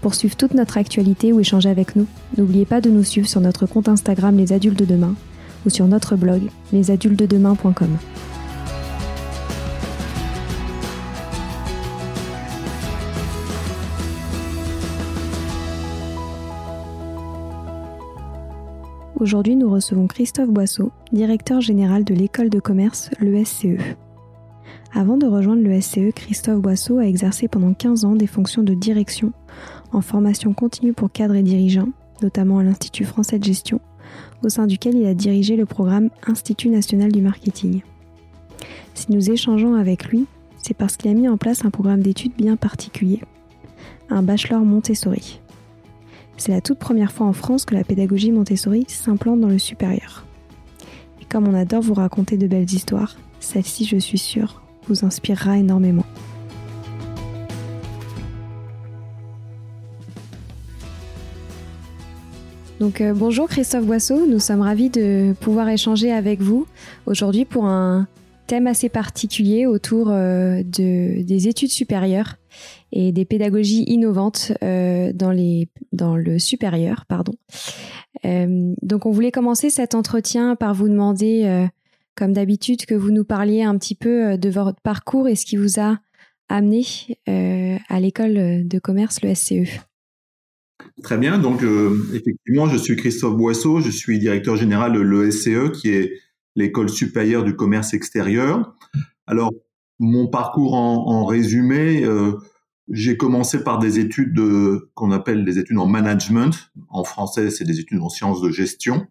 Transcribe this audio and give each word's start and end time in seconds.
Pour 0.00 0.14
suivre 0.14 0.36
toute 0.36 0.54
notre 0.54 0.78
actualité 0.78 1.32
ou 1.32 1.40
échanger 1.40 1.68
avec 1.68 1.96
nous, 1.96 2.06
n'oubliez 2.36 2.64
pas 2.64 2.80
de 2.80 2.88
nous 2.88 3.02
suivre 3.02 3.28
sur 3.28 3.40
notre 3.40 3.66
compte 3.66 3.88
Instagram 3.88 4.36
Les 4.36 4.52
Adultes 4.52 4.78
de 4.78 4.84
Demain 4.84 5.14
ou 5.66 5.70
sur 5.70 5.86
notre 5.86 6.16
blog 6.16 6.42
lesadultesdedemain.com. 6.72 7.98
Aujourd'hui, 19.20 19.56
nous 19.56 19.68
recevons 19.68 20.06
Christophe 20.06 20.48
Boisseau, 20.48 20.92
directeur 21.10 21.60
général 21.60 22.04
de 22.04 22.14
l'école 22.14 22.50
de 22.50 22.60
commerce, 22.60 23.10
l'ESCE. 23.18 23.82
Avant 24.94 25.16
de 25.16 25.26
rejoindre 25.26 25.62
l'ESCE, 25.62 26.14
Christophe 26.14 26.60
Boisseau 26.60 26.98
a 26.98 27.06
exercé 27.06 27.48
pendant 27.48 27.74
15 27.74 28.04
ans 28.04 28.14
des 28.14 28.28
fonctions 28.28 28.62
de 28.62 28.74
direction 28.74 29.32
en 29.92 30.00
formation 30.00 30.52
continue 30.52 30.92
pour 30.92 31.10
cadres 31.10 31.34
et 31.34 31.42
dirigeants, 31.42 31.88
notamment 32.22 32.58
à 32.58 32.62
l'Institut 32.62 33.04
français 33.04 33.38
de 33.38 33.44
gestion, 33.44 33.80
au 34.42 34.48
sein 34.48 34.66
duquel 34.66 34.96
il 34.96 35.06
a 35.06 35.14
dirigé 35.14 35.56
le 35.56 35.66
programme 35.66 36.10
Institut 36.26 36.68
national 36.68 37.12
du 37.12 37.22
marketing. 37.22 37.82
Si 38.94 39.12
nous 39.12 39.30
échangeons 39.30 39.74
avec 39.74 40.06
lui, 40.06 40.26
c'est 40.58 40.74
parce 40.74 40.96
qu'il 40.96 41.10
a 41.10 41.14
mis 41.14 41.28
en 41.28 41.36
place 41.36 41.64
un 41.64 41.70
programme 41.70 42.02
d'études 42.02 42.34
bien 42.36 42.56
particulier, 42.56 43.20
un 44.10 44.22
bachelor 44.22 44.60
Montessori. 44.60 45.40
C'est 46.36 46.52
la 46.52 46.60
toute 46.60 46.78
première 46.78 47.12
fois 47.12 47.26
en 47.26 47.32
France 47.32 47.64
que 47.64 47.74
la 47.74 47.84
pédagogie 47.84 48.32
Montessori 48.32 48.84
s'implante 48.88 49.40
dans 49.40 49.48
le 49.48 49.58
supérieur. 49.58 50.24
Et 51.20 51.24
comme 51.24 51.48
on 51.48 51.54
adore 51.54 51.82
vous 51.82 51.94
raconter 51.94 52.36
de 52.36 52.46
belles 52.46 52.72
histoires, 52.72 53.16
celle-ci, 53.40 53.84
je 53.84 53.96
suis 53.96 54.18
sûre, 54.18 54.62
vous 54.88 55.04
inspirera 55.04 55.58
énormément. 55.58 56.06
Donc 62.80 63.00
euh, 63.00 63.12
bonjour 63.12 63.48
Christophe 63.48 63.84
Boisseau, 63.84 64.24
nous 64.26 64.38
sommes 64.38 64.60
ravis 64.60 64.88
de 64.88 65.34
pouvoir 65.40 65.68
échanger 65.68 66.12
avec 66.12 66.40
vous 66.40 66.68
aujourd'hui 67.06 67.44
pour 67.44 67.64
un 67.66 68.06
thème 68.46 68.68
assez 68.68 68.88
particulier 68.88 69.66
autour 69.66 70.10
euh, 70.10 70.62
de, 70.62 71.22
des 71.22 71.48
études 71.48 71.72
supérieures 71.72 72.36
et 72.92 73.10
des 73.10 73.24
pédagogies 73.24 73.82
innovantes 73.88 74.52
euh, 74.62 75.12
dans, 75.12 75.34
dans 75.92 76.16
le 76.16 76.38
supérieur. 76.38 77.04
Pardon. 77.06 77.32
donc 78.24 79.06
on 79.06 79.10
voulait 79.10 79.32
commencer 79.32 79.70
cet 79.70 79.96
entretien 79.96 80.54
par 80.54 80.72
vous 80.72 80.88
demander, 80.88 81.68
comme 82.14 82.32
d'habitude, 82.32 82.86
que 82.86 82.94
vous 82.94 83.10
nous 83.10 83.24
parliez 83.24 83.62
un 83.64 83.76
petit 83.76 83.96
peu 83.96 84.38
de 84.38 84.50
votre 84.50 84.80
parcours 84.80 85.28
et 85.28 85.34
ce 85.34 85.46
qui 85.46 85.56
vous 85.56 85.80
a 85.80 85.98
amené 86.48 86.84
à 87.26 88.00
l'école 88.00 88.66
de 88.66 88.78
commerce, 88.78 89.20
le 89.22 89.34
SCE. 89.34 89.87
Très 91.02 91.18
bien. 91.18 91.38
Donc, 91.38 91.62
euh, 91.62 92.08
effectivement, 92.12 92.68
je 92.68 92.76
suis 92.76 92.96
Christophe 92.96 93.36
Boisseau. 93.36 93.80
Je 93.80 93.90
suis 93.90 94.18
directeur 94.18 94.56
général 94.56 94.92
de 94.92 95.00
l'ESCE, 95.00 95.72
qui 95.72 95.90
est 95.90 96.12
l'école 96.56 96.88
supérieure 96.88 97.44
du 97.44 97.54
commerce 97.54 97.94
extérieur. 97.94 98.76
Alors, 99.26 99.52
mon 99.98 100.28
parcours 100.28 100.74
en, 100.74 101.24
résumé, 101.24 102.04
euh, 102.04 102.32
j'ai 102.90 103.16
commencé 103.16 103.62
par 103.62 103.78
des 103.78 103.98
études 103.98 104.40
qu'on 104.94 105.12
appelle 105.12 105.44
des 105.44 105.58
études 105.58 105.78
en 105.78 105.86
management. 105.86 106.70
En 106.88 107.04
français, 107.04 107.50
c'est 107.50 107.64
des 107.64 107.80
études 107.80 108.00
en 108.00 108.08
sciences 108.08 108.40
de 108.40 108.50
gestion. 108.50 109.06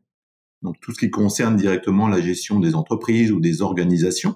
Donc, 0.61 0.79
tout 0.81 0.91
ce 0.93 0.99
qui 0.99 1.09
concerne 1.09 1.55
directement 1.55 2.07
la 2.07 2.19
gestion 2.19 2.59
des 2.59 2.75
entreprises 2.75 3.31
ou 3.31 3.39
des 3.39 3.61
organisations. 3.61 4.35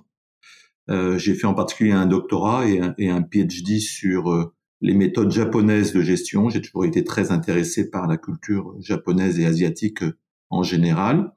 Euh, 0.90 1.18
j'ai 1.18 1.36
fait 1.36 1.48
en 1.48 1.54
particulier 1.54 1.92
un 1.92 2.06
doctorat 2.06 2.68
et 2.68 2.80
un, 2.80 2.94
et 2.98 3.10
un 3.10 3.22
PhD 3.22 3.80
sur 3.80 4.52
les 4.82 4.94
méthodes 4.94 5.32
japonaises 5.32 5.94
de 5.94 6.02
gestion. 6.02 6.50
J'ai 6.50 6.62
toujours 6.62 6.86
été 6.86 7.04
très 7.04 7.32
intéressé 7.32 7.90
par 7.90 8.08
la 8.08 8.18
culture 8.18 8.76
japonaise 8.80 9.40
et 9.40 9.46
asiatique 9.46 10.04
euh, 10.04 10.18
en 10.50 10.64
général. 10.64 11.32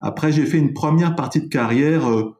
Après, 0.00 0.32
j'ai 0.32 0.46
fait 0.46 0.58
une 0.58 0.72
première 0.72 1.16
partie 1.16 1.40
de 1.40 1.48
carrière, 1.48 2.08
euh, 2.08 2.36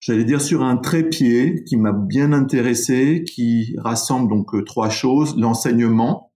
j'allais 0.00 0.24
dire 0.24 0.40
sur 0.40 0.62
un 0.62 0.76
trépied 0.76 1.64
qui 1.64 1.76
m'a 1.76 1.92
bien 1.92 2.32
intéressé, 2.32 3.24
qui 3.24 3.74
rassemble 3.78 4.28
donc 4.28 4.54
euh, 4.54 4.62
trois 4.62 4.90
choses 4.90 5.36
l'enseignement, 5.36 6.32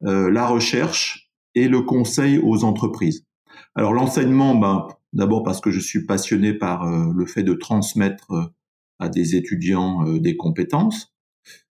la 0.00 0.46
recherche 0.46 1.32
et 1.56 1.66
le 1.66 1.82
conseil 1.82 2.38
aux 2.38 2.62
entreprises. 2.62 3.24
Alors 3.74 3.92
l'enseignement, 3.92 4.54
ben, 4.54 4.86
d'abord 5.12 5.42
parce 5.42 5.60
que 5.60 5.72
je 5.72 5.80
suis 5.80 6.06
passionné 6.06 6.54
par 6.54 6.86
le 6.86 7.26
fait 7.26 7.42
de 7.42 7.52
transmettre 7.52 8.52
à 9.00 9.08
des 9.08 9.34
étudiants 9.34 10.04
des 10.04 10.36
compétences 10.36 11.12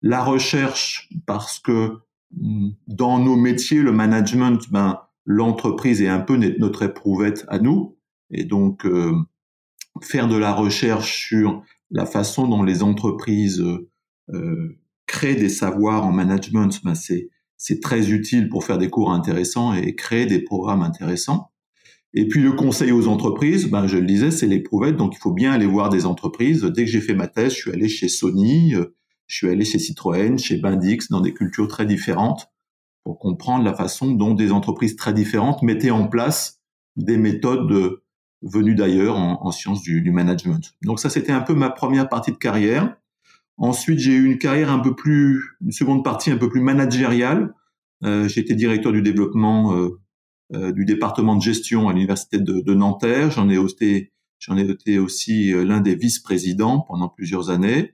la 0.03 0.23
recherche 0.23 1.09
parce 1.25 1.57
que 1.57 1.97
mm, 2.37 2.69
dans 2.87 3.17
nos 3.17 3.35
métiers, 3.35 3.81
le 3.81 3.91
management, 3.91 4.69
ben, 4.69 4.99
l'entreprise 5.25 6.01
est 6.01 6.07
un 6.07 6.19
peu 6.19 6.35
notre 6.35 6.83
éprouvette 6.83 7.45
à 7.47 7.57
nous. 7.57 7.97
Et 8.29 8.43
donc, 8.43 8.85
euh, 8.85 9.15
faire 10.01 10.27
de 10.27 10.37
la 10.37 10.53
recherche 10.53 11.27
sur 11.27 11.63
la 11.89 12.05
façon 12.05 12.47
dont 12.47 12.63
les 12.63 12.83
entreprises 12.83 13.63
euh, 14.33 14.79
créent 15.07 15.35
des 15.35 15.49
savoirs 15.49 16.05
en 16.05 16.11
management, 16.11 16.83
ben 16.83 16.95
c'est, 16.95 17.29
c'est 17.57 17.79
très 17.79 18.11
utile 18.11 18.49
pour 18.49 18.63
faire 18.63 18.77
des 18.77 18.89
cours 18.89 19.11
intéressants 19.11 19.73
et 19.73 19.95
créer 19.95 20.25
des 20.25 20.39
programmes 20.39 20.81
intéressants. 20.81 21.51
Et 22.15 22.27
puis 22.27 22.41
le 22.41 22.51
conseil 22.53 22.91
aux 22.91 23.07
entreprises, 23.07 23.69
ben 23.69 23.87
je 23.87 23.97
le 23.97 24.05
disais, 24.05 24.31
c'est 24.31 24.47
l'éprouvette, 24.47 24.97
donc 24.97 25.13
il 25.15 25.19
faut 25.19 25.33
bien 25.33 25.51
aller 25.51 25.65
voir 25.65 25.89
des 25.89 26.05
entreprises. 26.05 26.63
Dès 26.63 26.85
que 26.85 26.91
j'ai 26.91 27.01
fait 27.01 27.15
ma 27.15 27.27
thèse, 27.27 27.53
je 27.53 27.57
suis 27.57 27.71
allé 27.71 27.87
chez 27.87 28.07
Sony, 28.07 28.75
euh, 28.75 28.95
je 29.27 29.37
suis 29.37 29.49
allé 29.49 29.65
chez 29.65 29.79
Citroën, 29.79 30.37
chez 30.37 30.57
Bendix, 30.57 31.09
dans 31.09 31.21
des 31.21 31.33
cultures 31.33 31.67
très 31.67 31.85
différentes, 31.85 32.51
pour 33.03 33.19
comprendre 33.19 33.63
la 33.63 33.73
façon 33.73 34.11
dont 34.11 34.33
des 34.33 34.51
entreprises 34.51 34.95
très 34.95 35.13
différentes 35.13 35.61
mettaient 35.61 35.91
en 35.91 36.07
place 36.07 36.61
des 36.95 37.17
méthodes 37.17 37.99
venues 38.43 38.75
d'ailleurs 38.75 39.17
en, 39.17 39.51
sciences 39.51 39.81
du, 39.81 40.11
management. 40.11 40.73
Donc 40.83 40.99
ça, 40.99 41.09
c'était 41.09 41.31
un 41.31 41.41
peu 41.41 41.53
ma 41.53 41.69
première 41.69 42.09
partie 42.09 42.31
de 42.31 42.37
carrière. 42.37 42.95
Ensuite, 43.57 43.99
j'ai 43.99 44.13
eu 44.13 44.25
une 44.25 44.37
carrière 44.37 44.71
un 44.71 44.79
peu 44.79 44.95
plus, 44.95 45.41
une 45.61 45.71
seconde 45.71 46.03
partie 46.03 46.31
un 46.31 46.37
peu 46.37 46.49
plus 46.49 46.61
managériale. 46.61 47.53
Euh, 48.03 48.27
été 48.27 48.53
directeur 48.53 48.91
du 48.91 49.01
développement 49.01 49.77
euh, 49.77 50.01
euh, 50.53 50.71
du 50.73 50.83
département 50.83 51.35
de 51.37 51.41
gestion 51.41 51.87
à 51.87 51.93
l'université 51.93 52.37
de, 52.37 52.73
Nanterre. 52.73 53.31
J'en 53.31 53.47
j'en 54.39 54.57
ai 54.57 54.69
été 54.69 54.99
aussi 54.99 55.51
l'un 55.51 55.79
des 55.79 55.95
vice-présidents 55.95 56.81
pendant 56.81 57.07
plusieurs 57.07 57.49
années. 57.49 57.93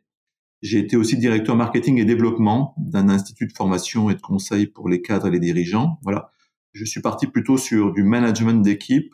J'ai 0.61 0.79
été 0.79 0.97
aussi 0.97 1.17
directeur 1.17 1.55
marketing 1.55 1.99
et 1.99 2.05
développement 2.05 2.75
d'un 2.77 3.07
institut 3.09 3.47
de 3.47 3.53
formation 3.53 4.09
et 4.09 4.15
de 4.15 4.21
conseil 4.21 4.67
pour 4.67 4.89
les 4.89 5.01
cadres 5.01 5.27
et 5.27 5.31
les 5.31 5.39
dirigeants. 5.39 5.99
Voilà. 6.03 6.31
Je 6.73 6.85
suis 6.85 7.01
parti 7.01 7.27
plutôt 7.27 7.57
sur 7.57 7.93
du 7.93 8.03
management 8.03 8.61
d'équipe, 8.61 9.13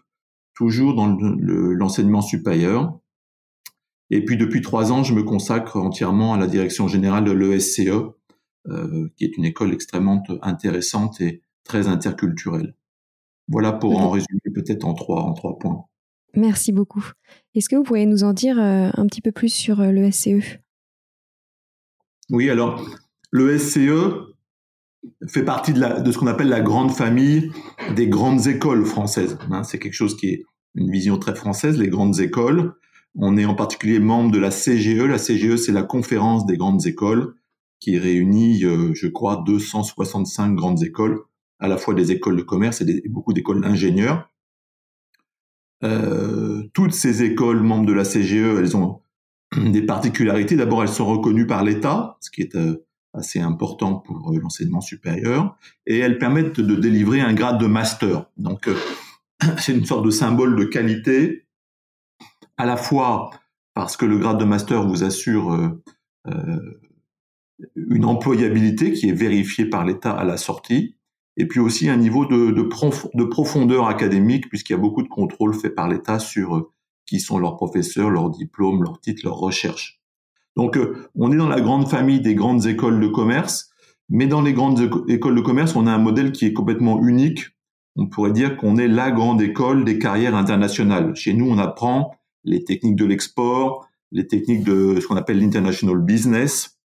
toujours 0.55 0.95
dans 0.95 1.07
l'enseignement 1.07 2.21
supérieur. 2.21 2.99
Et 4.09 4.23
puis 4.23 4.37
depuis 4.37 4.61
trois 4.61 4.91
ans, 4.91 5.03
je 5.03 5.13
me 5.13 5.23
consacre 5.23 5.77
entièrement 5.77 6.33
à 6.33 6.37
la 6.37 6.47
direction 6.47 6.87
générale 6.87 7.25
de 7.25 7.31
l'ESCE, 7.31 7.89
euh, 8.67 9.09
qui 9.15 9.25
est 9.25 9.37
une 9.37 9.45
école 9.45 9.73
extrêmement 9.73 10.23
intéressante 10.41 11.21
et 11.21 11.41
très 11.63 11.87
interculturelle. 11.87 12.75
Voilà 13.47 13.71
pour 13.71 13.99
en 13.99 14.09
résumer 14.09 14.41
peut-être 14.53 14.85
en 14.85 14.93
trois, 14.93 15.21
en 15.21 15.33
trois 15.33 15.57
points. 15.59 15.85
Merci 16.35 16.71
beaucoup. 16.71 17.11
Est-ce 17.53 17.69
que 17.69 17.75
vous 17.75 17.83
pourriez 17.83 18.05
nous 18.05 18.23
en 18.23 18.33
dire 18.33 18.59
euh, 18.59 18.89
un 18.93 19.05
petit 19.07 19.21
peu 19.21 19.31
plus 19.31 19.53
sur 19.53 19.79
euh, 19.79 19.91
l'ESCE 19.91 20.59
oui, 22.29 22.49
alors 22.49 22.83
le 23.31 23.57
SCE 23.57 24.35
fait 25.27 25.43
partie 25.43 25.73
de, 25.73 26.11
ce 26.11 26.17
qu'on 26.17 26.27
appelle 26.27 26.49
la 26.49 26.61
grande 26.61 26.91
famille 26.91 27.51
des 27.95 28.07
grandes 28.07 28.47
écoles 28.47 28.85
françaises. 28.85 29.37
Hein. 29.51 29.63
c'est 29.63 29.79
quelque 29.79 29.93
chose 29.93 30.17
qui 30.17 30.29
est 30.29 30.45
une 30.75 30.91
vision 30.91 31.17
très 31.17 31.35
française, 31.35 31.77
les 31.77 31.89
grandes 31.89 32.19
écoles. 32.19 32.73
On 33.15 33.37
est 33.37 33.45
en 33.45 33.55
particulier 33.55 33.99
membre 33.99 34.31
de 34.31 34.39
la 34.39 34.51
CGE. 34.51 35.03
La 35.03 35.17
CGE, 35.17 35.55
c'est 35.55 35.71
la 35.71 35.83
conférence 35.83 36.45
des 36.45 36.57
grandes 36.57 36.85
écoles 36.85 37.35
qui 37.79 37.97
réunit, 37.97 38.65
euh, 38.65 38.93
je 38.93 39.07
crois, 39.07 39.43
265 39.45 40.55
grandes 40.55 40.83
écoles, 40.83 41.21
à 41.59 41.67
la 41.67 41.77
fois 41.77 41.93
des 41.93 42.11
écoles 42.11 42.35
de 42.35 42.41
commerce 42.41 42.81
et, 42.81 43.03
beaucoup 43.09 43.31
d'écoles 43.31 43.61
d'ingénieurs. 43.61 44.29
Euh, 45.83 46.63
toutes 46.73 46.93
ces 46.93 47.23
écoles 47.23 47.61
membres 47.61 47.85
de 47.85 47.93
la 47.93 48.03
CGE, 48.03 48.57
elles 48.57 48.75
ont 48.75 49.01
des 49.71 49.81
particularités. 49.81 50.55
D'abord, 50.55 50.83
elles 50.83 50.89
sont 50.89 51.05
reconnues 51.05 51.47
par 51.47 51.63
l'État, 51.63 52.17
ce 52.21 52.29
qui 52.31 52.41
est 52.41 52.55
euh, 52.55 52.85
assez 53.13 53.39
important 53.39 53.95
pour 53.95 54.31
euh, 54.31 54.39
l'enseignement 54.39 54.81
supérieur, 54.81 55.57
et 55.85 55.99
elles 55.99 56.17
permettent 56.17 56.59
de 56.59 56.75
délivrer 56.75 57.21
un 57.21 57.33
grade 57.33 57.59
de 57.59 57.67
master. 57.67 58.29
Donc, 58.37 58.67
euh, 58.67 58.75
c'est 59.57 59.73
une 59.73 59.85
sorte 59.85 60.05
de 60.05 60.11
symbole 60.11 60.55
de 60.55 60.65
qualité, 60.65 61.47
à 62.57 62.65
la 62.65 62.77
fois 62.77 63.31
parce 63.73 63.97
que 63.97 64.05
le 64.05 64.17
grade 64.17 64.39
de 64.39 64.45
master 64.45 64.87
vous 64.87 65.03
assure 65.03 65.77
une 67.75 68.05
employabilité 68.05 68.93
qui 68.93 69.09
est 69.09 69.13
vérifiée 69.13 69.65
par 69.65 69.83
l'État 69.83 70.11
à 70.11 70.23
la 70.23 70.37
sortie, 70.37 70.95
et 71.35 71.45
puis 71.45 71.59
aussi 71.59 71.89
un 71.89 71.97
niveau 71.97 72.25
de 72.25 73.23
profondeur 73.25 73.89
académique, 73.89 74.47
puisqu'il 74.47 74.71
y 74.71 74.75
a 74.77 74.79
beaucoup 74.79 75.03
de 75.03 75.09
contrôles 75.09 75.53
faits 75.53 75.75
par 75.75 75.89
l'État 75.89 76.19
sur 76.19 76.71
qui 77.05 77.19
sont 77.19 77.37
leurs 77.37 77.55
professeurs, 77.55 78.09
leurs 78.09 78.29
diplômes, 78.29 78.83
leurs 78.83 78.99
titres, 78.99 79.21
leurs 79.23 79.37
recherches. 79.37 80.01
Donc, 80.55 80.77
euh, 80.77 81.09
on 81.15 81.31
est 81.31 81.37
dans 81.37 81.49
la 81.49 81.61
grande 81.61 81.89
famille 81.89 82.21
des 82.21 82.35
grandes 82.35 82.65
écoles 82.65 82.99
de 82.99 83.07
commerce, 83.07 83.69
mais 84.09 84.27
dans 84.27 84.41
les 84.41 84.53
grandes 84.53 84.89
écoles 85.07 85.35
de 85.35 85.41
commerce, 85.41 85.75
on 85.75 85.87
a 85.87 85.91
un 85.91 85.97
modèle 85.97 86.31
qui 86.31 86.45
est 86.45 86.53
complètement 86.53 87.01
unique. 87.03 87.49
On 87.95 88.07
pourrait 88.07 88.31
dire 88.31 88.57
qu'on 88.57 88.77
est 88.77 88.87
la 88.87 89.11
grande 89.11 89.41
école 89.41 89.83
des 89.83 89.99
carrières 89.99 90.35
internationales. 90.35 91.15
Chez 91.15 91.33
nous, 91.33 91.49
on 91.49 91.57
apprend 91.57 92.15
les 92.43 92.63
techniques 92.63 92.95
de 92.95 93.05
l'export, 93.05 93.87
les 94.11 94.27
techniques 94.27 94.63
de 94.63 94.99
ce 94.99 95.07
qu'on 95.07 95.15
appelle 95.15 95.39
l'international 95.39 95.97
business, 95.99 96.79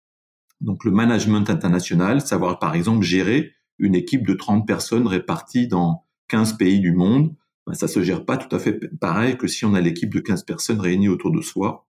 donc 0.60 0.84
le 0.84 0.90
management 0.90 1.48
international, 1.50 2.20
savoir 2.20 2.58
par 2.58 2.74
exemple 2.74 3.04
gérer 3.04 3.52
une 3.78 3.94
équipe 3.94 4.26
de 4.26 4.34
30 4.34 4.66
personnes 4.66 5.06
réparties 5.06 5.68
dans 5.68 6.04
15 6.28 6.54
pays 6.54 6.80
du 6.80 6.92
monde. 6.92 7.34
Ben, 7.66 7.74
ça 7.74 7.88
se 7.88 8.02
gère 8.02 8.24
pas 8.24 8.36
tout 8.36 8.54
à 8.54 8.58
fait 8.58 8.78
pareil 8.98 9.36
que 9.36 9.46
si 9.46 9.64
on 9.64 9.74
a 9.74 9.80
l'équipe 9.80 10.12
de 10.14 10.20
15 10.20 10.44
personnes 10.44 10.80
réunies 10.80 11.08
autour 11.08 11.32
de 11.32 11.40
soi. 11.40 11.86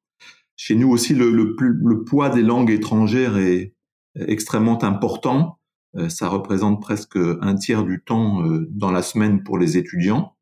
Chez 0.56 0.75
nous 0.75 0.89
aussi, 0.89 1.13
le, 1.13 1.29
le, 1.29 2.03
poids 2.03 2.29
des 2.29 2.41
langues 2.41 2.71
étrangères 2.71 3.38
est 3.38 3.75
extrêmement 4.15 4.83
important. 4.83 5.59
Euh, 5.95 6.09
ça 6.09 6.29
représente 6.29 6.81
presque 6.81 7.18
un 7.18 7.56
tiers 7.56 7.83
du 7.83 8.01
temps 8.03 8.44
euh, 8.44 8.68
dans 8.71 8.91
la 8.91 9.03
semaine 9.03 9.44
pour 9.44 9.59
les 9.59 9.77
étudiants. 9.77 10.35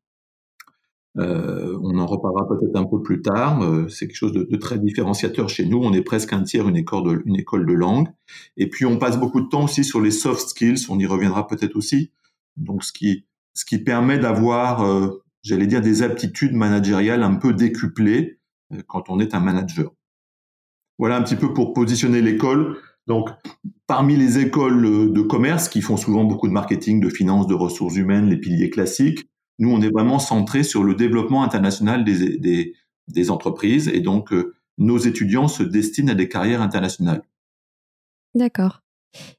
Euh, 1.18 1.78
on 1.82 1.98
en 1.98 2.06
reparlera 2.06 2.46
peut-être 2.46 2.76
un 2.76 2.84
peu 2.84 3.00
plus 3.00 3.22
tard. 3.22 3.62
Euh, 3.62 3.88
c'est 3.88 4.06
quelque 4.06 4.16
chose 4.16 4.32
de, 4.32 4.42
de, 4.42 4.56
très 4.56 4.78
différenciateur 4.78 5.48
chez 5.48 5.64
nous. 5.64 5.78
On 5.78 5.92
est 5.92 6.02
presque 6.02 6.32
un 6.32 6.42
tiers 6.42 6.68
une 6.68 6.76
école, 6.76 7.04
de, 7.04 7.22
une 7.24 7.36
école 7.36 7.66
de 7.66 7.72
langue. 7.72 8.08
Et 8.56 8.68
puis 8.68 8.84
on 8.84 8.98
passe 8.98 9.18
beaucoup 9.18 9.40
de 9.40 9.48
temps 9.48 9.64
aussi 9.64 9.84
sur 9.84 10.00
les 10.00 10.10
soft 10.10 10.48
skills. 10.48 10.86
On 10.90 10.98
y 10.98 11.06
reviendra 11.06 11.46
peut-être 11.46 11.76
aussi. 11.76 12.10
Donc 12.56 12.84
ce 12.84 12.92
qui, 12.92 13.24
ce 13.54 13.64
qui 13.64 13.78
permet 13.78 14.18
d'avoir, 14.18 14.84
euh, 14.84 15.22
j'allais 15.46 15.66
dire, 15.66 15.80
des 15.80 16.02
aptitudes 16.02 16.54
managériales 16.54 17.22
un 17.22 17.34
peu 17.34 17.52
décuplées 17.52 18.40
quand 18.86 19.08
on 19.08 19.20
est 19.20 19.34
un 19.34 19.40
manager. 19.40 19.92
Voilà 20.98 21.16
un 21.16 21.22
petit 21.22 21.36
peu 21.36 21.54
pour 21.54 21.72
positionner 21.72 22.20
l'école. 22.20 22.78
Donc, 23.06 23.30
parmi 23.86 24.16
les 24.16 24.38
écoles 24.38 25.12
de 25.12 25.22
commerce 25.22 25.68
qui 25.68 25.82
font 25.82 25.96
souvent 25.96 26.24
beaucoup 26.24 26.48
de 26.48 26.52
marketing, 26.52 27.00
de 27.00 27.08
finance, 27.08 27.46
de 27.46 27.54
ressources 27.54 27.96
humaines, 27.96 28.28
les 28.28 28.38
piliers 28.38 28.70
classiques, 28.70 29.28
nous, 29.58 29.70
on 29.70 29.80
est 29.80 29.90
vraiment 29.90 30.18
centré 30.18 30.64
sur 30.64 30.82
le 30.82 30.94
développement 30.94 31.42
international 31.42 32.04
des 32.04 33.30
entreprises 33.30 33.88
et 33.88 34.00
donc 34.00 34.32
euh, 34.32 34.54
nos 34.78 34.98
étudiants 34.98 35.48
se 35.48 35.62
destinent 35.62 36.12
à 36.12 36.14
des 36.14 36.28
carrières 36.28 36.60
internationales. 36.60 37.22
D'accord. 38.34 38.82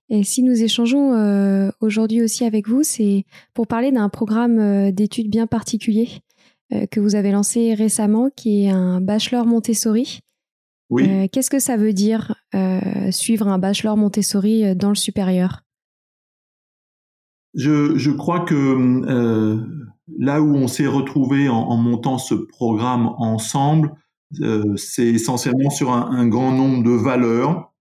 Et 0.09 0.23
si 0.23 0.43
nous 0.43 0.63
échangeons 0.63 1.13
euh, 1.13 1.69
aujourd'hui 1.81 2.21
aussi 2.21 2.45
avec 2.45 2.67
vous, 2.67 2.83
c'est 2.83 3.25
pour 3.53 3.67
parler 3.67 3.91
d'un 3.91 4.09
programme 4.09 4.59
euh, 4.59 4.91
d'études 4.91 5.29
bien 5.29 5.47
particulier 5.47 6.09
que 6.91 6.99
vous 6.99 7.15
avez 7.15 7.31
lancé 7.31 7.73
récemment, 7.75 8.29
qui 8.29 8.65
est 8.65 8.69
un 8.69 8.99
bachelor 8.99 9.45
Montessori. 9.45 10.19
Oui. 10.89 11.09
Euh, 11.09 11.27
Qu'est-ce 11.31 11.49
que 11.49 11.59
ça 11.59 11.77
veut 11.77 11.93
dire 11.93 12.35
euh, 12.55 13.11
suivre 13.11 13.47
un 13.47 13.59
bachelor 13.59 13.97
Montessori 13.97 14.65
euh, 14.65 14.75
dans 14.75 14.89
le 14.89 14.95
supérieur? 14.95 15.61
Je, 17.53 17.97
je, 17.97 18.11
crois 18.11 18.41
que 18.41 18.53
euh, 18.55 19.57
là 20.17 20.41
où 20.41 20.55
on 20.55 20.67
s'est 20.67 20.87
retrouvé 20.87 21.49
en, 21.49 21.57
en, 21.57 21.77
montant 21.77 22.17
ce 22.17 22.35
programme 22.35 23.07
ensemble, 23.17 23.93
euh, 24.41 24.75
c'est 24.75 25.07
essentiellement 25.07 25.69
sur 25.69 25.91
un, 25.91 26.11
un, 26.11 26.27
grand 26.27 26.51
nombre 26.51 26.83
de 26.83 26.91
valeurs. 26.91 27.73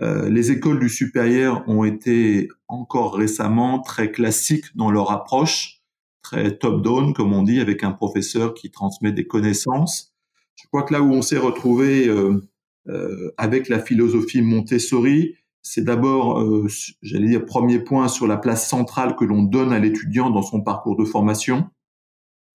Les 0.00 0.52
écoles 0.52 0.78
du 0.78 0.88
supérieur 0.88 1.64
ont 1.68 1.82
été 1.82 2.48
encore 2.68 3.16
récemment 3.16 3.80
très 3.80 4.12
classiques 4.12 4.76
dans 4.76 4.92
leur 4.92 5.10
approche, 5.10 5.82
très 6.22 6.56
top-down, 6.56 7.14
comme 7.14 7.32
on 7.32 7.42
dit, 7.42 7.58
avec 7.58 7.82
un 7.82 7.90
professeur 7.90 8.54
qui 8.54 8.70
transmet 8.70 9.10
des 9.10 9.26
connaissances. 9.26 10.14
Je 10.54 10.66
crois 10.68 10.84
que 10.84 10.92
là 10.92 11.02
où 11.02 11.12
on 11.12 11.22
s'est 11.22 11.38
retrouvé 11.38 12.06
euh, 12.06 12.48
euh, 12.88 13.32
avec 13.36 13.68
la 13.68 13.80
philosophie 13.80 14.42
Montessori, 14.42 15.34
c'est 15.62 15.84
d'abord, 15.84 16.40
euh, 16.40 16.66
j'allais 17.02 17.28
dire, 17.28 17.44
premier 17.44 17.78
point 17.78 18.08
sur 18.08 18.26
la 18.26 18.36
place 18.36 18.68
centrale 18.68 19.16
que 19.16 19.24
l'on 19.24 19.42
donne 19.42 19.72
à 19.72 19.78
l'étudiant 19.78 20.30
dans 20.30 20.42
son 20.42 20.62
parcours 20.62 20.96
de 20.96 21.04
formation, 21.04 21.68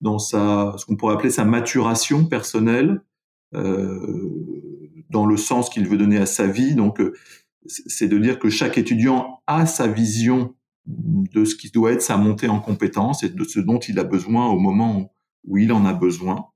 dans 0.00 0.18
sa, 0.18 0.74
ce 0.76 0.84
qu'on 0.84 0.96
pourrait 0.96 1.14
appeler 1.14 1.30
sa 1.30 1.44
maturation 1.44 2.24
personnelle, 2.24 3.02
euh, 3.54 4.83
dans 5.10 5.26
le 5.26 5.36
sens 5.36 5.70
qu'il 5.70 5.88
veut 5.88 5.96
donner 5.96 6.18
à 6.18 6.26
sa 6.26 6.46
vie. 6.46 6.74
Donc, 6.74 7.00
euh, 7.00 7.12
c'est 7.66 8.08
de 8.08 8.18
dire 8.18 8.38
que 8.38 8.50
chaque 8.50 8.78
étudiant 8.78 9.42
a 9.46 9.66
sa 9.66 9.86
vision 9.86 10.54
de 10.86 11.44
ce 11.44 11.56
qui 11.56 11.70
doit 11.70 11.92
être 11.92 12.02
sa 12.02 12.16
montée 12.16 12.48
en 12.48 12.60
compétence 12.60 13.22
et 13.22 13.30
de 13.30 13.44
ce 13.44 13.60
dont 13.60 13.78
il 13.78 13.98
a 13.98 14.04
besoin 14.04 14.46
au 14.46 14.58
moment 14.58 15.12
où 15.44 15.58
il 15.58 15.72
en 15.72 15.86
a 15.86 15.94
besoin. 15.94 16.46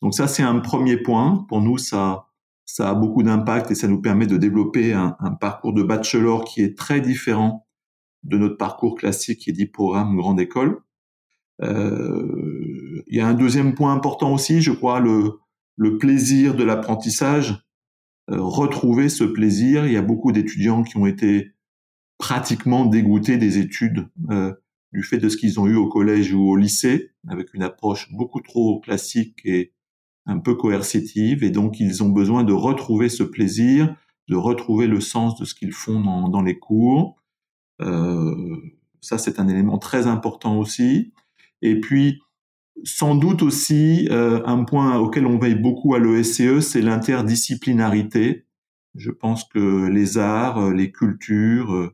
Donc 0.00 0.14
ça, 0.14 0.28
c'est 0.28 0.42
un 0.42 0.60
premier 0.60 0.96
point. 0.96 1.44
Pour 1.48 1.60
nous, 1.60 1.76
ça, 1.76 2.26
ça 2.64 2.90
a 2.90 2.94
beaucoup 2.94 3.22
d'impact 3.22 3.70
et 3.70 3.74
ça 3.74 3.88
nous 3.88 4.00
permet 4.00 4.26
de 4.26 4.36
développer 4.36 4.92
un, 4.92 5.16
un, 5.18 5.32
parcours 5.32 5.72
de 5.72 5.82
bachelor 5.82 6.44
qui 6.44 6.62
est 6.62 6.78
très 6.78 7.00
différent 7.00 7.66
de 8.22 8.36
notre 8.36 8.56
parcours 8.56 8.94
classique 8.94 9.40
qui 9.40 9.50
est 9.50 9.54
dit 9.54 9.66
programme 9.66 10.16
grande 10.16 10.40
école. 10.40 10.82
Euh, 11.62 13.02
il 13.06 13.16
y 13.16 13.20
a 13.20 13.26
un 13.26 13.34
deuxième 13.34 13.74
point 13.74 13.92
important 13.92 14.32
aussi, 14.32 14.60
je 14.60 14.70
crois, 14.70 15.00
le, 15.00 15.40
le 15.76 15.98
plaisir 15.98 16.54
de 16.54 16.64
l'apprentissage. 16.64 17.64
Euh, 18.30 18.40
retrouver 18.40 19.08
ce 19.08 19.24
plaisir. 19.24 19.86
Il 19.86 19.92
y 19.92 19.96
a 19.96 20.02
beaucoup 20.02 20.32
d'étudiants 20.32 20.82
qui 20.82 20.96
ont 20.98 21.06
été 21.06 21.52
pratiquement 22.18 22.84
dégoûtés 22.84 23.38
des 23.38 23.58
études 23.58 24.08
euh, 24.30 24.52
du 24.92 25.02
fait 25.02 25.18
de 25.18 25.28
ce 25.28 25.36
qu'ils 25.36 25.60
ont 25.60 25.66
eu 25.66 25.76
au 25.76 25.88
collège 25.88 26.34
ou 26.34 26.48
au 26.48 26.56
lycée, 26.56 27.12
avec 27.28 27.54
une 27.54 27.62
approche 27.62 28.12
beaucoup 28.12 28.40
trop 28.40 28.80
classique 28.80 29.40
et 29.44 29.72
un 30.26 30.38
peu 30.38 30.54
coercitive, 30.54 31.42
et 31.42 31.50
donc 31.50 31.80
ils 31.80 32.02
ont 32.02 32.10
besoin 32.10 32.44
de 32.44 32.52
retrouver 32.52 33.08
ce 33.08 33.22
plaisir, 33.22 33.94
de 34.28 34.36
retrouver 34.36 34.86
le 34.86 35.00
sens 35.00 35.38
de 35.40 35.46
ce 35.46 35.54
qu'ils 35.54 35.72
font 35.72 36.00
dans, 36.00 36.28
dans, 36.28 36.42
les 36.42 36.58
cours. 36.58 37.16
Euh, 37.80 38.56
ça, 39.00 39.16
c'est 39.16 39.40
un 39.40 39.48
élément 39.48 39.78
très 39.78 40.06
important 40.06 40.58
aussi. 40.58 41.14
Et 41.62 41.80
puis, 41.80 42.20
sans 42.84 43.14
doute 43.14 43.42
aussi, 43.42 44.08
euh, 44.10 44.40
un 44.46 44.64
point 44.64 44.98
auquel 44.98 45.26
on 45.26 45.38
veille 45.38 45.54
beaucoup 45.54 45.94
à 45.94 45.98
l'ESCE, 45.98 46.60
c'est 46.60 46.82
l'interdisciplinarité. 46.82 48.46
Je 48.94 49.10
pense 49.10 49.44
que 49.44 49.86
les 49.88 50.18
arts, 50.18 50.70
les 50.70 50.90
cultures, 50.90 51.92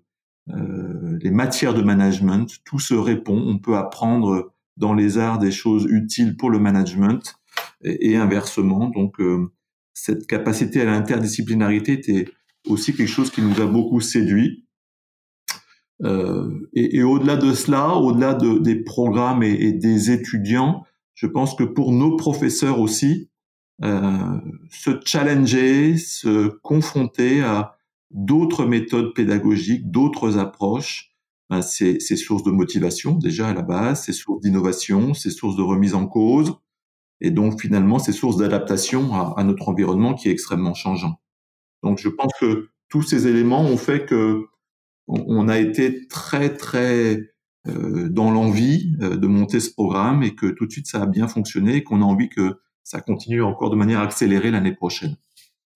euh, 0.50 1.18
les 1.22 1.30
matières 1.30 1.74
de 1.74 1.82
management, 1.82 2.58
tout 2.64 2.78
se 2.78 2.94
répond. 2.94 3.42
On 3.46 3.58
peut 3.58 3.76
apprendre 3.76 4.52
dans 4.76 4.94
les 4.94 5.18
arts 5.18 5.38
des 5.38 5.50
choses 5.50 5.86
utiles 5.88 6.36
pour 6.36 6.50
le 6.50 6.58
management 6.58 7.36
et, 7.82 8.16
inversement. 8.16 8.88
Donc, 8.88 9.20
euh, 9.20 9.52
cette 9.92 10.26
capacité 10.26 10.82
à 10.82 10.86
l'interdisciplinarité 10.86 11.92
était 11.92 12.28
aussi 12.66 12.94
quelque 12.94 13.08
chose 13.08 13.30
qui 13.30 13.42
nous 13.42 13.60
a 13.60 13.66
beaucoup 13.66 14.00
séduit. 14.00 14.63
Euh, 16.02 16.68
et, 16.72 17.02
au-delà 17.02 17.36
de 17.36 17.52
cela, 17.52 17.94
au-delà 17.94 18.34
de, 18.34 18.58
des 18.58 18.76
programmes 18.76 19.42
et, 19.42 19.72
des 19.72 20.10
étudiants, 20.10 20.84
je 21.14 21.26
pense 21.26 21.54
que 21.54 21.64
pour 21.64 21.92
nos 21.92 22.16
professeurs 22.16 22.80
aussi, 22.80 23.30
euh, 23.82 24.38
se 24.70 24.90
challenger, 25.04 25.96
se 25.96 26.48
confronter 26.62 27.42
à 27.42 27.76
d'autres 28.10 28.66
méthodes 28.66 29.14
pédagogiques, 29.14 29.90
d'autres 29.90 30.38
approches, 30.38 31.12
ben 31.50 31.60
c'est 31.60 31.98
source 32.16 32.42
de 32.42 32.50
motivation 32.50 33.14
déjà 33.14 33.48
à 33.48 33.54
la 33.54 33.62
base, 33.62 34.04
c'est 34.04 34.12
source 34.12 34.40
d'innovation, 34.40 35.14
c'est 35.14 35.30
source 35.30 35.56
de 35.56 35.62
remise 35.62 35.94
en 35.94 36.06
cause, 36.06 36.54
et 37.20 37.30
donc 37.30 37.60
finalement 37.60 37.98
c'est 37.98 38.12
source 38.12 38.36
d'adaptation 38.36 39.14
à, 39.36 39.42
notre 39.44 39.68
environnement 39.68 40.14
qui 40.14 40.28
est 40.28 40.32
extrêmement 40.32 40.74
changeant. 40.74 41.20
Donc 41.82 41.98
je 41.98 42.08
pense 42.08 42.32
que 42.40 42.68
tous 42.88 43.02
ces 43.02 43.26
éléments 43.26 43.62
ont 43.62 43.76
fait 43.76 44.06
que 44.06 44.46
on, 45.06 45.48
a 45.48 45.58
été 45.58 46.06
très 46.08 46.54
très 46.54 47.20
dans 47.66 48.30
l'envie 48.30 48.94
de 48.98 49.26
monter 49.26 49.58
ce 49.60 49.72
programme 49.72 50.22
et 50.22 50.34
que 50.34 50.46
tout 50.46 50.66
de 50.66 50.70
suite 50.72 50.86
ça 50.86 51.02
a 51.02 51.06
bien 51.06 51.28
fonctionné 51.28 51.76
et 51.76 51.84
qu'on 51.84 52.02
a 52.02 52.04
envie 52.04 52.28
que 52.28 52.58
ça 52.82 53.00
continue 53.00 53.42
encore 53.42 53.70
de 53.70 53.76
manière 53.76 54.00
accélérée 54.00 54.50
l'année 54.50 54.74
prochaine. 54.74 55.16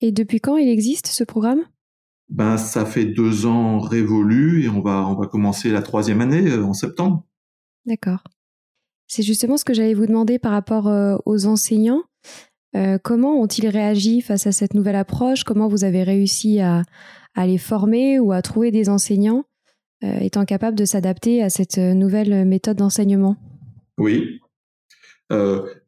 Et 0.00 0.12
depuis 0.12 0.40
quand 0.40 0.56
il 0.56 0.68
existe 0.68 1.06
ce 1.06 1.24
programme? 1.24 1.62
Ben 2.28 2.58
ça 2.58 2.84
fait 2.84 3.06
deux 3.06 3.46
ans 3.46 3.78
révolu 3.78 4.64
et 4.64 4.68
on 4.68 4.82
va 4.82 5.06
on 5.08 5.14
va 5.14 5.26
commencer 5.26 5.70
la 5.70 5.80
troisième 5.80 6.20
année 6.20 6.52
en 6.52 6.74
septembre. 6.74 7.26
D'accord. 7.86 8.22
C'est 9.06 9.22
justement 9.22 9.56
ce 9.56 9.64
que 9.64 9.72
j'allais 9.72 9.94
vous 9.94 10.06
demander 10.06 10.38
par 10.38 10.52
rapport 10.52 11.20
aux 11.24 11.46
enseignants. 11.46 12.02
Euh, 12.78 12.98
comment 13.02 13.40
ont-ils 13.40 13.68
réagi 13.68 14.20
face 14.20 14.46
à 14.46 14.52
cette 14.52 14.74
nouvelle 14.74 14.96
approche? 14.96 15.44
Comment 15.44 15.68
vous 15.68 15.84
avez 15.84 16.02
réussi 16.02 16.60
à, 16.60 16.84
les 17.36 17.58
former 17.58 18.18
ou 18.18 18.32
à 18.32 18.42
trouver 18.42 18.70
des 18.70 18.88
enseignants 18.88 19.44
euh, 20.02 20.18
étant 20.20 20.44
capables 20.44 20.76
de 20.76 20.84
s'adapter 20.84 21.42
à 21.42 21.50
cette 21.50 21.78
nouvelle 21.78 22.44
méthode 22.44 22.76
d'enseignement? 22.76 23.36
Oui. 23.98 24.40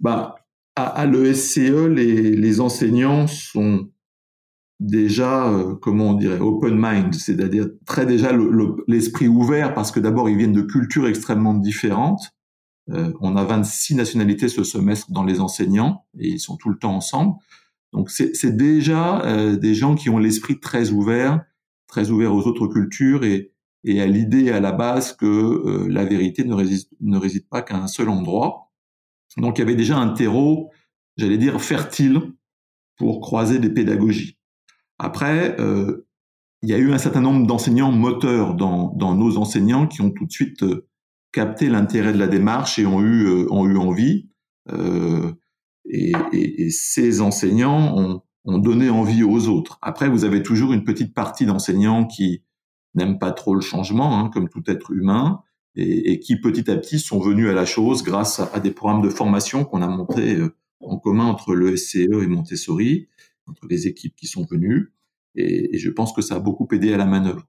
Bah, 0.01 0.37
à, 0.77 1.07
l'ESCE, 1.07 1.89
les, 1.89 2.37
les, 2.37 2.61
enseignants 2.61 3.27
sont 3.27 3.89
déjà, 4.79 5.51
comment 5.81 6.11
on 6.11 6.15
dirait, 6.15 6.39
open 6.39 6.77
mind, 6.77 7.15
c'est-à-dire 7.15 7.69
très 7.87 8.07
déjà 8.07 8.33
l'esprit 8.87 9.29
ouvert 9.29 9.75
parce 9.75 9.91
que 9.91 10.01
d'abord 10.01 10.29
ils 10.29 10.37
viennent 10.37 10.53
de 10.53 10.63
cultures 10.63 11.07
extrêmement 11.07 11.55
différentes 11.55 12.33
euh, 12.93 13.13
on 13.21 13.37
a 13.37 13.45
26 13.45 13.95
nationalités 13.95 14.49
ce 14.49 14.65
semestre 14.65 15.11
dans 15.13 15.25
les 15.25 15.41
enseignants 15.41 16.05
et 16.19 16.29
ils 16.29 16.41
sont 16.41 16.57
tout 16.57 16.71
le 16.71 16.79
temps 16.79 16.95
ensemble. 16.95 17.37
Donc 17.93 18.11
c'est 18.11 18.57
déjà 18.57 19.23
euh, 19.25 19.57
des 19.57 19.75
gens 19.75 19.95
qui 19.95 20.11
ont 20.11 20.19
l'esprit 20.19 20.61
très 20.61 20.91
ouvert, 20.91 21.45
très 21.87 22.11
ouvert 22.11 22.35
aux 22.35 22.47
autres 22.47 22.67
cultures 22.67 23.25
et, 23.25 23.53
à 23.87 24.07
l'idée 24.07 24.51
à 24.51 24.61
la 24.61 24.73
base 24.73 25.15
que 25.15 25.27
euh, 25.27 25.89
la 25.89 26.05
vérité 26.05 26.45
ne 26.45 26.55
réside, 26.55 26.87
ne 27.01 27.17
réside 27.17 27.49
pas 27.49 27.63
qu'à 27.63 27.77
un 27.77 27.87
seul 27.87 28.09
endroit. 28.09 28.71
Donc 29.37 29.59
il 29.59 29.61
y 29.61 29.65
avait 29.65 29.75
déjà 29.75 29.97
un 29.97 30.11
terreau, 30.11 30.71
j'allais 31.17 31.39
dire, 31.39 31.61
fertile 31.61 32.21
pour 32.97 33.21
croiser 33.21 33.59
des 33.59 33.71
pédagogies. 33.71 34.39
Après, 34.99 35.57
il 35.59 36.69
y 36.69 36.75
a 36.75 36.79
eu 36.79 36.93
un 36.93 36.99
certain 36.99 37.23
nombre 37.23 37.47
d'enseignants 37.47 37.91
moteurs 37.91 38.55
dans, 38.55 38.93
dans, 38.97 39.15
nos 39.15 39.39
enseignants 39.39 39.87
qui 39.87 40.03
ont 40.03 40.11
tout 40.11 40.27
de 40.27 40.31
suite 40.31 40.63
capté 41.33 41.69
l'intérêt 41.69 42.13
de 42.13 42.19
la 42.19 42.29
démarche 42.29 42.79
et 42.79 42.87
ont 42.87 43.01
eu, 43.01 43.27
euh, 43.27 43.53
ont 43.53 43.67
eu 43.67 43.77
envie. 43.77 44.29
Euh, 44.71 45.33
et, 45.87 46.13
et, 46.33 46.63
et, 46.67 46.71
ces 46.71 47.21
enseignants 47.21 47.97
ont, 47.97 48.23
ont, 48.45 48.59
donné 48.59 48.91
envie 48.91 49.23
aux 49.23 49.49
autres. 49.49 49.79
Après, 49.83 50.09
vous 50.09 50.25
avez 50.25 50.43
toujours 50.43 50.73
une 50.73 50.85
petite 50.85 51.15
partie 51.15 51.47
d'enseignants 51.47 52.07
qui 52.07 52.45
n'aiment 52.95 53.19
pas 53.19 53.33
trop 53.33 53.55
le 53.55 53.61
changement, 53.61 54.19
hein, 54.19 54.31
comme 54.33 54.49
tout 54.49 54.63
être 54.67 54.91
humain, 54.91 55.43
et, 55.77 56.13
et, 56.13 56.21
qui 56.21 56.37
petit 56.41 56.71
à 56.71 56.77
petit 56.77 56.99
sont 56.99 57.21
venus 57.21 57.49
à 57.49 57.53
la 57.53 57.65
chose 57.65 58.03
grâce 58.03 58.41
à, 58.41 58.61
des 58.61 58.73
programmes 58.73 59.03
de 59.03 59.09
formation 59.09 59.65
qu'on 59.65 59.83
a 59.83 59.89
montés 59.89 60.37
euh, 60.37 60.55
en 60.81 60.99
commun 60.99 61.27
entre 61.27 61.55
le 61.55 61.77
SCE 61.77 61.97
et 61.97 62.27
Montessori, 62.27 63.09
entre 63.47 63.67
les 63.69 63.87
équipes 63.87 64.17
qui 64.17 64.27
sont 64.27 64.47
venues. 64.51 64.93
Et, 65.37 65.79
je 65.79 65.91
pense 65.91 66.13
que 66.13 66.23
ça 66.23 66.37
a 66.37 66.41
beaucoup 66.41 66.69
aidé 66.73 66.93
à 66.93 66.97
la 66.97 67.07
manœuvre. 67.07 67.47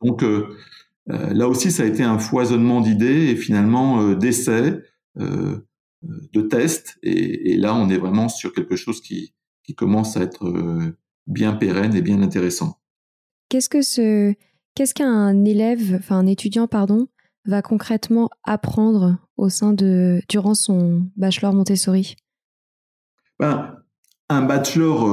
Donc, 0.00 0.22
euh, 0.22 0.56
là 1.06 1.48
aussi, 1.48 1.70
ça 1.70 1.82
a 1.82 1.86
été 1.86 2.02
un 2.02 2.18
foisonnement 2.18 2.80
d'idées 2.80 3.30
et 3.30 3.36
finalement 3.36 4.02
euh, 4.02 4.14
d'essais, 4.14 4.82
euh, 5.18 5.66
de 6.02 6.40
tests. 6.42 6.98
Et, 7.02 7.56
là, 7.56 7.74
on 7.74 7.88
est 7.88 7.98
vraiment 7.98 8.28
sur 8.28 8.52
quelque 8.52 8.76
chose 8.76 9.00
qui, 9.00 9.34
qui 9.64 9.74
commence 9.74 10.16
à 10.16 10.22
être 10.22 10.94
bien 11.26 11.52
pérenne 11.52 11.94
et 11.94 12.02
bien 12.02 12.22
intéressant. 12.22 12.78
Qu'est-ce 13.48 13.68
que 13.68 13.82
ce, 13.82 14.34
qu'est-ce 14.74 14.94
qu'un 14.94 15.44
élève, 15.44 15.96
enfin 15.98 16.18
un 16.18 16.26
étudiant, 16.26 16.66
pardon, 16.66 17.06
va 17.44 17.62
concrètement 17.62 18.30
apprendre 18.42 19.18
au 19.36 19.48
sein 19.48 19.72
de, 19.72 20.20
durant 20.28 20.54
son 20.54 21.06
bachelor 21.16 21.52
Montessori? 21.52 22.16
Ben, 23.38 23.76
un 24.28 24.42
bachelor 24.42 25.04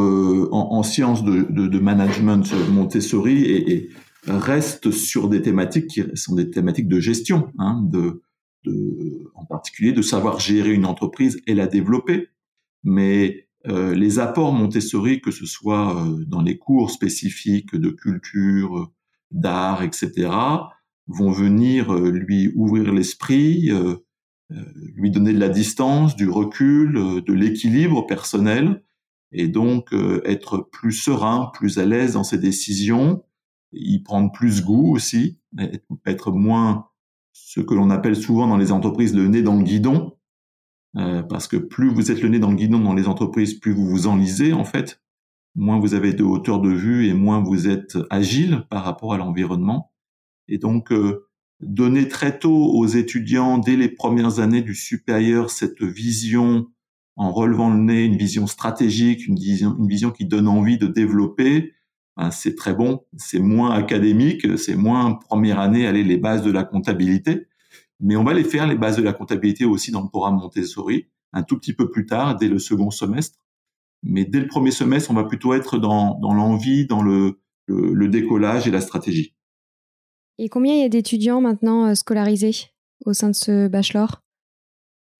en, 0.51 0.81
sciences 0.81 1.23
de, 1.23 1.43
de, 1.43 1.79
management 1.79 2.51
Montessori 2.71 3.43
et 3.43 3.89
reste 4.27 4.91
sur 4.91 5.29
des 5.29 5.41
thématiques 5.41 5.87
qui 5.87 6.03
sont 6.15 6.35
des 6.35 6.49
thématiques 6.49 6.87
de 6.87 6.99
gestion, 6.99 7.51
hein, 7.57 7.81
de, 7.83 8.21
de, 8.65 9.31
en 9.35 9.45
particulier 9.45 9.91
de 9.91 10.01
savoir 10.01 10.39
gérer 10.39 10.73
une 10.73 10.85
entreprise 10.85 11.41
et 11.47 11.53
la 11.53 11.67
développer. 11.67 12.29
Mais 12.83 13.49
euh, 13.67 13.93
les 13.93 14.19
apports 14.19 14.53
Montessori, 14.53 15.21
que 15.21 15.31
ce 15.31 15.45
soit 15.45 15.95
euh, 15.95 16.23
dans 16.25 16.41
les 16.41 16.57
cours 16.57 16.91
spécifiques 16.91 17.75
de 17.75 17.89
culture, 17.89 18.91
d'art, 19.31 19.83
etc., 19.83 20.29
vont 21.07 21.31
venir 21.31 21.93
euh, 21.93 22.09
lui 22.09 22.51
ouvrir 22.55 22.93
l'esprit, 22.93 23.71
euh, 23.71 23.95
lui 24.95 25.11
donner 25.11 25.33
de 25.33 25.39
la 25.39 25.49
distance, 25.49 26.15
du 26.15 26.29
recul, 26.29 26.93
de 27.23 27.33
l'équilibre 27.33 28.07
personnel, 28.07 28.83
et 29.31 29.47
donc 29.47 29.93
être 30.25 30.67
plus 30.71 30.91
serein, 30.91 31.51
plus 31.53 31.77
à 31.77 31.85
l'aise 31.85 32.13
dans 32.13 32.23
ses 32.23 32.39
décisions, 32.39 33.21
y 33.71 33.99
prendre 33.99 34.31
plus 34.31 34.63
goût 34.63 34.93
aussi, 34.95 35.39
être 36.05 36.31
moins 36.31 36.87
ce 37.33 37.61
que 37.61 37.73
l'on 37.73 37.89
appelle 37.89 38.15
souvent 38.15 38.47
dans 38.47 38.57
les 38.57 38.71
entreprises 38.71 39.15
le 39.15 39.27
nez 39.27 39.41
dans 39.41 39.55
le 39.55 39.63
guidon, 39.63 40.17
euh, 40.97 41.21
parce 41.23 41.47
que 41.47 41.57
plus 41.57 41.89
vous 41.89 42.11
êtes 42.11 42.21
le 42.21 42.29
nez 42.29 42.39
dans 42.39 42.49
le 42.49 42.55
guidon 42.55 42.79
dans 42.79 42.93
les 42.93 43.07
entreprises, 43.07 43.53
plus 43.53 43.73
vous 43.73 43.87
vous 43.87 44.07
enlisez 44.07 44.53
en 44.53 44.63
fait, 44.63 45.01
moins 45.55 45.79
vous 45.79 45.93
avez 45.93 46.13
de 46.13 46.23
hauteur 46.23 46.59
de 46.59 46.69
vue 46.69 47.07
et 47.07 47.13
moins 47.13 47.41
vous 47.41 47.67
êtes 47.67 47.97
agile 48.09 48.65
par 48.69 48.83
rapport 48.83 49.13
à 49.13 49.17
l'environnement. 49.17 49.91
Et 50.47 50.57
donc 50.57 50.91
euh, 50.91 51.27
donner 51.61 52.07
très 52.07 52.39
tôt 52.39 52.71
aux 52.73 52.87
étudiants 52.87 53.57
dès 53.57 53.75
les 53.75 53.89
premières 53.89 54.39
années 54.39 54.61
du 54.61 54.73
supérieur 54.73 55.49
cette 55.49 55.83
vision 55.83 56.67
en 57.15 57.31
relevant 57.33 57.69
le 57.69 57.79
nez, 57.79 58.05
une 58.05 58.15
vision 58.15 58.47
stratégique, 58.47 59.27
une 59.27 59.35
vision, 59.35 59.75
une 59.77 59.87
vision 59.87 60.09
qui 60.09 60.25
donne 60.25 60.47
envie 60.47 60.77
de 60.77 60.87
développer, 60.87 61.73
Hein, 62.21 62.31
c'est 62.31 62.55
très 62.55 62.73
bon, 62.73 63.05
c'est 63.15 63.39
moins 63.39 63.71
académique, 63.71 64.45
c'est 64.57 64.75
moins 64.75 65.13
première 65.13 65.57
année, 65.61 65.87
aller 65.87 66.03
les 66.03 66.17
bases 66.17 66.43
de 66.43 66.51
la 66.51 66.65
comptabilité, 66.65 67.47
mais 68.01 68.17
on 68.17 68.25
va 68.25 68.33
les 68.33 68.43
faire 68.43 68.67
les 68.67 68.75
bases 68.75 68.97
de 68.97 69.01
la 69.01 69.13
comptabilité 69.13 69.63
aussi 69.63 69.89
dans 69.91 70.01
le 70.01 70.09
programme 70.09 70.35
Montessori, 70.35 71.07
un 71.31 71.43
tout 71.43 71.57
petit 71.57 71.71
peu 71.71 71.89
plus 71.89 72.05
tard, 72.05 72.35
dès 72.35 72.49
le 72.49 72.59
second 72.59 72.91
semestre. 72.91 73.39
Mais 74.03 74.25
dès 74.25 74.41
le 74.41 74.47
premier 74.47 74.71
semestre, 74.71 75.11
on 75.11 75.13
va 75.13 75.23
plutôt 75.23 75.53
être 75.53 75.77
dans, 75.77 76.19
l'envie, 76.21 76.85
dans 76.85 77.01
le, 77.01 77.39
décollage 77.69 78.67
et 78.67 78.71
la 78.71 78.81
stratégie. 78.81 79.33
Et 80.39 80.49
combien 80.49 80.73
il 80.73 80.81
y 80.81 80.85
a 80.85 80.89
d'étudiants 80.89 81.39
maintenant 81.39 81.85
euh, 81.85 81.95
scolarisés 81.95 82.73
au 83.05 83.13
sein 83.13 83.29
de 83.29 83.35
ce 83.35 83.69
bachelor? 83.69 84.21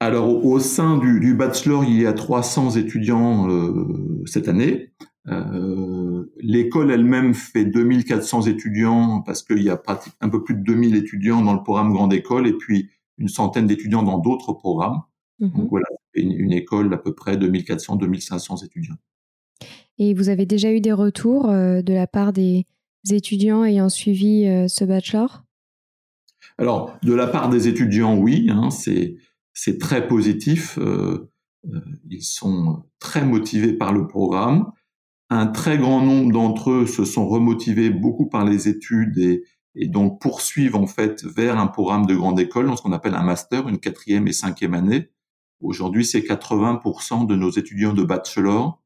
Alors 0.02 0.46
au 0.46 0.60
sein 0.60 0.98
du, 0.98 1.34
bachelor, 1.34 1.86
il 1.86 2.02
y 2.02 2.06
a 2.06 2.12
300 2.12 2.76
étudiants 2.76 3.50
euh, 3.50 4.22
cette 4.26 4.50
année. 4.50 4.92
Euh, 5.28 6.32
l'école 6.38 6.92
elle-même 6.92 7.34
fait 7.34 7.66
2400 7.66 8.44
étudiants 8.44 9.22
parce 9.22 9.44
qu'il 9.44 9.62
y 9.62 9.70
a 9.70 9.82
un 10.22 10.30
peu 10.30 10.44
plus 10.44 10.56
de 10.56 10.62
2000 10.62 10.96
étudiants 10.96 11.42
dans 11.42 11.54
le 11.54 11.62
programme 11.62 11.92
Grande 11.92 12.14
École 12.14 12.48
et 12.48 12.54
puis 12.54 12.90
une 13.18 13.28
centaine 13.28 13.68
d'étudiants 13.68 14.04
dans 14.04 14.18
d'autres 14.18 14.54
programmes. 14.54 15.02
Mhm. 15.40 15.52
Donc 15.52 15.70
voilà, 15.70 15.88
une, 16.14 16.32
une 16.32 16.54
école 16.54 16.90
d'à 16.90 16.98
peu 16.98 17.14
près 17.14 17.36
2400-2500 17.38 18.66
étudiants. 18.66 18.96
Et 19.98 20.14
vous 20.14 20.30
avez 20.30 20.46
déjà 20.46 20.72
eu 20.72 20.80
des 20.80 20.94
retours 20.94 21.50
euh, 21.50 21.82
de 21.82 21.94
la 21.94 22.08
part 22.08 22.32
des 22.32 22.66
étudiants 23.12 23.66
ayant 23.66 23.90
suivi 23.90 24.48
euh, 24.48 24.68
ce 24.70 24.86
bachelor? 24.86 25.44
Alors, 26.58 26.98
de 27.04 27.14
la 27.14 27.28
part 27.28 27.50
des 27.50 27.68
étudiants, 27.68 28.18
oui, 28.18 28.50
hein, 28.50 28.70
c'est 28.70 29.78
très 29.80 30.08
positif. 30.08 30.78
ils 32.10 32.24
sont 32.24 32.84
très 33.00 33.26
motivés 33.26 33.74
par 33.74 33.94
le 33.94 34.08
programme. 34.08 34.72
Un 35.32 35.48
très 35.48 35.78
grand 35.78 36.02
nombre 36.02 36.32
d'entre 36.32 36.72
eux 36.72 36.88
se 36.88 37.06
sont 37.06 37.28
remotivés 37.28 37.92
beaucoup 37.92 38.28
par 38.28 38.46
les 38.46 38.68
études 38.68 39.18
et, 39.18 39.44
donc 39.88 40.20
poursuivent 40.20 40.76
en 40.76 40.88
fait 40.88 41.24
vers 41.24 41.60
un 41.60 41.68
programme 41.68 42.08
de 42.08 42.16
grande 42.16 42.40
école, 42.40 42.76
ce 42.76 42.82
qu'on 42.82 42.92
appelle 42.92 43.14
un 43.14 43.24
master, 43.24 43.70
une 43.70 43.80
quatrième 43.80 44.28
et 44.28 44.34
cinquième 44.34 44.74
année. 44.74 45.12
Aujourd'hui, 45.62 46.04
c'est 46.04 46.22
80% 46.22 47.28
de 47.28 47.36
nos 47.36 47.52
étudiants 47.52 47.94
de 47.94 48.04
bachelor 48.04 48.82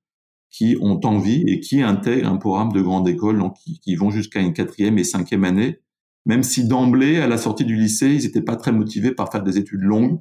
qui 0.49 0.77
ont 0.81 0.99
envie 1.05 1.43
et 1.47 1.59
qui 1.61 1.81
intègrent 1.81 2.29
un 2.29 2.37
programme 2.37 2.73
de 2.73 2.81
grande 2.81 3.07
école, 3.07 3.39
donc 3.39 3.55
qui, 3.55 3.95
vont 3.95 4.11
jusqu'à 4.11 4.39
une 4.39 4.53
quatrième 4.53 4.97
et 4.97 5.03
cinquième 5.03 5.45
année, 5.45 5.79
même 6.25 6.43
si 6.43 6.67
d'emblée, 6.67 7.19
à 7.19 7.27
la 7.27 7.37
sortie 7.37 7.65
du 7.65 7.75
lycée, 7.75 8.13
ils 8.13 8.23
n'étaient 8.23 8.41
pas 8.41 8.55
très 8.55 8.71
motivés 8.71 9.11
par 9.11 9.31
faire 9.31 9.43
des 9.43 9.57
études 9.57 9.81
longues. 9.81 10.19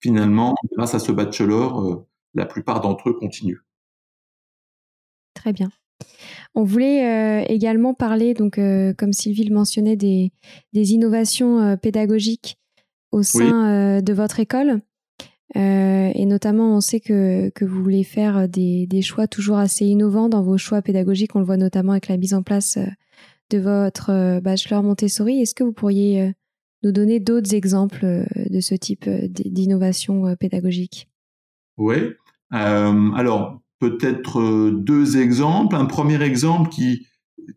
Finalement, 0.00 0.54
grâce 0.76 0.94
à 0.94 0.98
ce 0.98 1.12
bachelor, 1.12 1.80
euh, 1.80 2.06
la 2.34 2.46
plupart 2.46 2.80
d'entre 2.80 3.10
eux 3.10 3.14
continuent. 3.14 3.62
Très 5.40 5.54
bien. 5.54 5.70
On 6.54 6.64
voulait 6.64 7.06
euh, 7.06 7.44
également 7.48 7.94
parler, 7.94 8.34
donc, 8.34 8.58
euh, 8.58 8.92
comme 8.92 9.14
Sylvie 9.14 9.44
le 9.44 9.54
mentionnait, 9.54 9.96
des, 9.96 10.30
innovations 10.74 11.60
euh, 11.60 11.76
pédagogiques 11.76 12.58
au 13.10 13.22
sein 13.22 14.02
de 14.02 14.12
votre 14.12 14.38
école. 14.38 14.82
et 15.54 16.26
notamment, 16.26 16.76
on 16.76 16.80
sait 16.80 17.00
que, 17.00 17.50
vous 17.60 17.82
voulez 17.82 18.04
faire 18.04 18.48
des, 18.48 19.02
choix 19.02 19.26
toujours 19.26 19.56
assez 19.56 19.86
innovants 19.86 20.28
dans 20.28 20.42
vos 20.42 20.58
choix 20.58 20.82
pédagogiques. 20.82 21.34
On 21.34 21.40
le 21.40 21.46
voit 21.46 21.56
notamment 21.56 21.92
avec 21.92 22.08
la 22.08 22.18
mise 22.18 22.34
en 22.34 22.42
place 22.42 22.78
de 23.48 23.58
votre 23.58 24.40
bachelor 24.40 24.82
Montessori. 24.82 25.40
Est-ce 25.40 25.54
que 25.56 25.64
vous 25.64 25.72
pourriez 25.72 26.32
nous 26.84 26.92
donner 26.92 27.18
d'autres 27.18 27.52
exemples 27.52 28.26
de 28.36 28.60
ce 28.60 28.76
type 28.76 29.08
d'innovation 29.08 30.36
pédagogique? 30.36 31.08
Oui. 31.78 31.96
alors, 32.50 33.60
peut-être 33.80 34.70
deux 34.70 35.18
exemples. 35.18 35.74
Un 35.74 35.86
premier 35.86 36.22
exemple 36.22 36.70
qui, 36.70 37.06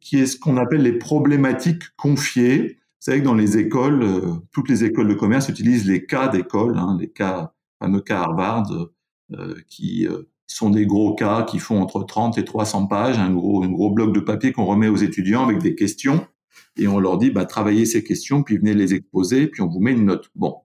qui 0.01 0.17
est 0.17 0.25
ce 0.25 0.39
qu'on 0.39 0.57
appelle 0.57 0.81
les 0.81 0.97
problématiques 0.97 1.83
confiées. 1.95 2.79
Vous 2.79 3.11
savez 3.11 3.19
que 3.19 3.25
dans 3.25 3.35
les 3.35 3.57
écoles, 3.57 4.05
toutes 4.51 4.69
les 4.69 4.83
écoles 4.83 5.09
de 5.09 5.13
commerce 5.13 5.49
utilisent 5.49 5.85
les 5.85 6.05
cas 6.05 6.29
d'école, 6.29 6.77
hein, 6.77 6.97
les 6.99 7.09
cas, 7.09 7.53
fameux 7.79 8.01
cas 8.01 8.21
Harvard, 8.21 8.71
euh, 9.33 9.55
qui 9.67 10.07
sont 10.47 10.69
des 10.69 10.85
gros 10.85 11.15
cas 11.15 11.43
qui 11.43 11.59
font 11.59 11.81
entre 11.81 12.03
30 12.03 12.37
et 12.37 12.45
300 12.45 12.87
pages, 12.87 13.17
un 13.17 13.31
gros, 13.31 13.63
un 13.63 13.69
gros 13.69 13.91
bloc 13.91 14.13
de 14.13 14.19
papier 14.19 14.51
qu'on 14.51 14.65
remet 14.65 14.87
aux 14.87 14.97
étudiants 14.97 15.43
avec 15.43 15.59
des 15.59 15.75
questions, 15.75 16.25
et 16.77 16.87
on 16.87 16.99
leur 16.99 17.17
dit, 17.17 17.31
bah, 17.31 17.45
travaillez 17.45 17.85
ces 17.85 18.03
questions, 18.03 18.43
puis 18.43 18.57
venez 18.57 18.73
les 18.73 18.93
exposer, 18.93 19.47
puis 19.47 19.61
on 19.61 19.67
vous 19.67 19.79
met 19.79 19.93
une 19.93 20.05
note. 20.05 20.29
Bon. 20.35 20.57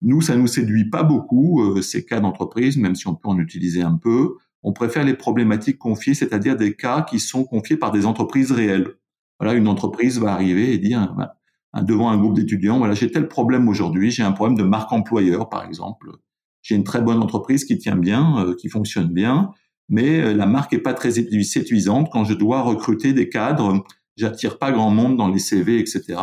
Nous, 0.00 0.20
ça 0.20 0.36
nous 0.36 0.46
séduit 0.46 0.90
pas 0.90 1.02
beaucoup, 1.02 1.62
euh, 1.62 1.82
ces 1.82 2.04
cas 2.04 2.20
d'entreprise, 2.20 2.76
même 2.76 2.94
si 2.94 3.06
on 3.06 3.14
peut 3.14 3.28
en 3.28 3.38
utiliser 3.38 3.82
un 3.82 3.96
peu. 3.96 4.36
On 4.62 4.72
préfère 4.72 5.04
les 5.04 5.14
problématiques 5.14 5.78
confiées, 5.78 6.14
c'est-à-dire 6.14 6.56
des 6.56 6.74
cas 6.74 7.02
qui 7.02 7.18
sont 7.18 7.44
confiés 7.44 7.76
par 7.76 7.90
des 7.90 8.06
entreprises 8.06 8.52
réelles. 8.52 8.94
Voilà, 9.40 9.54
une 9.54 9.68
entreprise 9.68 10.20
va 10.20 10.32
arriver 10.32 10.72
et 10.72 10.78
dire, 10.78 11.14
bah, 11.16 11.34
devant 11.82 12.10
un 12.10 12.16
groupe 12.16 12.34
d'étudiants, 12.34 12.78
voilà, 12.78 12.94
j'ai 12.94 13.10
tel 13.10 13.28
problème 13.28 13.68
aujourd'hui, 13.68 14.10
j'ai 14.10 14.22
un 14.22 14.32
problème 14.32 14.56
de 14.56 14.62
marque 14.62 14.92
employeur, 14.92 15.48
par 15.48 15.64
exemple 15.64 16.10
j'ai 16.62 16.76
une 16.76 16.84
très 16.84 17.02
bonne 17.02 17.18
entreprise 17.18 17.64
qui 17.64 17.76
tient 17.76 17.96
bien, 17.96 18.38
euh, 18.38 18.54
qui 18.54 18.68
fonctionne 18.68 19.08
bien, 19.08 19.50
mais 19.88 20.20
euh, 20.20 20.34
la 20.34 20.46
marque 20.46 20.72
est 20.72 20.78
pas 20.78 20.94
très 20.94 21.10
séduisante. 21.10 22.08
Quand 22.10 22.24
je 22.24 22.34
dois 22.34 22.62
recruter 22.62 23.12
des 23.12 23.28
cadres, 23.28 23.84
j'attire 24.16 24.58
pas 24.58 24.70
grand 24.70 24.90
monde 24.90 25.16
dans 25.16 25.28
les 25.28 25.40
CV, 25.40 25.78
etc. 25.78 26.18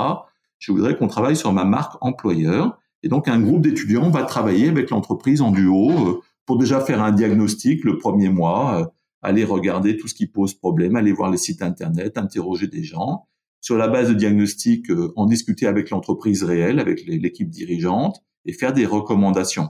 Je 0.58 0.72
voudrais 0.72 0.98
qu'on 0.98 1.08
travaille 1.08 1.36
sur 1.36 1.54
ma 1.54 1.66
marque 1.66 1.96
employeur. 2.02 2.78
Et 3.04 3.10
donc, 3.10 3.28
un 3.28 3.40
groupe 3.40 3.62
d'étudiants 3.62 4.10
va 4.10 4.24
travailler 4.24 4.70
avec 4.70 4.90
l'entreprise 4.90 5.42
en 5.42 5.52
duo 5.52 5.92
euh, 5.92 6.22
pour 6.50 6.58
déjà 6.58 6.82
faire 6.82 7.04
un 7.04 7.12
diagnostic 7.12 7.84
le 7.84 8.00
premier 8.00 8.28
mois, 8.30 8.92
aller 9.22 9.44
regarder 9.44 9.98
tout 9.98 10.08
ce 10.08 10.16
qui 10.16 10.26
pose 10.26 10.56
problème, 10.56 10.96
aller 10.96 11.12
voir 11.12 11.30
les 11.30 11.38
sites 11.38 11.62
internet, 11.62 12.18
interroger 12.18 12.66
des 12.66 12.82
gens. 12.82 13.28
Sur 13.62 13.78
la 13.78 13.88
base 13.88 14.10
de 14.10 14.16
diagnostic, 14.16 14.88
en 15.16 15.28
discuter 15.28 15.68
avec 15.68 15.92
l'entreprise 15.92 16.44
réelle, 16.44 16.80
avec 16.80 17.06
l'équipe 17.06 17.52
dirigeante 17.52 18.24
et 18.48 18.54
faire 18.54 18.74
des 18.74 18.88
recommandations. 18.88 19.70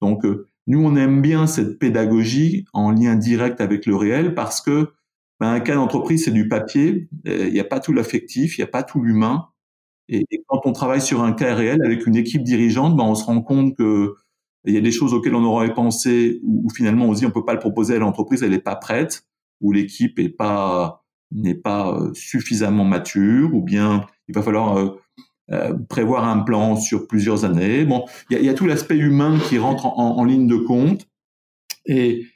Donc, 0.00 0.24
euh, 0.24 0.48
nous, 0.66 0.82
on 0.82 0.96
aime 0.96 1.20
bien 1.20 1.46
cette 1.46 1.78
pédagogie 1.78 2.64
en 2.72 2.90
lien 2.90 3.16
direct 3.16 3.60
avec 3.60 3.84
le 3.84 3.94
réel 3.94 4.34
parce 4.34 4.62
que 4.62 4.94
ben, 5.40 5.52
un 5.52 5.60
cas 5.60 5.74
d'entreprise, 5.74 6.24
c'est 6.24 6.30
du 6.30 6.48
papier, 6.48 7.10
il 7.26 7.52
n'y 7.52 7.60
a 7.60 7.64
pas 7.64 7.80
tout 7.80 7.92
l'affectif, 7.92 8.56
il 8.56 8.62
n'y 8.62 8.64
a 8.64 8.68
pas 8.70 8.82
tout 8.82 9.02
l'humain. 9.02 9.48
Et, 10.08 10.24
quand 10.46 10.62
on 10.64 10.72
travaille 10.72 11.02
sur 11.02 11.22
un 11.22 11.34
cas 11.34 11.54
réel 11.54 11.82
avec 11.84 12.06
une 12.06 12.16
équipe 12.16 12.44
dirigeante, 12.44 12.96
ben, 12.96 13.04
on 13.04 13.14
se 13.14 13.24
rend 13.24 13.42
compte 13.42 13.76
que 13.76 14.14
il 14.64 14.74
y 14.74 14.78
a 14.78 14.80
des 14.80 14.92
choses 14.92 15.12
auxquelles 15.12 15.34
on 15.34 15.44
aurait 15.44 15.74
pensé, 15.74 16.40
ou 16.42 16.68
finalement 16.74 17.06
on 17.06 17.14
se 17.14 17.20
dit 17.20 17.26
on 17.26 17.30
peut 17.30 17.44
pas 17.44 17.54
le 17.54 17.60
proposer 17.60 17.96
à 17.96 17.98
l'entreprise, 17.98 18.42
elle 18.42 18.50
n'est 18.50 18.58
pas 18.58 18.76
prête, 18.76 19.26
ou 19.60 19.72
l'équipe 19.72 20.18
est 20.18 20.28
pas 20.28 21.04
n'est 21.32 21.54
pas 21.54 21.92
euh, 21.92 22.12
suffisamment 22.14 22.84
mature, 22.84 23.54
ou 23.54 23.62
bien 23.62 24.06
il 24.28 24.34
va 24.34 24.42
falloir 24.42 24.76
euh, 24.76 24.90
euh, 25.50 25.74
prévoir 25.74 26.26
un 26.26 26.38
plan 26.38 26.76
sur 26.76 27.06
plusieurs 27.06 27.44
années. 27.44 27.84
Bon, 27.84 28.06
il 28.30 28.40
y 28.40 28.48
a, 28.48 28.54
tout 28.54 28.66
l'aspect 28.66 28.96
humain 28.96 29.38
qui 29.48 29.58
rentre 29.58 29.84
en, 29.86 30.24
ligne 30.24 30.46
de 30.46 30.56
compte. 30.56 31.06
Et, 31.84 32.26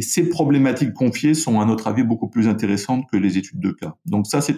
ces 0.00 0.28
problématiques 0.28 0.94
confiées 0.94 1.34
sont, 1.34 1.60
à 1.60 1.64
notre 1.64 1.88
avis, 1.88 2.04
beaucoup 2.04 2.28
plus 2.28 2.46
intéressantes 2.46 3.06
que 3.10 3.16
les 3.16 3.38
études 3.38 3.60
de 3.60 3.70
cas. 3.70 3.96
Donc 4.06 4.26
ça, 4.26 4.40
c'est 4.40 4.56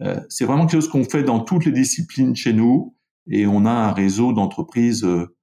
euh, 0.00 0.20
c'est 0.28 0.44
vraiment 0.44 0.66
quelque 0.66 0.82
chose 0.82 0.88
qu'on 0.88 1.04
fait 1.04 1.22
dans 1.22 1.40
toutes 1.40 1.64
les 1.64 1.72
disciplines 1.72 2.36
chez 2.36 2.52
nous. 2.52 2.94
Et 3.28 3.46
on 3.46 3.64
a 3.64 3.70
un 3.70 3.92
réseau 3.92 4.32
d'entreprises 4.32 5.04
euh, 5.04 5.34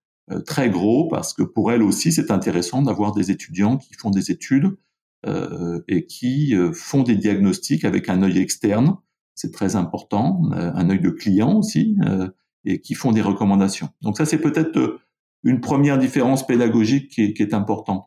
très 0.46 0.70
gros 0.70 1.08
parce 1.08 1.34
que 1.34 1.44
pour 1.44 1.72
elles 1.72 1.84
aussi, 1.84 2.12
c'est 2.12 2.32
intéressant 2.32 2.82
d'avoir 2.82 3.12
des 3.12 3.32
étudiants 3.32 3.78
qui 3.78 3.94
font 3.96 4.12
des 4.12 4.32
études 4.32 4.78
et 5.26 6.06
qui 6.08 6.56
font 6.74 7.04
des 7.04 7.16
diagnostics 7.16 7.86
avec 7.86 8.10
un 8.10 8.24
œil 8.24 8.40
externe 8.40 8.98
c'est 9.42 9.52
très 9.52 9.76
important, 9.76 10.44
euh, 10.54 10.72
un 10.76 10.90
œil 10.90 11.00
de 11.00 11.10
client 11.10 11.58
aussi, 11.58 11.98
euh, 12.06 12.30
et 12.64 12.80
qui 12.80 12.94
font 12.94 13.12
des 13.12 13.22
recommandations. 13.22 13.90
Donc 14.02 14.18
ça, 14.18 14.26
c'est 14.26 14.40
peut-être 14.40 14.78
euh, 14.78 15.00
une 15.44 15.62
première 15.62 15.98
différence 15.98 16.46
pédagogique 16.46 17.10
qui 17.10 17.24
est, 17.24 17.34
qui 17.34 17.42
est 17.42 17.54
importante. 17.54 18.06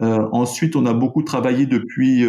ensuite, 0.00 0.76
on 0.76 0.86
a 0.86 0.92
beaucoup 0.92 1.22
travaillé 1.22 1.66
depuis 1.66 2.22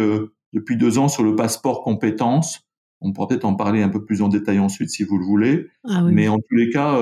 depuis 0.52 0.76
deux 0.76 0.98
ans 0.98 1.08
sur 1.08 1.22
le 1.22 1.36
passeport 1.36 1.82
compétences. 1.82 2.60
On 3.00 3.12
pourra 3.12 3.28
peut-être 3.28 3.44
en 3.44 3.54
parler 3.54 3.82
un 3.82 3.88
peu 3.90 4.04
plus 4.04 4.22
en 4.22 4.28
détail 4.28 4.58
ensuite 4.58 4.88
si 4.90 5.04
vous 5.04 5.18
le 5.18 5.24
voulez. 5.24 5.66
Ah 5.84 6.02
Mais 6.02 6.28
en 6.28 6.36
tous 6.36 6.54
les 6.54 6.70
cas, 6.70 6.98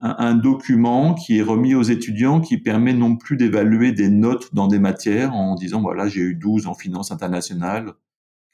un, 0.00 0.34
document 0.34 1.14
qui 1.14 1.38
est 1.38 1.42
remis 1.42 1.74
aux 1.74 1.82
étudiants 1.82 2.40
qui 2.40 2.56
permet 2.56 2.94
non 2.94 3.16
plus 3.16 3.36
d'évaluer 3.36 3.92
des 3.92 4.08
notes 4.08 4.54
dans 4.54 4.66
des 4.66 4.78
matières 4.78 5.34
en 5.34 5.54
disant 5.54 5.82
voilà 5.82 6.08
j'ai 6.08 6.20
eu 6.20 6.34
12 6.34 6.66
en 6.66 6.74
finance 6.74 7.10
internationale, 7.10 7.92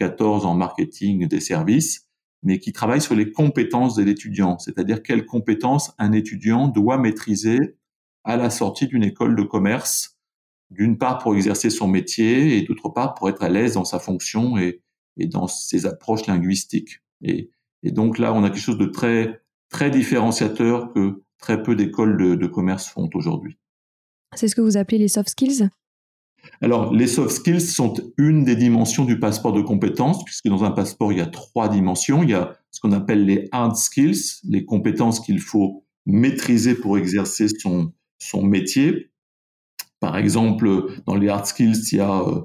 14 0.00 0.44
en 0.44 0.54
marketing 0.54 1.28
des 1.28 1.40
services, 1.40 2.08
mais 2.42 2.58
qui 2.58 2.72
travaille 2.72 3.00
sur 3.00 3.14
les 3.14 3.30
compétences 3.30 3.94
de 3.94 4.02
l'étudiant, 4.02 4.58
c'est-à-dire 4.58 5.02
quelles 5.02 5.24
compétences 5.24 5.92
un 5.98 6.12
étudiant 6.12 6.68
doit 6.68 6.98
maîtriser 6.98 7.76
à 8.24 8.36
la 8.36 8.50
sortie 8.50 8.88
d'une 8.88 9.04
école 9.04 9.36
de 9.36 9.42
commerce, 9.42 10.18
d'une 10.70 10.98
part 10.98 11.18
pour 11.18 11.36
exercer 11.36 11.70
son 11.70 11.86
métier 11.86 12.58
et 12.58 12.62
d'autre 12.62 12.88
part 12.88 13.14
pour 13.14 13.28
être 13.28 13.42
à 13.42 13.48
l'aise 13.48 13.74
dans 13.74 13.84
sa 13.84 14.00
fonction 14.00 14.58
et, 14.58 14.82
dans 15.16 15.46
ses 15.46 15.86
approches 15.86 16.26
linguistiques. 16.26 17.02
Et, 17.22 17.50
donc 17.84 18.18
là, 18.18 18.34
on 18.34 18.42
a 18.42 18.50
quelque 18.50 18.60
chose 18.60 18.78
de 18.78 18.86
très 18.86 19.40
très 19.68 19.90
différenciateur 19.90 20.92
que 20.92 21.22
très 21.38 21.62
peu 21.62 21.76
d'écoles 21.76 22.38
de 22.38 22.46
commerce 22.46 22.88
font 22.88 23.08
aujourd'hui. 23.14 23.58
C'est 24.34 24.48
ce 24.48 24.56
que 24.56 24.60
vous 24.60 24.76
appelez 24.76 24.98
les 24.98 25.08
soft 25.08 25.30
skills? 25.30 25.68
Alors, 26.60 26.92
les 26.92 27.06
soft 27.06 27.30
skills 27.30 27.60
sont 27.60 27.94
une 28.18 28.44
des 28.44 28.56
dimensions 28.56 29.04
du 29.04 29.18
passeport 29.18 29.52
de 29.52 29.62
compétences, 29.62 30.24
puisque 30.24 30.48
dans 30.48 30.64
un 30.64 30.70
passeport, 30.70 31.12
il 31.12 31.18
y 31.18 31.22
a 31.22 31.26
trois 31.26 31.68
dimensions. 31.68 32.22
Il 32.22 32.30
y 32.30 32.34
a 32.34 32.56
ce 32.70 32.80
qu'on 32.80 32.92
appelle 32.92 33.24
les 33.24 33.48
hard 33.52 33.76
skills, 33.76 34.40
les 34.44 34.64
compétences 34.64 35.20
qu'il 35.20 35.40
faut 35.40 35.84
maîtriser 36.06 36.74
pour 36.74 36.98
exercer 36.98 37.48
son, 37.48 37.92
son 38.18 38.42
métier. 38.42 39.10
Par 40.00 40.16
exemple, 40.16 41.02
dans 41.06 41.16
les 41.16 41.28
hard 41.28 41.46
skills, 41.46 41.92
il 41.92 41.98
y 41.98 42.00
a 42.00 42.20
euh, 42.20 42.42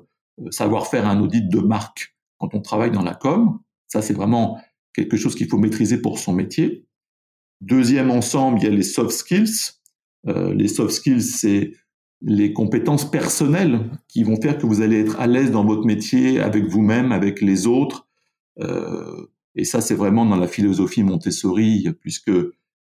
savoir 0.50 0.88
faire 0.88 1.08
un 1.08 1.20
audit 1.20 1.48
de 1.48 1.60
marque 1.60 2.18
quand 2.40 2.54
on 2.56 2.62
travaille 2.62 2.92
dans 2.92 3.04
la 3.04 3.14
com. 3.14 3.60
Ça, 3.88 4.02
c'est 4.02 4.14
vraiment 4.14 4.60
quelque 4.94 5.18
chose 5.18 5.36
qu'il 5.36 5.48
faut 5.48 5.58
maîtriser 5.58 6.02
pour 6.02 6.18
son 6.18 6.34
métier. 6.34 6.86
Deuxième 7.62 8.10
ensemble, 8.10 8.60
il 8.60 8.64
y 8.64 8.68
a 8.68 8.72
les 8.72 8.84
soft 8.84 9.12
skills. 9.12 9.74
Euh, 10.28 10.54
les 10.54 10.68
soft 10.68 10.92
skills, 10.92 11.22
c'est 11.22 11.74
les 12.22 12.54
compétences 12.54 13.10
personnelles 13.10 13.90
qui 14.08 14.24
vont 14.24 14.40
faire 14.40 14.58
que 14.58 14.66
vous 14.66 14.82
allez 14.82 15.00
être 15.00 15.20
à 15.20 15.28
l'aise 15.28 15.52
dans 15.52 15.66
votre 15.66 15.86
métier 15.86 16.40
avec 16.40 16.66
vous-même, 16.66 17.12
avec 17.12 17.42
les 17.42 17.68
autres. 17.68 18.08
Euh, 18.60 19.28
et 19.56 19.64
ça, 19.64 19.82
c'est 19.82 19.96
vraiment 19.96 20.26
dans 20.26 20.38
la 20.38 20.48
philosophie 20.48 21.04
Montessori, 21.04 21.88
puisque 22.00 22.32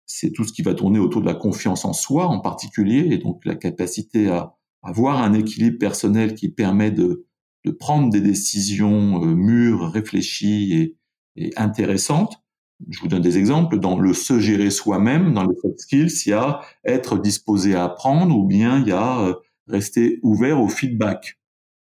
c'est 0.06 0.32
tout 0.32 0.44
ce 0.44 0.52
qui 0.52 0.62
va 0.62 0.74
tourner 0.74 0.98
autour 0.98 1.20
de 1.20 1.26
la 1.26 1.34
confiance 1.34 1.84
en 1.84 1.92
soi 1.92 2.26
en 2.26 2.40
particulier, 2.40 3.08
et 3.10 3.18
donc 3.18 3.44
la 3.44 3.54
capacité 3.54 4.28
à 4.28 4.56
avoir 4.82 5.22
un 5.22 5.34
équilibre 5.34 5.78
personnel 5.78 6.34
qui 6.34 6.48
permet 6.48 6.90
de, 6.90 7.26
de 7.64 7.70
prendre 7.70 8.10
des 8.10 8.20
décisions 8.20 9.22
euh, 9.22 9.34
mûres, 9.34 9.90
réfléchies 9.90 10.72
et, 10.72 10.96
et 11.36 11.52
intéressantes. 11.56 12.42
Je 12.88 13.00
vous 13.00 13.08
donne 13.08 13.22
des 13.22 13.38
exemples. 13.38 13.78
Dans 13.78 13.98
le 13.98 14.14
se 14.14 14.38
gérer 14.38 14.70
soi-même, 14.70 15.34
dans 15.34 15.46
les 15.46 15.56
soft 15.56 15.78
skills, 15.78 16.22
il 16.26 16.30
y 16.30 16.32
a 16.32 16.60
être 16.84 17.18
disposé 17.18 17.74
à 17.74 17.84
apprendre 17.84 18.36
ou 18.36 18.46
bien 18.46 18.80
il 18.80 18.88
y 18.88 18.92
a 18.92 19.20
euh, 19.20 19.34
rester 19.66 20.18
ouvert 20.22 20.60
au 20.60 20.68
feedback. 20.68 21.38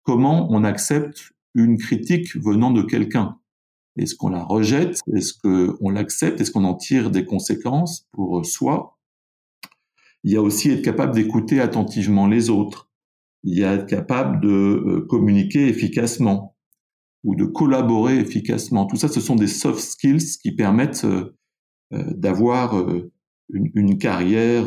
Comment 0.03 0.49
on 0.51 0.65
accepte 0.65 1.33
une 1.55 1.79
critique 1.79 2.37
venant 2.37 2.71
de 2.71 2.83
quelqu'un? 2.83 3.39
Est-ce 3.97 4.15
qu'on 4.17 4.29
la 4.29 4.43
rejette? 4.43 5.01
Est-ce 5.15 5.35
qu'on 5.35 5.91
l'accepte? 5.91 6.41
Est-ce 6.41 6.51
qu'on 6.51 6.65
en 6.65 6.75
tire 6.75 7.11
des 7.11 7.25
conséquences 7.25 8.07
pour 8.13 8.45
soi? 8.45 8.99
Il 10.25 10.33
y 10.33 10.37
a 10.37 10.43
aussi 10.43 10.71
être 10.71 10.83
capable 10.83 11.15
d'écouter 11.15 11.61
attentivement 11.61 12.27
les 12.27 12.51
autres. 12.51 12.91
Il 13.45 13.59
y 13.59 13.65
a 13.65 13.75
être 13.75 13.87
capable 13.87 14.41
de 14.41 14.49
euh, 14.49 15.07
communiquer 15.09 15.69
efficacement 15.69 16.54
ou 17.25 17.35
de 17.35 17.45
collaborer 17.45 18.19
efficacement. 18.19 18.87
Tout 18.87 18.97
ça, 18.97 19.09
ce 19.09 19.21
sont 19.21 19.35
des 19.35 19.49
soft 19.49 19.81
skills 19.81 20.39
qui 20.43 20.53
permettent 20.53 21.05
euh, 21.05 21.35
euh, 21.95 22.05
d'avoir 22.15 22.79
euh, 22.79 23.11
une, 23.51 23.99
carrière 23.99 24.67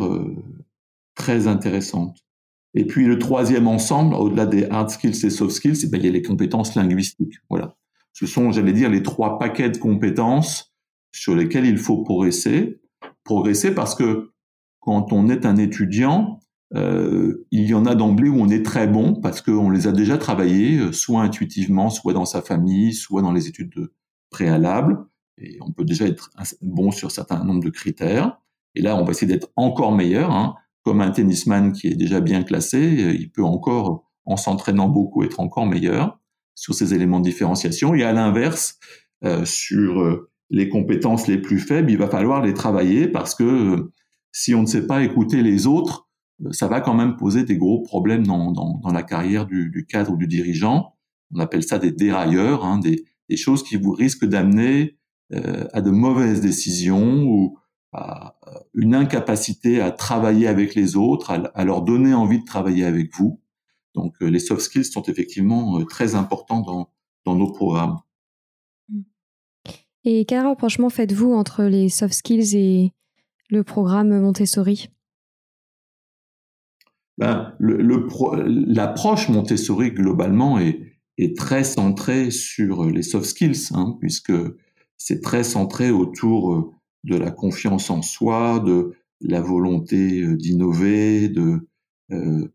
très 1.15 1.48
intéressante. 1.48 2.17
Et 2.74 2.86
puis 2.86 3.06
le 3.06 3.17
troisième 3.17 3.67
ensemble, 3.67 4.13
au-delà 4.15 4.46
des 4.46 4.65
hard 4.65 4.89
skills 4.89 5.26
et 5.26 5.30
soft 5.30 5.52
skills, 5.52 5.80
eh 5.84 5.88
ben, 5.88 6.00
il 6.00 6.06
y 6.06 6.10
a 6.10 6.12
les 6.12 6.22
compétences 6.22 6.76
linguistiques. 6.76 7.38
Voilà. 7.50 7.76
Ce 8.13 8.26
sont, 8.26 8.52
j'allais 8.52 8.74
dire, 8.74 8.89
les 8.89 9.04
trois 9.04 9.39
paquets 9.39 9.70
de 9.70 9.78
compétences 9.78 10.74
sur 11.12 11.36
lesquels 11.36 11.65
il 11.65 11.78
faut 11.78 12.04
progresser. 12.04 12.80
Progresser 13.24 13.74
parce 13.74 13.96
que 13.96 14.32
quand 14.80 15.12
on 15.12 15.28
est 15.30 15.46
un 15.46 15.58
étudiant, 15.58 16.39
euh, 16.75 17.47
il 17.51 17.65
y 17.65 17.73
en 17.73 17.86
a 17.86 17.95
d'emblée 17.95 18.30
où 18.30 18.39
on 18.39 18.49
est 18.49 18.65
très 18.65 18.88
bon 18.88 19.15
parce 19.15 19.41
qu'on 19.41 19.69
les 19.69 19.88
a 19.88 19.91
déjà 19.91 20.17
travaillés, 20.17 20.80
euh, 20.80 20.91
soit 20.91 21.21
intuitivement, 21.21 21.89
soit 21.89 22.13
dans 22.13 22.25
sa 22.25 22.41
famille, 22.41 22.93
soit 22.93 23.21
dans 23.21 23.32
les 23.32 23.47
études 23.47 23.89
préalables. 24.30 25.06
et 25.38 25.58
on 25.62 25.71
peut 25.71 25.86
déjà 25.86 26.06
être 26.06 26.32
bon 26.62 26.91
sur 26.91 27.12
certains 27.12 27.43
nombre 27.43 27.63
de 27.63 27.69
critères. 27.69 28.38
Et 28.75 28.82
là, 28.82 28.95
on 28.95 29.06
va 29.06 29.12
essayer 29.12 29.32
d'être 29.32 29.49
encore 29.56 29.93
meilleur. 29.93 30.32
Hein. 30.32 30.56
Comme 30.84 31.01
un 31.01 31.12
tennisman 31.12 31.71
qui 31.73 31.88
est 31.88 31.95
déjà 31.95 32.21
bien 32.21 32.43
classé, 32.43 32.80
il 33.19 33.32
peut 33.32 33.43
encore, 33.43 34.06
en 34.25 34.38
s'entraînant 34.38 34.88
beaucoup, 34.88 35.23
être 35.23 35.39
encore 35.39 35.65
meilleur 35.65 36.19
sur 36.58 36.73
ces 36.73 36.93
éléments 36.93 37.19
de 37.19 37.25
différenciation. 37.25 37.93
Et 37.93 38.03
à 38.03 38.12
l'inverse, 38.12 38.80
euh, 39.23 39.45
sur 39.45 40.01
euh, 40.01 40.30
les 40.49 40.69
compétences 40.69 41.27
les 41.27 41.39
plus 41.39 41.60
faibles, 41.60 41.89
il 41.89 41.97
va 41.97 42.08
falloir 42.08 42.43
les 42.43 42.53
travailler 42.53 43.08
parce 43.08 43.34
que 43.34 43.43
euh, 43.43 43.93
si 44.32 44.53
on 44.53 44.62
ne 44.62 44.67
sait 44.67 44.86
pas 44.86 45.03
écouter 45.03 45.41
les 45.41 45.65
autres, 45.65 46.07
ça 46.52 46.67
va 46.67 46.82
quand 46.82 46.93
même 46.93 47.17
poser 47.17 47.43
des 47.43 47.58
gros 47.58 47.82
problèmes 47.82 48.26
dans, 48.26 48.52
dans, 48.52 48.80
dans 48.80 48.91
la 48.91 49.04
carrière 49.04 49.45
du, 49.45 49.69
du, 49.69 49.86
cadre 49.86 50.12
ou 50.12 50.17
du 50.17 50.28
dirigeant. 50.28 50.95
On 51.34 51.39
appelle 51.39 51.63
ça 51.63 51.80
des 51.80 51.91
dérailleurs, 51.91 52.63
hein, 52.63 52.80
des, 52.80 53.06
des, 53.30 53.38
choses 53.38 53.63
qui 53.63 53.76
vous 53.76 53.91
risquent 53.91 54.26
d'amener 54.26 54.97
euh, 55.34 55.67
à 55.73 55.82
de 55.82 55.89
mauvaises 55.89 56.41
décisions 56.41 57.23
ou 57.23 57.58
à 57.91 58.38
une 58.73 58.93
incapacité 58.93 59.82
à 59.82 59.91
travailler 59.91 60.47
avec 60.47 60.76
les 60.76 60.95
autres, 60.95 61.32
à, 61.32 61.65
leur 61.65 61.82
donner 61.82 62.13
envie 62.13 62.39
de 62.39 62.45
travailler 62.45 62.86
avec 62.86 63.15
vous. 63.15 63.41
Donc 63.95 64.13
les 64.21 64.39
soft 64.39 64.62
skills 64.62 64.86
sont 64.86 65.04
effectivement 65.04 65.84
très 65.86 66.13
importants 66.13 66.62
dans, 66.62 66.91
dans 67.26 67.36
nos 67.36 67.52
programmes. 67.52 67.97
Et 70.04 70.26
quel 70.26 70.45
rapprochement 70.45 70.89
faites-vous 70.89 71.34
entre 71.34 71.63
les 71.63 71.89
soft 71.89 72.13
skills 72.13 72.56
et 72.56 72.93
le 73.50 73.63
programme 73.63 74.19
Montessori? 74.19 74.89
Ben, 77.17 77.53
L'approche 77.60 79.30
Montessori 79.30 79.91
globalement 79.91 80.60
est, 80.60 80.80
est, 81.17 81.38
très 81.38 81.63
centrée 81.63 82.32
sur 82.32 82.86
les 82.86 83.03
soft 83.03 83.25
skills, 83.25 83.69
hein, 83.73 83.97
puisque 83.99 84.34
c'est 84.97 85.21
très 85.21 85.43
centré 85.43 85.91
autour 85.91 86.73
de 87.03 87.15
la 87.15 87.32
confiance 87.32 87.89
en 87.89 88.01
soi, 88.01 88.60
de 88.60 88.93
la 89.21 89.41
volonté 89.41 90.36
d'innover, 90.36 91.30
de 91.30 91.67
euh, 92.12 92.47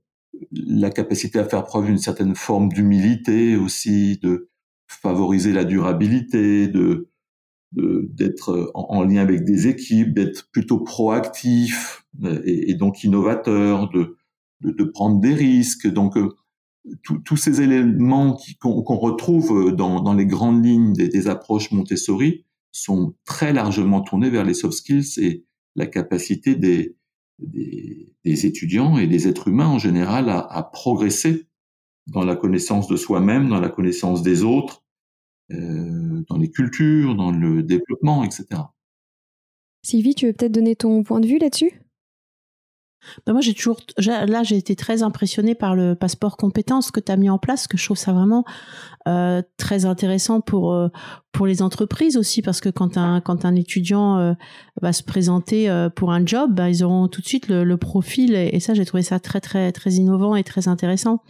la 0.51 0.91
capacité 0.91 1.39
à 1.39 1.45
faire 1.45 1.65
preuve 1.65 1.87
d'une 1.87 1.99
certaine 1.99 2.35
forme 2.35 2.69
d'humilité 2.69 3.57
aussi, 3.57 4.19
de 4.23 4.49
favoriser 4.89 5.53
la 5.53 5.65
durabilité, 5.65 6.69
de 6.69 7.09
d'être 7.75 8.71
en, 8.75 9.03
lien 9.03 9.23
avec 9.23 9.45
des 9.45 9.67
équipes, 9.67 10.13
d'être 10.13 10.51
plutôt 10.51 10.81
proactif 10.81 12.05
euh, 12.23 12.43
et, 12.45 12.75
donc 12.75 13.03
innovateur, 13.03 13.89
de, 13.89 14.19
de, 14.63 14.85
prendre 14.85 15.21
des 15.21 15.35
risques. 15.35 15.87
Donc 15.87 16.17
euh, 16.17 16.29
tous 17.25 17.37
ces 17.37 17.61
éléments 17.61 18.39
qu'on 18.61 18.97
retrouve 18.97 19.69
euh, 19.69 19.73
dans, 19.73 20.15
les 20.15 20.27
grandes 20.27 20.65
lignes 20.65 20.93
des, 20.93 21.29
approches 21.29 21.71
Montessori 21.71 22.45
sont 22.71 23.15
très 23.25 23.53
largement 23.53 24.01
tournés 24.01 24.31
vers 24.31 24.45
les 24.45 24.55
soft 24.55 24.79
skills 24.79 25.19
et 25.19 25.45
la 25.77 25.87
capacité 25.87 26.55
des, 26.55 26.97
des, 27.39 28.47
étudiants 28.47 28.99
et 28.99 29.07
des 29.07 29.29
êtres 29.29 29.49
humains 29.49 29.69
en 29.69 29.79
général 29.79 30.29
à, 30.29 30.41
à 30.41 30.63
progresser 30.63 31.47
dans 32.07 32.25
la 32.25 32.37
connaissance 32.37 32.89
de 32.89 32.97
soi-même, 32.97 33.49
dans 33.49 33.61
la 33.61 33.69
connaissance 33.69 34.23
des 34.23 34.43
autres, 34.43 34.83
euh, 35.53 36.25
dans 36.29 36.39
les 36.39 36.51
cultures, 36.51 37.15
dans 37.15 37.31
le 37.31 37.63
développement, 37.63 38.25
etc. 38.25 38.63
Sylvie, 39.83 40.15
tu 40.15 40.27
veux 40.27 40.33
peut-être 40.33 40.53
donner 40.53 40.77
ton 40.77 41.03
point 41.03 41.21
de 41.21 41.27
vue 41.27 41.39
là-dessus? 41.39 41.73
Ben 43.27 43.33
moi, 43.33 43.43
j'ai 43.43 43.55
toujours, 43.55 43.81
là, 43.99 44.43
j'ai 44.43 44.57
été 44.57 44.77
très 44.77 45.03
impressionnée 45.03 45.55
par 45.55 45.75
le 45.75 45.95
passeport 45.95 46.37
compétences 46.37 46.91
que 46.91 47.01
tu 47.01 47.11
as 47.11 47.17
mis 47.17 47.31
en 47.31 47.39
place, 47.39 47.67
que 47.67 47.77
je 47.77 47.85
trouve 47.85 47.97
ça 47.97 48.13
vraiment 48.13 48.45
euh, 49.09 49.43
très 49.57 49.85
intéressant 49.85 50.41
pour 50.41 50.73
euh, 50.73 50.89
pour 51.33 51.47
les 51.47 51.61
entreprises 51.61 52.17
aussi, 52.17 52.41
parce 52.41 52.61
que 52.61 52.69
quand 52.69 52.97
un 52.97 53.21
quand 53.21 53.45
un 53.45 53.57
étudiant 53.57 54.19
euh, 54.19 54.35
va 54.81 54.93
se 54.93 55.03
présenter 55.03 55.69
pour 55.97 56.13
un 56.13 56.25
job, 56.25 56.55
ben, 56.55 56.69
ils 56.69 56.85
auront 56.85 57.09
tout 57.09 57.21
de 57.21 57.27
suite 57.27 57.49
le, 57.49 57.77
profil, 57.77 58.35
et, 58.35 58.61
ça, 58.61 58.75
j'ai 58.75 58.85
trouvé 58.85 59.03
ça 59.03 59.19
très 59.19 59.41
très 59.41 59.73
très 59.73 59.93
innovant 59.95 60.37
et 60.37 60.45
très 60.45 60.69
intéressant. 60.69 61.23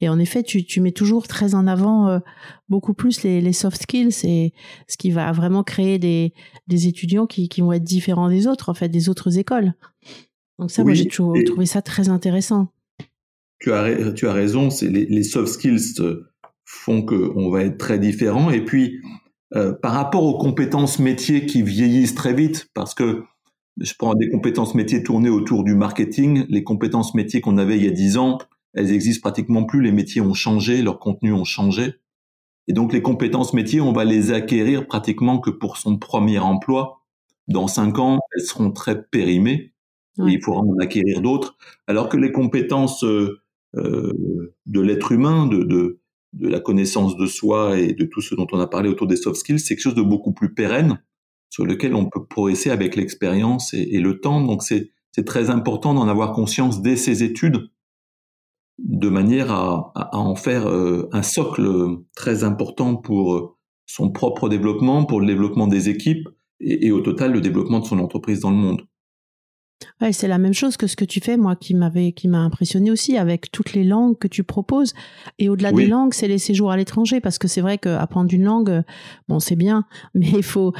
Et 0.00 0.08
en 0.08 0.18
effet, 0.18 0.42
tu, 0.42 0.64
tu 0.64 0.80
mets 0.80 0.92
toujours 0.92 1.28
très 1.28 1.54
en 1.54 1.66
avant 1.66 2.20
beaucoup 2.68 2.94
plus 2.94 3.22
les, 3.22 3.40
les, 3.40 3.52
soft 3.52 3.82
skills 3.82 4.24
et 4.24 4.52
ce 4.88 4.96
qui 4.96 5.10
va 5.10 5.30
vraiment 5.32 5.62
créer 5.62 5.98
des, 5.98 6.34
des 6.66 6.88
étudiants 6.88 7.26
qui, 7.26 7.48
qui, 7.48 7.60
vont 7.60 7.72
être 7.72 7.84
différents 7.84 8.28
des 8.28 8.46
autres, 8.46 8.70
en 8.70 8.74
fait, 8.74 8.88
des 8.88 9.08
autres 9.08 9.38
écoles. 9.38 9.74
Donc 10.58 10.70
ça, 10.70 10.84
moi, 10.84 10.94
j'ai 10.94 11.06
toujours 11.06 11.36
trouvé 11.44 11.66
ça 11.66 11.82
très 11.82 12.08
intéressant. 12.08 12.68
Tu 13.60 13.72
as, 13.72 14.12
tu 14.12 14.28
as 14.28 14.32
raison, 14.32 14.70
c'est 14.70 14.88
les, 14.88 15.06
les, 15.06 15.22
soft 15.22 15.48
skills 15.48 16.00
euh, 16.00 16.30
font 16.64 17.02
qu'on 17.02 17.50
va 17.50 17.62
être 17.62 17.78
très 17.78 17.98
différents. 17.98 18.50
Et 18.50 18.64
puis, 18.64 19.00
euh, 19.54 19.72
par 19.72 19.92
rapport 19.92 20.24
aux 20.24 20.38
compétences 20.38 20.98
métiers 20.98 21.46
qui 21.46 21.62
vieillissent 21.62 22.14
très 22.14 22.34
vite, 22.34 22.68
parce 22.74 22.94
que 22.94 23.22
je 23.80 23.92
prends 23.98 24.14
des 24.14 24.30
compétences 24.30 24.74
métiers 24.74 25.02
tournées 25.02 25.30
autour 25.30 25.64
du 25.64 25.74
marketing, 25.74 26.44
les 26.48 26.64
compétences 26.64 27.14
métiers 27.14 27.40
qu'on 27.40 27.58
avait 27.58 27.76
il 27.76 27.84
y 27.84 27.88
a 27.88 27.92
dix 27.92 28.16
ans, 28.16 28.38
elles 28.74 28.92
existent 28.92 29.28
pratiquement 29.28 29.64
plus, 29.64 29.82
les 29.82 29.92
métiers 29.92 30.20
ont 30.20 30.34
changé, 30.34 30.82
leurs 30.82 30.98
contenus 30.98 31.34
ont 31.34 31.44
changé. 31.44 31.94
Et 32.66 32.72
donc 32.72 32.92
les 32.92 33.02
compétences 33.02 33.52
métiers, 33.52 33.80
on 33.80 33.92
va 33.92 34.04
les 34.04 34.32
acquérir 34.32 34.86
pratiquement 34.86 35.38
que 35.38 35.50
pour 35.50 35.76
son 35.76 35.98
premier 35.98 36.38
emploi. 36.38 37.02
Dans 37.46 37.68
cinq 37.68 37.98
ans, 37.98 38.20
elles 38.34 38.44
seront 38.44 38.70
très 38.70 39.02
périmées 39.02 39.73
et 40.18 40.32
il 40.32 40.42
faudra 40.42 40.60
en 40.60 40.78
acquérir 40.78 41.20
d'autres. 41.20 41.56
Alors 41.86 42.08
que 42.08 42.16
les 42.16 42.32
compétences 42.32 43.04
euh, 43.04 43.40
euh, 43.76 44.54
de 44.66 44.80
l'être 44.80 45.12
humain, 45.12 45.46
de, 45.46 45.64
de, 45.64 46.00
de, 46.32 46.48
la 46.48 46.60
connaissance 46.60 47.16
de 47.16 47.26
soi 47.26 47.78
et 47.78 47.92
de 47.92 48.04
tout 48.04 48.20
ce 48.20 48.34
dont 48.34 48.46
on 48.52 48.60
a 48.60 48.66
parlé 48.66 48.88
autour 48.88 49.06
des 49.06 49.16
soft 49.16 49.36
skills, 49.36 49.58
c'est 49.58 49.74
quelque 49.74 49.82
chose 49.82 49.94
de 49.94 50.02
beaucoup 50.02 50.32
plus 50.32 50.54
pérenne 50.54 51.02
sur 51.50 51.64
lequel 51.66 51.94
on 51.94 52.06
peut 52.06 52.24
progresser 52.24 52.70
avec 52.70 52.96
l'expérience 52.96 53.74
et, 53.74 53.88
et, 53.92 54.00
le 54.00 54.20
temps. 54.20 54.40
Donc 54.40 54.62
c'est 54.62 54.90
très 55.24 55.50
important 55.50 55.94
d'en 55.94 56.08
avoir 56.08 56.32
conscience 56.32 56.82
dès 56.82 56.96
ses 56.96 57.22
études 57.22 57.68
de 58.78 59.08
manière 59.08 59.52
à, 59.52 59.92
à 59.94 60.16
en 60.16 60.34
faire 60.34 60.66
euh, 60.66 61.08
un 61.12 61.22
socle 61.22 61.98
très 62.16 62.42
important 62.42 62.96
pour 62.96 63.34
euh, 63.34 63.56
son 63.86 64.10
propre 64.10 64.48
développement, 64.48 65.04
pour 65.04 65.20
le 65.20 65.26
développement 65.26 65.66
des 65.66 65.88
équipes 65.88 66.28
et, 66.60 66.86
et 66.86 66.92
au 66.92 67.00
total 67.00 67.32
le 67.32 67.40
développement 67.40 67.80
de 67.80 67.86
son 67.86 67.98
entreprise 67.98 68.40
dans 68.40 68.50
le 68.50 68.56
monde. 68.56 68.86
Ouais, 70.00 70.12
c'est 70.12 70.28
la 70.28 70.38
même 70.38 70.54
chose 70.54 70.76
que 70.76 70.86
ce 70.86 70.96
que 70.96 71.04
tu 71.04 71.20
fais, 71.20 71.36
moi, 71.36 71.56
qui 71.56 71.74
m'avait, 71.74 72.12
qui 72.12 72.26
m'a 72.26 72.38
impressionné 72.38 72.90
aussi 72.90 73.16
avec 73.16 73.52
toutes 73.52 73.74
les 73.74 73.84
langues 73.84 74.18
que 74.18 74.28
tu 74.28 74.42
proposes. 74.42 74.92
Et 75.38 75.48
au-delà 75.48 75.72
des 75.72 75.86
langues, 75.86 76.14
c'est 76.14 76.28
les 76.28 76.38
séjours 76.38 76.70
à 76.70 76.76
l'étranger, 76.76 77.20
parce 77.20 77.38
que 77.38 77.48
c'est 77.48 77.60
vrai 77.60 77.78
qu'apprendre 77.78 78.32
une 78.32 78.44
langue, 78.44 78.82
bon, 79.28 79.38
c'est 79.38 79.56
bien, 79.56 79.84
mais 80.14 80.28
il 80.28 80.42
faut, 80.42 80.72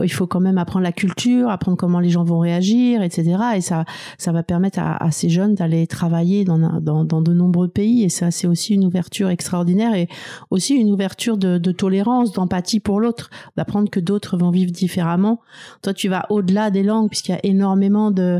il 0.00 0.12
faut 0.12 0.26
quand 0.26 0.40
même 0.40 0.58
apprendre 0.58 0.84
la 0.84 0.92
culture, 0.92 1.50
apprendre 1.50 1.76
comment 1.76 2.00
les 2.00 2.10
gens 2.10 2.24
vont 2.24 2.38
réagir, 2.38 3.02
etc. 3.02 3.36
Et 3.56 3.60
ça, 3.60 3.84
ça 4.16 4.32
va 4.32 4.42
permettre 4.42 4.78
à, 4.78 5.02
à 5.02 5.10
ces 5.10 5.28
jeunes 5.28 5.54
d'aller 5.54 5.86
travailler 5.86 6.44
dans, 6.44 6.58
dans, 6.80 7.04
dans, 7.04 7.20
de 7.20 7.32
nombreux 7.32 7.68
pays. 7.68 8.04
Et 8.04 8.08
ça, 8.08 8.30
c'est 8.30 8.46
aussi 8.46 8.74
une 8.74 8.84
ouverture 8.84 9.28
extraordinaire 9.30 9.94
et 9.94 10.08
aussi 10.50 10.74
une 10.74 10.90
ouverture 10.90 11.36
de, 11.36 11.58
de 11.58 11.72
tolérance, 11.72 12.32
d'empathie 12.32 12.80
pour 12.80 13.00
l'autre, 13.00 13.30
d'apprendre 13.56 13.90
que 13.90 14.00
d'autres 14.00 14.36
vont 14.36 14.50
vivre 14.50 14.70
différemment. 14.70 15.40
Toi, 15.82 15.94
tu 15.94 16.08
vas 16.08 16.26
au-delà 16.30 16.70
des 16.70 16.82
langues, 16.82 17.08
puisqu'il 17.08 17.32
y 17.32 17.34
a 17.34 17.40
énormément 17.44 18.10
de 18.10 18.31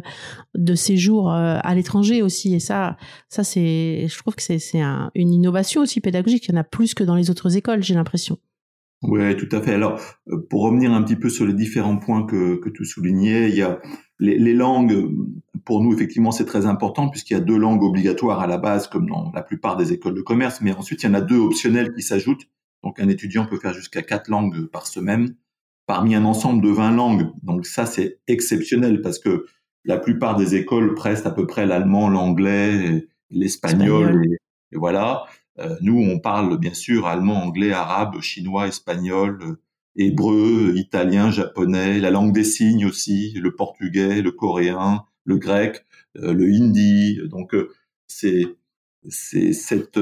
de 0.54 0.74
séjour 0.74 1.32
euh, 1.32 1.58
à 1.62 1.74
l'étranger 1.74 2.22
aussi. 2.22 2.54
Et 2.54 2.60
ça, 2.60 2.96
ça 3.28 3.44
c'est, 3.44 4.06
je 4.08 4.18
trouve 4.18 4.34
que 4.34 4.42
c'est 4.42 4.60
une 5.14 5.32
innovation 5.32 5.82
aussi 5.82 6.00
pédagogique. 6.00 6.46
Il 6.48 6.52
y 6.52 6.54
en 6.54 6.60
a 6.60 6.64
plus 6.64 6.94
que 6.94 7.04
dans 7.04 7.14
les 7.14 7.30
autres 7.30 7.56
écoles, 7.56 7.82
j'ai 7.82 7.94
l'impression. 7.94 8.38
Oui, 9.02 9.36
tout 9.36 9.48
à 9.50 9.60
fait. 9.60 9.74
Alors, 9.74 10.00
euh, 10.28 10.46
pour 10.48 10.62
revenir 10.62 10.92
un 10.92 11.02
petit 11.02 11.16
peu 11.16 11.28
sur 11.28 11.44
les 11.44 11.54
différents 11.54 11.96
points 11.96 12.24
que, 12.24 12.56
que 12.56 12.68
tu 12.68 12.84
soulignais, 12.84 13.48
il 13.48 13.56
y 13.56 13.62
a 13.62 13.80
les, 14.20 14.38
les 14.38 14.54
langues. 14.54 15.10
Pour 15.64 15.82
nous, 15.82 15.92
effectivement, 15.92 16.30
c'est 16.30 16.44
très 16.44 16.66
important 16.66 17.08
puisqu'il 17.08 17.34
y 17.34 17.36
a 17.36 17.40
deux 17.40 17.56
langues 17.56 17.82
obligatoires 17.82 18.40
à 18.40 18.46
la 18.46 18.58
base, 18.58 18.86
comme 18.86 19.08
dans 19.08 19.32
la 19.34 19.42
plupart 19.42 19.76
des 19.76 19.92
écoles 19.92 20.14
de 20.14 20.22
commerce. 20.22 20.60
Mais 20.60 20.72
ensuite, 20.72 21.02
il 21.02 21.06
y 21.06 21.08
en 21.08 21.14
a 21.14 21.20
deux 21.20 21.38
optionnelles 21.38 21.92
qui 21.94 22.02
s'ajoutent. 22.02 22.48
Donc, 22.84 23.00
un 23.00 23.08
étudiant 23.08 23.46
peut 23.46 23.58
faire 23.58 23.74
jusqu'à 23.74 24.02
quatre 24.02 24.28
langues 24.28 24.66
par 24.66 24.86
semaine 24.86 25.34
parmi 25.86 26.14
un 26.14 26.24
ensemble 26.24 26.62
de 26.62 26.70
20 26.70 26.92
langues. 26.92 27.26
Donc, 27.42 27.66
ça, 27.66 27.86
c'est 27.86 28.20
exceptionnel 28.28 29.02
parce 29.02 29.18
que 29.18 29.46
la 29.84 29.98
plupart 29.98 30.36
des 30.36 30.54
écoles 30.54 30.94
prestent 30.94 31.26
à 31.26 31.30
peu 31.30 31.46
près 31.46 31.66
l'allemand, 31.66 32.08
l'anglais, 32.08 33.06
l'espagnol, 33.30 34.24
et, 34.72 34.76
voilà. 34.76 35.24
Euh, 35.58 35.76
nous, 35.82 35.98
on 35.98 36.18
parle 36.18 36.58
bien 36.58 36.72
sûr 36.72 37.06
allemand, 37.06 37.42
anglais, 37.42 37.72
arabe, 37.72 38.20
chinois, 38.20 38.68
espagnol, 38.68 39.38
euh, 39.42 39.60
hébreu, 39.96 40.72
italien, 40.76 41.30
japonais, 41.30 41.98
la 41.98 42.10
langue 42.10 42.32
des 42.32 42.44
signes 42.44 42.86
aussi, 42.86 43.32
le 43.32 43.54
portugais, 43.54 44.22
le 44.22 44.30
coréen, 44.30 45.04
le 45.24 45.36
grec, 45.36 45.84
euh, 46.16 46.32
le 46.32 46.46
hindi. 46.46 47.18
Donc, 47.28 47.54
c'est 48.06 48.44
c'est 49.08 49.52
cette 49.52 49.98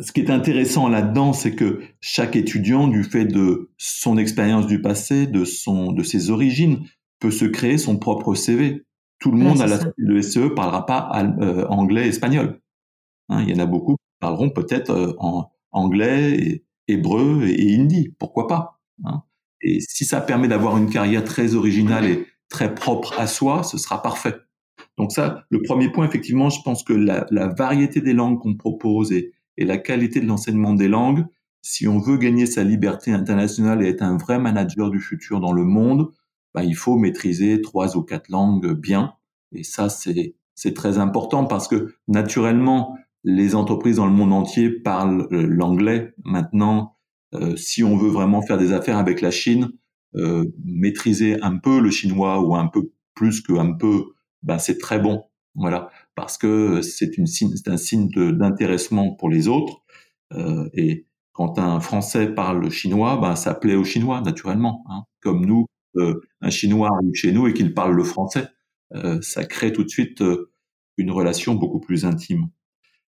ce 0.00 0.10
qui 0.12 0.20
est 0.20 0.30
intéressant 0.30 0.88
là-dedans, 0.88 1.32
c'est 1.32 1.54
que 1.54 1.80
chaque 2.00 2.34
étudiant, 2.34 2.88
du 2.88 3.04
fait 3.04 3.26
de 3.26 3.70
son 3.78 4.16
expérience 4.18 4.66
du 4.66 4.80
passé, 4.80 5.26
de 5.26 5.44
son 5.44 5.92
de 5.92 6.02
ses 6.02 6.30
origines, 6.30 6.84
peut 7.24 7.30
se 7.30 7.46
créer 7.46 7.78
son 7.78 7.96
propre 7.96 8.34
CV. 8.34 8.84
Tout 9.18 9.30
le 9.30 9.38
monde 9.38 9.62
à 9.62 9.66
la 9.66 9.78
de 9.78 10.20
SE 10.20 10.50
parlera 10.54 10.84
pas 10.84 11.10
euh, 11.40 11.66
anglais, 11.68 12.06
espagnol. 12.06 12.60
Hein, 13.30 13.44
il 13.44 13.50
y 13.50 13.58
en 13.58 13.64
a 13.64 13.66
beaucoup 13.66 13.94
qui 13.94 14.18
parleront 14.20 14.50
peut-être 14.50 14.90
euh, 14.90 15.14
en 15.18 15.50
anglais, 15.72 16.38
et, 16.38 16.64
hébreu 16.86 17.44
et, 17.46 17.74
hindi. 17.74 18.14
Pourquoi 18.18 18.46
pas 18.46 18.78
hein 19.04 19.22
Et 19.62 19.80
si 19.80 20.04
ça 20.04 20.20
permet 20.20 20.48
d'avoir 20.48 20.76
une 20.76 20.90
carrière 20.90 21.24
très 21.24 21.54
originale 21.54 22.04
et 22.04 22.26
très 22.50 22.74
propre 22.74 23.18
à 23.18 23.26
soi, 23.26 23.62
ce 23.62 23.78
sera 23.78 24.02
parfait. 24.02 24.34
Donc 24.98 25.10
ça, 25.10 25.46
le 25.48 25.62
premier 25.62 25.90
point, 25.90 26.06
effectivement, 26.06 26.50
je 26.50 26.60
pense 26.62 26.82
que 26.82 26.92
la, 26.92 27.24
variété 27.56 28.02
des 28.02 28.12
langues 28.12 28.38
qu'on 28.38 28.54
propose 28.54 29.12
et, 29.12 29.32
la 29.56 29.78
qualité 29.78 30.20
de 30.20 30.26
l'enseignement 30.26 30.74
des 30.74 30.88
langues, 30.88 31.24
si 31.62 31.88
on 31.88 31.98
veut 31.98 32.18
gagner 32.18 32.44
sa 32.44 32.64
liberté 32.64 33.12
internationale 33.12 33.82
et 33.82 33.88
être 33.88 34.02
un 34.02 34.18
vrai 34.18 34.38
manager 34.38 34.90
du 34.90 35.00
futur 35.00 35.40
dans 35.40 35.52
le 35.52 35.64
monde, 35.64 36.10
bah, 36.54 36.64
il 36.64 36.76
faut 36.76 36.96
maîtriser 36.96 37.60
trois 37.60 37.96
ou 37.96 38.02
quatre 38.02 38.28
langues 38.28 38.72
bien. 38.72 39.14
Et 39.52 39.64
ça, 39.64 39.88
c'est 39.88 40.36
c'est 40.54 40.74
très 40.74 40.98
important 40.98 41.46
parce 41.46 41.66
que 41.66 41.94
naturellement, 42.06 42.96
les 43.24 43.54
entreprises 43.56 43.96
dans 43.96 44.06
le 44.06 44.12
monde 44.12 44.32
entier 44.32 44.70
parlent 44.70 45.26
euh, 45.32 45.46
l'anglais. 45.46 46.14
Maintenant, 46.24 46.96
euh, 47.34 47.56
si 47.56 47.82
on 47.82 47.96
veut 47.96 48.10
vraiment 48.10 48.42
faire 48.42 48.58
des 48.58 48.72
affaires 48.72 48.98
avec 48.98 49.20
la 49.20 49.30
Chine, 49.30 49.72
euh, 50.16 50.44
maîtriser 50.64 51.40
un 51.42 51.58
peu 51.58 51.80
le 51.80 51.90
chinois 51.90 52.40
ou 52.40 52.54
un 52.54 52.68
peu 52.68 52.92
plus 53.14 53.40
qu'un 53.40 53.72
peu, 53.72 54.04
ben 54.42 54.58
c'est 54.58 54.78
très 54.78 55.00
bon. 55.00 55.24
Voilà, 55.56 55.90
parce 56.14 56.36
que 56.38 56.82
c'est 56.82 57.16
une 57.16 57.26
c'est 57.26 57.68
un 57.68 57.76
signe 57.76 58.08
d'intéressement 58.10 59.14
pour 59.14 59.28
les 59.28 59.48
autres. 59.48 59.82
Euh, 60.32 60.68
et 60.74 61.06
quand 61.32 61.58
un 61.58 61.80
Français 61.80 62.28
parle 62.28 62.70
chinois, 62.70 63.18
ben 63.20 63.36
ça 63.36 63.54
plaît 63.54 63.74
aux 63.74 63.84
Chinois 63.84 64.20
naturellement. 64.20 64.84
Hein. 64.88 65.04
Comme 65.20 65.46
nous, 65.46 65.66
un 66.40 66.50
Chinois 66.50 66.90
arrive 66.92 67.14
chez 67.14 67.32
nous 67.32 67.46
et 67.46 67.54
qu'il 67.54 67.74
parle 67.74 67.94
le 67.94 68.04
français, 68.04 68.48
euh, 68.94 69.20
ça 69.22 69.44
crée 69.44 69.72
tout 69.72 69.84
de 69.84 69.88
suite 69.88 70.22
une 70.96 71.10
relation 71.10 71.54
beaucoup 71.54 71.80
plus 71.80 72.04
intime. 72.04 72.48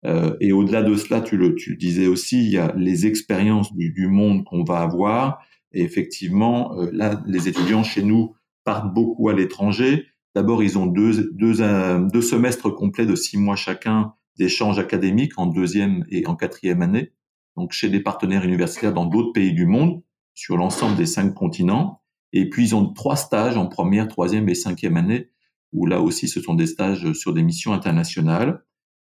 Euh, 0.05 0.35
et 0.39 0.51
au-delà 0.51 0.83
de 0.83 0.95
cela, 0.95 1.21
tu 1.21 1.37
le, 1.37 1.55
tu 1.55 1.75
disais 1.75 2.07
aussi, 2.07 2.43
il 2.43 2.51
y 2.51 2.57
a 2.57 2.73
les 2.77 3.07
expériences 3.07 3.73
du, 3.73 3.91
du 3.91 4.07
monde 4.07 4.43
qu'on 4.43 4.63
va 4.63 4.79
avoir. 4.79 5.39
Et 5.71 5.81
effectivement, 5.81 6.79
euh, 6.79 6.89
là, 6.93 7.23
les 7.25 7.47
étudiants 7.47 7.83
chez 7.83 8.03
nous 8.03 8.35
partent 8.63 8.93
beaucoup 8.93 9.29
à 9.29 9.33
l'étranger. 9.33 10.05
D'abord, 10.35 10.61
ils 10.63 10.77
ont 10.77 10.85
deux, 10.85 11.31
deux, 11.33 11.61
euh, 11.61 11.99
deux 11.99 12.21
semestres 12.21 12.73
complets 12.73 13.05
de 13.05 13.15
six 13.15 13.37
mois 13.37 13.55
chacun 13.55 14.13
d'échanges 14.37 14.79
académiques 14.79 15.37
en 15.37 15.47
deuxième 15.47 16.05
et 16.09 16.27
en 16.27 16.35
quatrième 16.35 16.81
année. 16.81 17.13
Donc, 17.55 17.71
chez 17.71 17.89
des 17.89 18.01
partenaires 18.01 18.43
universitaires 18.43 18.93
dans 18.93 19.05
d'autres 19.05 19.31
pays 19.31 19.53
du 19.53 19.65
monde, 19.65 20.01
sur 20.33 20.57
l'ensemble 20.57 20.97
des 20.97 21.05
cinq 21.05 21.33
continents. 21.33 22.01
Et 22.35 22.49
puis, 22.49 22.65
ils 22.65 22.75
ont 22.75 22.93
trois 22.93 23.15
stages 23.15 23.57
en 23.57 23.65
première, 23.65 24.07
troisième 24.07 24.47
et 24.49 24.55
cinquième 24.55 24.97
année, 24.97 25.29
où 25.73 25.87
là 25.87 26.01
aussi, 26.01 26.27
ce 26.27 26.41
sont 26.41 26.53
des 26.53 26.67
stages 26.67 27.13
sur 27.13 27.33
des 27.33 27.41
missions 27.41 27.73
internationales. 27.73 28.63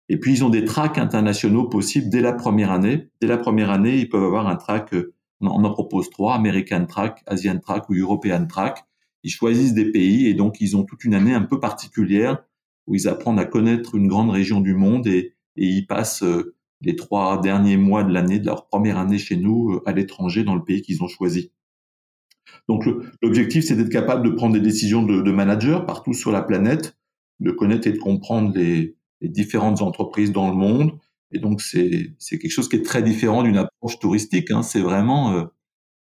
Et 0.08 0.20
puis, 0.20 0.32
ils 0.32 0.44
ont 0.46 0.50
des 0.50 0.64
tracks 0.64 0.98
internationaux 0.98 1.68
possibles 1.68 2.10
dès 2.10 2.22
la 2.22 2.32
première 2.32 2.72
année. 2.72 3.10
Dès 3.20 3.28
la 3.28 3.38
première 3.38 3.72
année, 3.72 3.98
ils 3.98 4.08
peuvent 4.08 4.24
avoir 4.24 4.48
un 4.48 4.56
track, 4.56 4.94
on 5.42 5.64
en 5.64 5.72
propose 5.72 6.10
trois, 6.10 6.36
American 6.36 6.86
Track, 6.86 7.24
Asian 7.26 7.60
Track 7.60 7.90
ou 7.90 7.96
European 7.96 8.46
Track. 8.46 8.86
Ils 9.24 9.32
choisissent 9.32 9.74
des 9.74 9.92
pays 9.92 10.28
et 10.28 10.36
donc 10.36 10.62
ils 10.62 10.78
ont 10.78 10.84
toute 10.84 11.04
une 11.04 11.16
année 11.16 11.34
un 11.34 11.42
peu 11.42 11.60
particulière 11.60 12.44
où 12.86 12.94
ils 12.94 13.08
apprennent 13.08 13.40
à 13.40 13.46
connaître 13.46 13.96
une 13.96 14.08
grande 14.08 14.30
région 14.30 14.62
du 14.62 14.76
monde 14.76 15.08
et, 15.08 15.34
et 15.56 15.66
ils 15.66 15.88
passent 15.88 16.22
euh, 16.22 16.56
les 16.82 16.96
trois 16.96 17.42
derniers 17.42 17.78
mois 17.78 18.04
de 18.04 18.14
l'année, 18.14 18.38
de 18.38 18.46
leur 18.46 18.68
première 18.68 19.00
année 19.00 19.18
chez 19.18 19.36
nous, 19.36 19.72
euh, 19.74 19.82
à 19.88 19.92
l'étranger, 19.92 20.44
dans 20.44 20.54
le 20.54 20.64
pays 20.64 20.84
qu'ils 20.84 21.04
ont 21.04 21.08
choisi. 21.08 21.52
Donc 22.68 22.86
l'objectif, 23.22 23.66
c'est 23.66 23.76
d'être 23.76 23.90
capable 23.90 24.26
de 24.26 24.36
prendre 24.36 24.54
des 24.54 24.62
décisions 24.62 25.04
de, 25.04 25.22
de 25.22 25.32
manager 25.32 25.86
partout 25.86 26.14
sur 26.14 26.32
la 26.32 26.42
planète, 26.42 26.98
de 27.40 27.52
connaître 27.52 27.88
et 27.88 27.92
de 27.92 27.98
comprendre 27.98 28.54
les, 28.56 28.96
différentes 29.22 29.82
entreprises 29.82 30.32
dans 30.32 30.50
le 30.50 30.56
monde. 30.56 31.00
Et 31.32 31.40
donc, 31.40 31.62
c'est 31.62 32.16
quelque 32.30 32.50
chose 32.50 32.70
qui 32.70 32.76
est 32.76 32.86
très 32.86 33.02
différent 33.02 33.42
d'une 33.42 33.58
approche 33.58 33.98
touristique. 33.98 34.52
Hein. 34.52 34.62
C'est 34.62 34.82
vraiment 34.82 35.32
euh, 35.32 35.46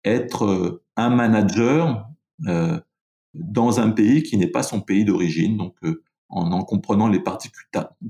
être 0.04 0.44
euh, 0.44 0.84
un 0.96 1.08
manager 1.08 2.06
euh, 2.46 2.78
dans 3.32 3.80
un 3.80 3.90
pays 3.90 4.22
qui 4.22 4.36
n'est 4.36 4.48
pas 4.48 4.62
son 4.62 4.82
pays 4.82 5.06
d'origine. 5.06 5.56
Donc, 5.56 5.76
en 6.28 6.52
en 6.52 6.64
comprenant 6.64 7.08
les 7.08 7.22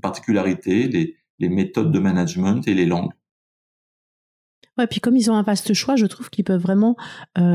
particularités, 0.00 0.88
les, 0.88 1.48
méthodes 1.48 1.92
de 1.92 1.98
management 2.00 2.66
et 2.66 2.74
les 2.74 2.86
langues. 2.86 3.12
Ouais, 4.78 4.86
puis 4.86 5.00
comme 5.00 5.16
ils 5.16 5.30
ont 5.30 5.34
un 5.34 5.42
vaste 5.42 5.74
choix, 5.74 5.96
je 5.96 6.06
trouve 6.06 6.30
qu'ils 6.30 6.44
peuvent 6.44 6.60
vraiment 6.60 6.96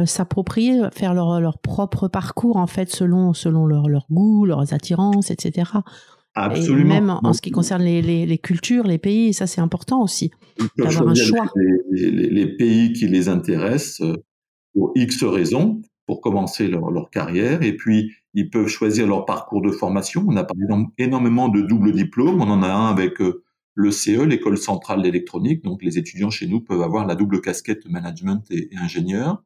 s'approprier, 0.06 0.82
faire 0.94 1.14
leur, 1.14 1.40
leur 1.40 1.60
propre 1.60 2.08
parcours 2.08 2.58
en 2.58 2.68
fait 2.68 2.90
selon 2.90 3.34
selon 3.34 3.66
leur, 3.66 3.88
leur 3.88 4.06
goût, 4.12 4.46
leurs 4.46 4.74
attirances, 4.74 5.32
etc. 5.32 5.72
Absolument. 6.36 6.96
Et 6.96 7.00
même 7.00 7.20
en, 7.24 7.34
ce 7.34 7.42
qui 7.42 7.52
concerne 7.52 7.84
les, 7.84 8.02
les, 8.02 8.26
les, 8.26 8.38
cultures, 8.38 8.86
les 8.86 8.98
pays, 8.98 9.34
ça 9.34 9.46
c'est 9.46 9.62
important 9.62 10.02
aussi 10.02 10.32
d'avoir 10.78 11.10
un 11.10 11.16
choix. 11.16 11.46
Les, 11.92 12.12
les, 12.12 12.48
pays 12.48 12.94
qui 12.94 13.08
les 13.08 13.30
intéressent 13.30 14.02
euh, 14.02 14.16
pour 14.74 14.92
X 14.96 15.24
raisons, 15.24 15.82
pour 16.08 16.22
commencer 16.22 16.68
leur, 16.68 16.90
leur, 16.90 17.12
carrière, 17.12 17.62
et 17.62 17.76
puis 17.76 18.12
ils 18.34 18.50
peuvent 18.50 18.68
choisir 18.68 19.06
leur 19.06 19.26
parcours 19.26 19.62
de 19.62 19.70
formation. 19.70 20.26
On 20.28 20.36
a 20.36 20.44
par 20.44 20.58
exemple 20.60 20.92
énormément 20.98 21.50
de 21.50 21.62
doubles 21.62 21.92
diplômes. 21.92 22.42
On 22.42 22.50
en 22.50 22.64
a 22.64 22.68
un 22.68 22.90
avec 22.90 23.22
euh, 23.22 23.43
le 23.76 23.92
CE, 23.92 24.24
l'école 24.24 24.58
centrale 24.58 25.02
d'électronique. 25.02 25.64
Donc 25.64 25.84
les 25.84 25.98
étudiants 25.98 26.30
chez 26.30 26.48
nous 26.48 26.62
peuvent 26.62 26.82
avoir 26.82 27.06
la 27.06 27.16
double 27.16 27.42
casquette 27.42 27.86
management 27.86 28.44
et, 28.52 28.70
ingénieur. 28.78 29.44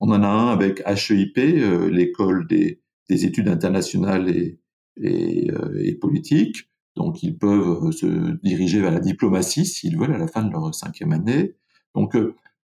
On 0.00 0.10
en 0.10 0.22
a 0.22 0.28
un 0.28 0.48
avec 0.48 0.82
HEIP, 0.84 1.38
euh, 1.38 1.88
l'école 1.88 2.46
des, 2.48 2.80
des 3.08 3.24
études 3.24 3.48
internationales 3.48 4.28
euh, 4.28 5.82
et 5.84 5.94
politiques. 5.94 6.68
Donc, 6.96 7.22
ils 7.22 7.38
peuvent 7.38 7.86
euh, 7.86 7.92
se 7.92 8.36
diriger 8.42 8.80
vers 8.80 8.90
la 8.90 9.00
diplomatie 9.00 9.64
s'ils 9.64 9.96
veulent 9.96 10.14
à 10.14 10.18
la 10.18 10.26
fin 10.26 10.42
de 10.42 10.50
leur 10.50 10.74
cinquième 10.74 11.12
année. 11.12 11.54
Donc, 11.94 12.16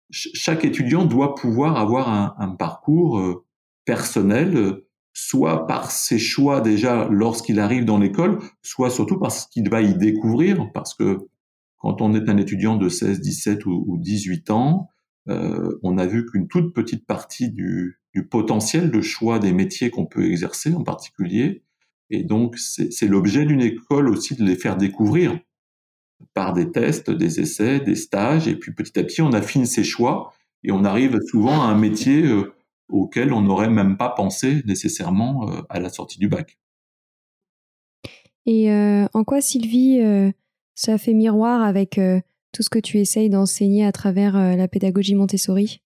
chaque 0.09 0.65
étudiant 0.65 1.05
doit 1.05 1.35
pouvoir 1.35 1.77
avoir 1.77 2.39
un 2.39 2.49
parcours 2.51 3.43
personnel, 3.83 4.81
soit 5.19 5.65
par 5.65 5.89
ses 5.89 6.19
choix 6.19 6.61
déjà 6.61 7.07
lorsqu'il 7.09 7.59
arrive 7.59 7.85
dans 7.85 7.97
l'école, 7.97 8.39
soit 8.61 8.89
surtout 8.89 9.17
parce 9.17 9.47
qu'il 9.47 9.69
va 9.69 9.81
y 9.81 9.95
découvrir, 9.95 10.71
parce 10.73 10.93
que 10.93 11.19
quand 11.79 12.01
on 12.01 12.13
est 12.13 12.29
un 12.29 12.37
étudiant 12.37 12.75
de 12.75 12.89
16, 12.89 13.21
17 13.21 13.65
ou, 13.65 13.83
ou 13.87 13.97
18 13.97 14.51
ans, 14.51 14.89
euh, 15.29 15.77
on 15.83 15.97
a 15.97 16.05
vu 16.05 16.25
qu'une 16.25 16.47
toute 16.47 16.73
petite 16.73 17.05
partie 17.05 17.49
du, 17.49 17.99
du, 18.13 18.27
potentiel 18.27 18.91
de 18.91 19.01
choix 19.01 19.39
des 19.39 19.51
métiers 19.51 19.89
qu'on 19.89 20.05
peut 20.05 20.25
exercer 20.25 20.73
en 20.73 20.83
particulier 20.83 21.63
et 22.09 22.23
donc, 22.23 22.57
c'est 22.57 23.07
l'objet 23.07 23.45
d'une 23.45 23.61
école 23.61 24.09
aussi 24.09 24.35
de 24.35 24.43
les 24.43 24.55
faire 24.55 24.77
découvrir 24.77 25.37
par 26.33 26.53
des 26.53 26.71
tests, 26.71 27.11
des 27.11 27.39
essais, 27.39 27.79
des 27.79 27.95
stages. 27.95 28.47
Et 28.47 28.55
puis 28.55 28.73
petit 28.73 28.97
à 28.97 29.03
petit, 29.03 29.21
on 29.21 29.33
affine 29.33 29.65
ses 29.65 29.83
choix 29.83 30.33
et 30.63 30.71
on 30.71 30.85
arrive 30.85 31.19
souvent 31.29 31.61
à 31.61 31.65
un 31.65 31.77
métier 31.77 32.23
euh, 32.25 32.53
auquel 32.89 33.33
on 33.33 33.41
n'aurait 33.41 33.69
même 33.69 33.97
pas 33.97 34.09
pensé 34.09 34.63
nécessairement 34.65 35.49
euh, 35.49 35.61
à 35.69 35.79
la 35.79 35.89
sortie 35.89 36.19
du 36.19 36.27
bac. 36.27 36.57
Et 38.45 38.71
euh, 38.71 39.07
en 39.13 39.23
quoi, 39.23 39.41
Sylvie, 39.41 39.99
ça 40.73 40.97
fait 40.97 41.13
miroir 41.13 41.61
avec 41.61 41.99
tout 42.53 42.63
ce 42.63 42.69
que 42.69 42.79
tu 42.79 42.97
essayes 42.97 43.29
d'enseigner 43.29 43.85
à 43.85 43.91
travers 43.91 44.55
la 44.55 44.69
pédagogie 44.69 45.15
Montessori? 45.15 45.81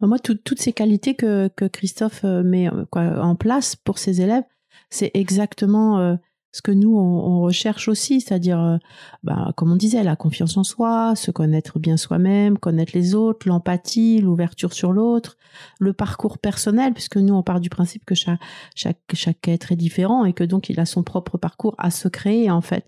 Moi, 0.00 0.18
toutes 0.18 0.58
ces 0.58 0.72
qualités 0.72 1.14
que, 1.14 1.48
que 1.54 1.64
Christophe 1.66 2.24
met 2.24 2.68
en 2.92 3.36
place 3.36 3.76
pour 3.76 3.98
ses 3.98 4.20
élèves, 4.20 4.42
c'est 4.90 5.10
exactement 5.14 5.98
euh, 5.98 6.16
ce 6.52 6.62
que 6.62 6.72
nous 6.72 6.96
on, 6.96 7.40
recherche 7.42 7.88
aussi, 7.88 8.20
c'est-à-dire, 8.20 8.60
euh, 8.60 8.76
bah, 9.22 9.52
comme 9.56 9.70
on 9.70 9.76
disait, 9.76 10.02
la 10.02 10.16
confiance 10.16 10.56
en 10.56 10.64
soi, 10.64 11.14
se 11.14 11.30
connaître 11.30 11.78
bien 11.78 11.96
soi-même, 11.96 12.58
connaître 12.58 12.92
les 12.94 13.14
autres, 13.14 13.48
l'empathie, 13.48 14.20
l'ouverture 14.20 14.72
sur 14.72 14.92
l'autre, 14.92 15.36
le 15.78 15.92
parcours 15.92 16.38
personnel, 16.38 16.94
puisque 16.94 17.16
nous 17.16 17.34
on 17.34 17.42
part 17.42 17.60
du 17.60 17.68
principe 17.68 18.04
que 18.04 18.14
chaque, 18.14 18.40
chaque, 18.74 19.00
chaque 19.12 19.46
être 19.48 19.72
est 19.72 19.76
différent 19.76 20.24
et 20.24 20.32
que 20.32 20.44
donc 20.44 20.68
il 20.70 20.80
a 20.80 20.86
son 20.86 21.02
propre 21.02 21.38
parcours 21.38 21.74
à 21.78 21.90
se 21.90 22.08
créer 22.08 22.50
en 22.50 22.62
fait. 22.62 22.86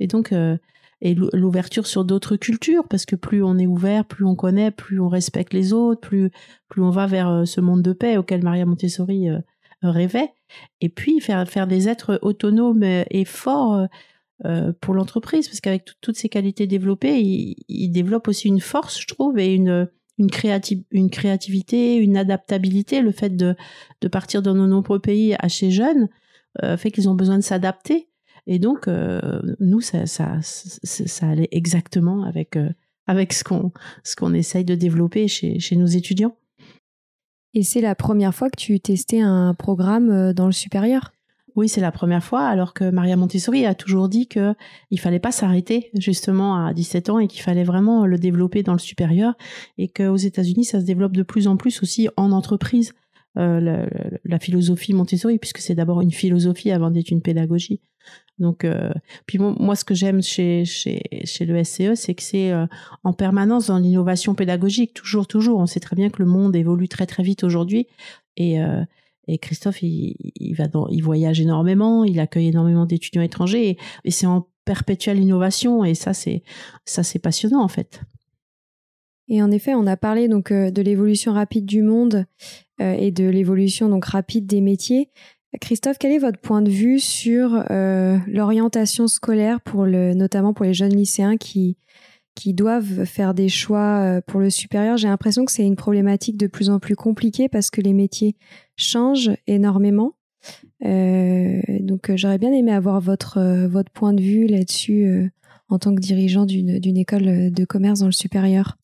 Et 0.00 0.06
donc 0.06 0.32
euh, 0.32 0.56
et 1.02 1.14
l'ouverture 1.14 1.86
sur 1.86 2.06
d'autres 2.06 2.36
cultures 2.36 2.88
parce 2.88 3.04
que 3.04 3.16
plus 3.16 3.42
on 3.42 3.58
est 3.58 3.66
ouvert, 3.66 4.06
plus 4.06 4.24
on 4.24 4.34
connaît, 4.34 4.70
plus 4.70 4.98
on 4.98 5.08
respecte 5.08 5.52
les 5.52 5.74
autres, 5.74 6.00
plus 6.00 6.30
plus 6.68 6.82
on 6.82 6.90
va 6.90 7.06
vers 7.06 7.46
ce 7.46 7.60
monde 7.60 7.82
de 7.82 7.92
paix 7.92 8.16
auquel 8.16 8.42
Maria 8.42 8.64
Montessori 8.64 9.28
rêvait, 9.82 10.32
et 10.80 10.88
puis 10.88 11.20
faire, 11.20 11.48
faire 11.48 11.66
des 11.66 11.88
êtres 11.88 12.18
autonomes 12.22 12.82
et 12.82 13.24
forts 13.24 13.86
euh, 14.44 14.72
pour 14.82 14.92
l'entreprise, 14.92 15.48
parce 15.48 15.60
qu'avec 15.60 15.88
toutes 16.02 16.18
ces 16.18 16.28
qualités 16.28 16.66
développées, 16.66 17.22
il, 17.22 17.90
développe 17.90 18.28
aussi 18.28 18.48
une 18.48 18.60
force, 18.60 19.00
je 19.00 19.06
trouve, 19.06 19.38
et 19.38 19.54
une, 19.54 19.88
une, 20.18 20.28
une 20.90 21.10
créativité, 21.10 21.96
une 21.96 22.18
adaptabilité. 22.18 23.00
Le 23.00 23.12
fait 23.12 23.34
de, 23.34 23.56
de 24.02 24.08
partir 24.08 24.42
dans 24.42 24.54
nos 24.54 24.66
nombreux 24.66 24.98
pays 24.98 25.34
assez 25.38 25.70
jeunes 25.70 26.10
euh, 26.62 26.76
fait 26.76 26.90
qu'ils 26.90 27.08
ont 27.08 27.14
besoin 27.14 27.38
de 27.38 27.42
s'adapter. 27.42 28.08
Et 28.46 28.58
donc, 28.58 28.88
euh, 28.88 29.40
nous, 29.58 29.80
ça, 29.80 30.04
ça, 30.06 30.38
allait 31.22 31.48
exactement 31.50 32.22
avec, 32.24 32.58
avec 33.06 33.32
ce 33.32 33.42
qu'on 33.42 33.72
qu'on 34.18 34.34
essaye 34.34 34.66
de 34.66 34.74
développer 34.74 35.28
chez, 35.28 35.58
chez 35.60 35.76
nos 35.76 35.86
étudiants. 35.86 36.36
Et 37.54 37.62
c'est 37.62 37.80
la 37.80 37.94
première 37.94 38.34
fois 38.34 38.50
que 38.50 38.56
tu 38.56 38.78
testais 38.80 39.20
un 39.20 39.54
programme 39.54 40.10
euh, 40.10 40.32
dans 40.32 40.46
le 40.46 40.52
supérieur? 40.52 41.12
Oui, 41.56 41.70
c'est 41.70 41.80
la 41.80 41.90
première 41.90 42.22
fois, 42.22 42.46
alors 42.46 42.74
que 42.74 42.90
Maria 42.90 43.16
Montessori 43.16 43.64
a 43.64 43.74
toujours 43.74 44.10
dit 44.10 44.28
que 44.28 44.54
il 44.90 45.00
fallait 45.00 45.18
pas 45.18 45.32
s'arrêter 45.32 45.90
justement 45.94 46.66
à 46.66 46.74
17 46.74 47.08
ans 47.08 47.18
et 47.18 47.28
qu'il 47.28 47.40
fallait 47.40 47.64
vraiment 47.64 48.04
le 48.04 48.18
développer 48.18 48.62
dans 48.62 48.74
le 48.74 48.78
supérieur 48.78 49.34
et 49.78 49.88
qu'aux 49.88 50.16
États-Unis, 50.16 50.66
ça 50.66 50.80
se 50.80 50.84
développe 50.84 51.16
de 51.16 51.22
plus 51.22 51.48
en 51.48 51.56
plus 51.56 51.82
aussi 51.82 52.10
en 52.18 52.30
entreprise. 52.30 52.92
Euh, 53.38 53.86
la, 54.24 54.38
philosophie 54.38 54.94
Montessori, 54.94 55.38
puisque 55.38 55.58
c'est 55.58 55.74
d'abord 55.74 56.00
une 56.00 56.10
philosophie 56.10 56.70
avant 56.70 56.90
d'être 56.90 57.10
une 57.10 57.20
pédagogie. 57.20 57.80
Donc, 58.38 58.64
euh, 58.64 58.92
puis 59.26 59.38
moi, 59.38 59.76
ce 59.76 59.84
que 59.84 59.94
j'aime 59.94 60.22
chez, 60.22 60.64
chez, 60.64 61.02
chez 61.24 61.46
le 61.46 61.64
SCE, 61.64 61.94
c'est 61.94 62.14
que 62.14 62.22
c'est 62.22 62.52
euh, 62.52 62.66
en 63.02 63.12
permanence 63.12 63.68
dans 63.68 63.78
l'innovation 63.78 64.34
pédagogique, 64.34 64.92
toujours, 64.92 65.26
toujours. 65.26 65.58
On 65.58 65.66
sait 65.66 65.80
très 65.80 65.96
bien 65.96 66.10
que 66.10 66.22
le 66.22 66.28
monde 66.28 66.54
évolue 66.54 66.88
très, 66.88 67.06
très 67.06 67.22
vite 67.22 67.44
aujourd'hui. 67.44 67.86
Et, 68.36 68.58
et 69.28 69.38
Christophe, 69.38 69.82
il, 69.82 70.14
il, 70.34 70.54
va 70.54 70.68
dans, 70.68 70.88
il 70.88 71.02
voyage 71.02 71.40
énormément, 71.40 72.04
il 72.04 72.20
accueille 72.20 72.48
énormément 72.48 72.84
d'étudiants 72.84 73.22
étrangers, 73.22 73.78
et, 74.04 74.10
c'est 74.10 74.26
en 74.26 74.46
perpétuelle 74.66 75.18
innovation, 75.18 75.84
et 75.84 75.94
ça, 75.94 76.12
c'est 76.12 76.42
ça, 76.84 77.02
c'est 77.02 77.18
passionnant 77.18 77.62
en 77.62 77.68
fait. 77.68 78.02
Et 79.28 79.42
en 79.42 79.50
effet, 79.50 79.74
on 79.74 79.86
a 79.86 79.96
parlé 79.96 80.28
donc 80.28 80.52
de 80.52 80.82
l'évolution 80.82 81.32
rapide 81.32 81.64
du 81.64 81.82
monde 81.82 82.26
euh, 82.80 82.92
et 82.92 83.10
de 83.10 83.24
l'évolution 83.24 83.88
donc 83.88 84.04
rapide 84.04 84.46
des 84.46 84.60
métiers. 84.60 85.10
Christophe, 85.60 85.96
quel 85.98 86.12
est 86.12 86.18
votre 86.18 86.38
point 86.38 86.62
de 86.62 86.70
vue 86.70 86.98
sur 86.98 87.64
euh, 87.70 88.18
l'orientation 88.26 89.06
scolaire 89.06 89.60
notamment 89.74 90.52
pour 90.52 90.66
les 90.66 90.74
jeunes 90.74 90.94
lycéens 90.94 91.36
qui 91.36 91.76
doivent 92.46 93.04
faire 93.04 93.32
des 93.32 93.48
choix 93.48 94.00
euh, 94.00 94.20
pour 94.26 94.40
le 94.40 94.50
supérieur? 94.50 94.96
J'ai 94.96 95.08
l'impression 95.08 95.44
que 95.44 95.52
c'est 95.52 95.66
une 95.66 95.76
problématique 95.76 96.36
de 96.36 96.46
plus 96.46 96.68
en 96.68 96.78
plus 96.78 96.96
compliquée 96.96 97.48
parce 97.48 97.70
que 97.70 97.80
les 97.80 97.94
métiers 97.94 98.36
changent 98.76 99.32
énormément. 99.46 100.16
Euh, 100.84 101.60
donc 101.80 102.14
j'aurais 102.14 102.38
bien 102.38 102.52
aimé 102.52 102.72
avoir 102.72 103.00
votre 103.00 103.66
votre 103.66 103.90
point 103.90 104.12
de 104.12 104.22
vue 104.22 104.46
là-dessus 104.46 105.30
en 105.68 105.78
tant 105.78 105.94
que 105.94 106.00
dirigeant 106.00 106.44
d'une 106.44 106.96
école 106.96 107.50
de 107.50 107.64
commerce 107.64 108.00
dans 108.00 108.06
le 108.06 108.12
supérieur. 108.12 108.76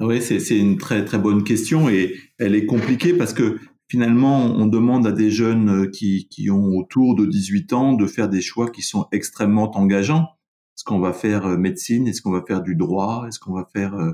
Oui, 0.00 0.20
c'est 0.20 0.58
une 0.58 0.78
très 0.78 1.04
très 1.04 1.18
bonne 1.18 1.44
question 1.44 1.88
et 1.88 2.14
elle 2.38 2.56
est 2.56 2.66
compliquée 2.66 3.12
parce 3.12 3.32
que 3.32 3.58
finalement, 3.92 4.46
on 4.46 4.64
demande 4.64 5.06
à 5.06 5.12
des 5.12 5.30
jeunes 5.30 5.90
qui, 5.90 6.26
qui 6.30 6.50
ont 6.50 6.78
autour 6.78 7.14
de 7.14 7.26
18 7.26 7.74
ans 7.74 7.92
de 7.92 8.06
faire 8.06 8.30
des 8.30 8.40
choix 8.40 8.70
qui 8.70 8.80
sont 8.80 9.06
extrêmement 9.12 9.70
engageants. 9.76 10.28
Est-ce 10.74 10.84
qu'on 10.84 10.98
va 10.98 11.12
faire 11.12 11.44
euh, 11.44 11.58
médecine? 11.58 12.08
Est-ce 12.08 12.22
qu'on 12.22 12.30
va 12.30 12.42
faire 12.48 12.62
du 12.62 12.74
droit? 12.74 13.26
Est-ce 13.28 13.38
qu'on 13.38 13.52
va 13.52 13.68
faire 13.70 13.94
euh, 13.94 14.12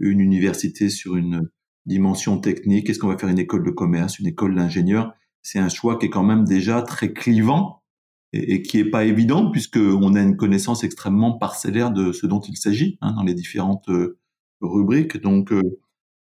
une 0.00 0.18
université 0.18 0.88
sur 0.88 1.14
une 1.14 1.48
dimension 1.86 2.38
technique? 2.38 2.90
Est-ce 2.90 2.98
qu'on 2.98 3.06
va 3.06 3.16
faire 3.16 3.28
une 3.28 3.38
école 3.38 3.62
de 3.62 3.70
commerce, 3.70 4.18
une 4.18 4.26
école 4.26 4.56
d'ingénieur? 4.56 5.14
C'est 5.40 5.60
un 5.60 5.68
choix 5.68 6.00
qui 6.00 6.06
est 6.06 6.10
quand 6.10 6.24
même 6.24 6.42
déjà 6.42 6.82
très 6.82 7.12
clivant 7.12 7.84
et, 8.32 8.62
qui 8.62 8.80
est 8.80 8.90
pas 8.90 9.04
évident 9.04 9.52
puisque 9.52 9.76
on 9.76 10.16
a 10.16 10.20
une 10.20 10.36
connaissance 10.36 10.82
extrêmement 10.82 11.38
parcellaire 11.38 11.92
de 11.92 12.10
ce 12.10 12.26
dont 12.26 12.40
il 12.40 12.56
s'agit 12.56 12.98
hein, 13.02 13.12
dans 13.12 13.22
les 13.22 13.34
différentes 13.34 13.88
euh, 13.88 14.18
rubrique. 14.60 15.16
Donc, 15.18 15.52
euh, 15.52 15.62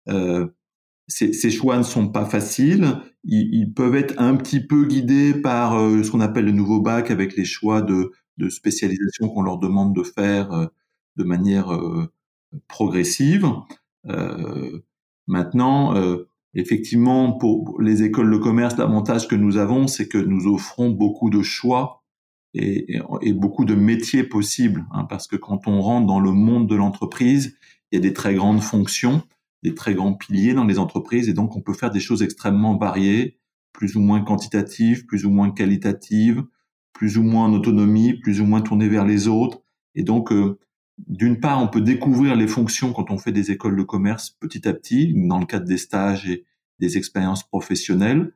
euh, 0.09 0.47
ces, 1.07 1.33
ces, 1.33 1.51
choix 1.51 1.77
ne 1.77 1.83
sont 1.83 2.09
pas 2.09 2.25
faciles. 2.25 2.97
Ils, 3.23 3.49
ils, 3.53 3.73
peuvent 3.73 3.95
être 3.95 4.15
un 4.17 4.35
petit 4.35 4.59
peu 4.59 4.85
guidés 4.85 5.33
par 5.33 5.77
euh, 5.77 6.03
ce 6.03 6.11
qu'on 6.11 6.19
appelle 6.19 6.45
le 6.45 6.51
nouveau 6.51 6.81
bac 6.81 7.11
avec 7.11 7.35
les 7.35 7.45
choix 7.45 7.81
de, 7.81 8.11
de 8.37 8.49
spécialisation 8.49 9.29
qu'on 9.29 9.41
leur 9.41 9.57
demande 9.57 9.95
de 9.95 10.03
faire 10.03 10.51
euh, 10.51 10.65
de 11.15 11.23
manière 11.23 11.69
progressive. 12.67 13.47
maintenant, 15.25 15.95
effectivement, 16.53 17.31
pour 17.33 17.81
les 17.81 18.03
écoles 18.03 18.31
de 18.31 18.37
commerce, 18.37 18.77
l'avantage 18.77 19.27
que 19.27 19.35
nous 19.35 19.57
avons, 19.57 19.87
c'est 19.87 20.07
que 20.07 20.19
nous 20.19 20.45
offrons 20.45 20.91
beaucoup 20.91 21.31
de 21.31 21.41
choix 21.41 22.03
et, 22.53 22.97
et, 22.97 23.01
et 23.21 23.33
beaucoup 23.33 23.65
de 23.65 23.73
métiers 23.73 24.23
possibles, 24.23 24.85
hein, 24.91 25.05
parce 25.05 25.25
que 25.25 25.35
quand 25.35 25.67
on 25.67 25.81
rentre 25.81 26.05
dans 26.05 26.19
le 26.19 26.31
monde 26.31 26.69
de 26.69 26.75
l'entreprise, 26.75 27.57
il 27.91 27.95
y 27.95 27.97
a 27.97 28.01
des 28.01 28.13
très 28.13 28.35
grandes 28.35 28.61
fonctions, 28.61 29.23
des 29.63 29.73
très 29.73 29.95
grands 29.95 30.13
piliers 30.13 30.53
dans 30.53 30.65
les 30.65 30.79
entreprises, 30.79 31.29
et 31.29 31.33
donc 31.33 31.55
on 31.55 31.61
peut 31.61 31.73
faire 31.73 31.91
des 31.91 31.99
choses 31.99 32.21
extrêmement 32.21 32.77
variées, 32.77 33.39
plus 33.73 33.95
ou 33.95 33.99
moins 33.99 34.21
quantitatives, 34.21 35.05
plus 35.05 35.25
ou 35.25 35.29
moins 35.29 35.51
qualitatives, 35.51 36.43
plus 36.93 37.17
ou 37.17 37.23
moins 37.23 37.45
en 37.45 37.53
autonomie, 37.53 38.13
plus 38.13 38.41
ou 38.41 38.45
moins 38.45 38.61
tournées 38.61 38.89
vers 38.89 39.05
les 39.05 39.27
autres. 39.27 39.61
Et 39.95 40.03
donc, 40.03 40.31
euh, 40.31 40.59
d'une 41.07 41.39
part, 41.39 41.61
on 41.61 41.67
peut 41.67 41.81
découvrir 41.81 42.35
les 42.35 42.47
fonctions 42.47 42.91
quand 42.91 43.11
on 43.11 43.17
fait 43.17 43.31
des 43.31 43.51
écoles 43.51 43.77
de 43.77 43.83
commerce 43.83 44.31
petit 44.31 44.67
à 44.67 44.73
petit, 44.73 45.13
dans 45.15 45.39
le 45.39 45.45
cadre 45.45 45.65
des 45.65 45.77
stages 45.77 46.27
et 46.27 46.45
des 46.79 46.97
expériences 46.97 47.47
professionnelles, 47.47 48.33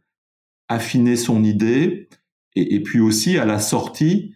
affiner 0.67 1.15
son 1.15 1.43
idée, 1.43 2.07
et, 2.55 2.75
et 2.75 2.83
puis 2.83 2.99
aussi 2.99 3.37
à 3.37 3.45
la 3.45 3.59
sortie, 3.59 4.35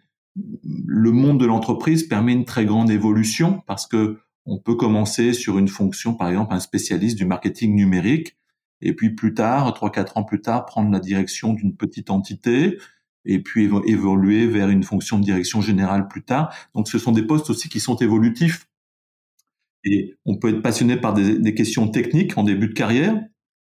le 0.64 1.12
monde 1.12 1.40
de 1.40 1.46
l'entreprise 1.46 2.04
permet 2.04 2.34
une 2.34 2.46
très 2.46 2.66
grande 2.66 2.90
évolution 2.90 3.62
parce 3.68 3.88
que 3.88 4.20
on 4.46 4.60
peut 4.60 4.76
commencer 4.76 5.34
sur 5.34 5.58
une 5.58 5.68
fonction, 5.68 6.14
par 6.14 6.30
exemple, 6.30 6.54
un 6.54 6.60
spécialiste 6.60 7.18
du 7.18 7.26
marketing 7.26 7.76
numérique, 7.76 8.38
et 8.82 8.94
puis 8.94 9.16
plus 9.16 9.34
tard, 9.34 9.74
trois 9.74 9.92
quatre 9.92 10.18
ans 10.18 10.24
plus 10.24 10.42
tard, 10.42 10.66
prendre 10.66 10.92
la 10.92 11.00
direction 11.00 11.54
d'une 11.54 11.76
petite 11.76 12.10
entité, 12.10 12.78
et 13.26 13.40
puis 13.40 13.70
évoluer 13.88 14.46
vers 14.48 14.70
une 14.70 14.84
fonction 14.84 15.18
de 15.18 15.24
direction 15.24 15.62
générale 15.62 16.08
plus 16.08 16.24
tard. 16.24 16.54
Donc, 16.76 16.88
ce 16.88 17.00
sont 17.00 17.12
des 17.12 17.24
postes 17.24 17.50
aussi 17.50 17.70
qui 17.70 17.80
sont 17.80 17.96
évolutifs. 17.96 18.68
Et 19.84 20.16
on 20.26 20.38
peut 20.38 20.50
être 20.50 20.62
passionné 20.62 20.98
par 20.98 21.14
des, 21.14 21.54
questions 21.56 21.88
techniques 21.88 22.38
en 22.38 22.44
début 22.44 22.68
de 22.68 22.74
carrière, 22.74 23.20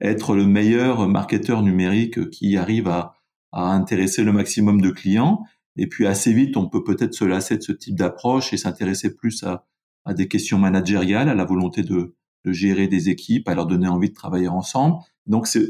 être 0.00 0.34
le 0.34 0.46
meilleur 0.46 1.06
marketeur 1.08 1.62
numérique 1.62 2.30
qui 2.30 2.56
arrive 2.56 2.88
à, 2.88 3.14
intéresser 3.54 4.24
le 4.24 4.32
maximum 4.32 4.80
de 4.80 4.90
clients. 4.90 5.44
Et 5.76 5.86
puis 5.86 6.06
assez 6.06 6.32
vite, 6.32 6.56
on 6.56 6.68
peut 6.70 6.82
peut-être 6.82 7.12
se 7.12 7.24
lasser 7.24 7.58
de 7.58 7.62
ce 7.62 7.72
type 7.72 7.96
d'approche 7.96 8.54
et 8.54 8.56
s'intéresser 8.56 9.14
plus 9.14 9.42
à, 9.42 9.66
à 10.04 10.14
des 10.14 10.28
questions 10.28 10.58
managériales, 10.58 11.28
à 11.28 11.34
la 11.34 11.44
volonté 11.44 11.82
de, 11.82 12.14
de, 12.44 12.52
gérer 12.52 12.88
des 12.88 13.08
équipes, 13.08 13.48
à 13.48 13.54
leur 13.54 13.66
donner 13.66 13.88
envie 13.88 14.10
de 14.10 14.14
travailler 14.14 14.48
ensemble. 14.48 14.96
Donc, 15.26 15.46
c'est 15.46 15.66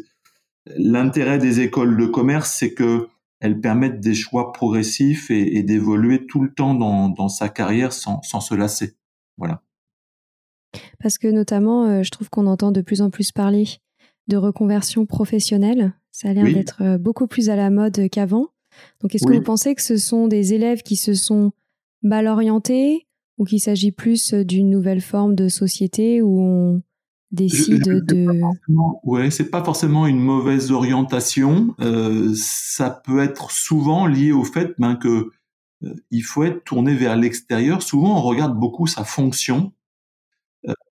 l'intérêt 0.77 1.39
des 1.39 1.61
écoles 1.61 1.97
de 1.97 2.07
commerce, 2.07 2.51
c'est 2.53 2.75
que 2.75 3.09
elles 3.41 3.61
permettent 3.61 4.01
des 4.01 4.15
choix 4.15 4.53
progressifs 4.53 5.31
et, 5.31 5.57
et 5.57 5.65
d'évoluer 5.65 6.27
tout 6.27 6.41
le 6.41 6.55
temps 6.55 6.75
dans, 6.75 7.09
dans 7.09 7.29
sa 7.29 7.49
carrière 7.49 7.93
sans, 7.93 8.23
sans, 8.23 8.41
se 8.41 8.55
lasser. 8.55 8.97
Voilà. 9.37 9.63
Parce 11.01 11.19
que 11.19 11.27
notamment, 11.27 11.87
euh, 11.87 12.03
je 12.05 12.11
trouve 12.13 12.31
qu'on 12.31 12.47
entend 12.47 12.71
de 12.71 12.81
plus 12.81 13.03
en 13.03 13.11
plus 13.11 13.33
parler 13.33 13.67
de 14.29 14.37
reconversion 14.37 15.07
professionnelle. 15.07 15.93
Ça 16.13 16.29
a 16.29 16.33
l'air 16.33 16.45
d'être 16.45 16.83
euh, 16.83 16.99
beaucoup 16.99 17.27
plus 17.27 17.51
à 17.51 17.57
la 17.57 17.71
mode 17.71 18.09
qu'avant. 18.11 18.49
Donc, 19.01 19.15
est-ce 19.15 19.27
que 19.27 19.33
vous 19.33 19.43
pensez 19.43 19.75
que 19.75 19.83
ce 19.83 19.97
sont 19.97 20.29
des 20.29 20.55
élèves 20.55 20.83
qui 20.83 20.97
se 20.97 21.13
sont 21.13 21.53
mal 22.03 22.29
orientés 22.29 23.07
ou 23.43 23.45
qu'il 23.45 23.61
s'agit 23.61 23.93
plus 23.93 24.33
euh, 24.33 24.45
d'une 24.45 24.71
nouvelle 24.71 25.01
forme 25.01 25.35
de 25.35 25.49
société 25.49 26.23
où 26.23 26.41
on 26.41 26.83
décide 27.33 27.83
de... 28.07 28.41
Ouais, 29.05 29.31
c'est 29.31 29.51
pas 29.51 29.65
forcément 29.65 30.07
une 30.07 30.21
mauvaise 30.21 30.71
orientation. 30.71 31.75
Euh, 31.81 32.33
ça 32.37 32.91
peut 32.91 33.21
être 33.21 33.51
souvent 33.51 34.07
lié 34.07 34.33
au 34.33 34.45
fait 34.45 34.75
ben, 34.79 34.95
que 34.95 35.31
euh, 35.83 35.95
il 36.11 36.23
faut 36.23 36.45
être 36.45 36.63
tourné 36.63 36.95
vers 36.95 37.17
l'extérieur. 37.17 37.83
Souvent, 37.83 38.17
on 38.17 38.23
regarde 38.23 38.57
beaucoup 38.59 38.87
sa 38.87 39.03
fonction 39.05 39.73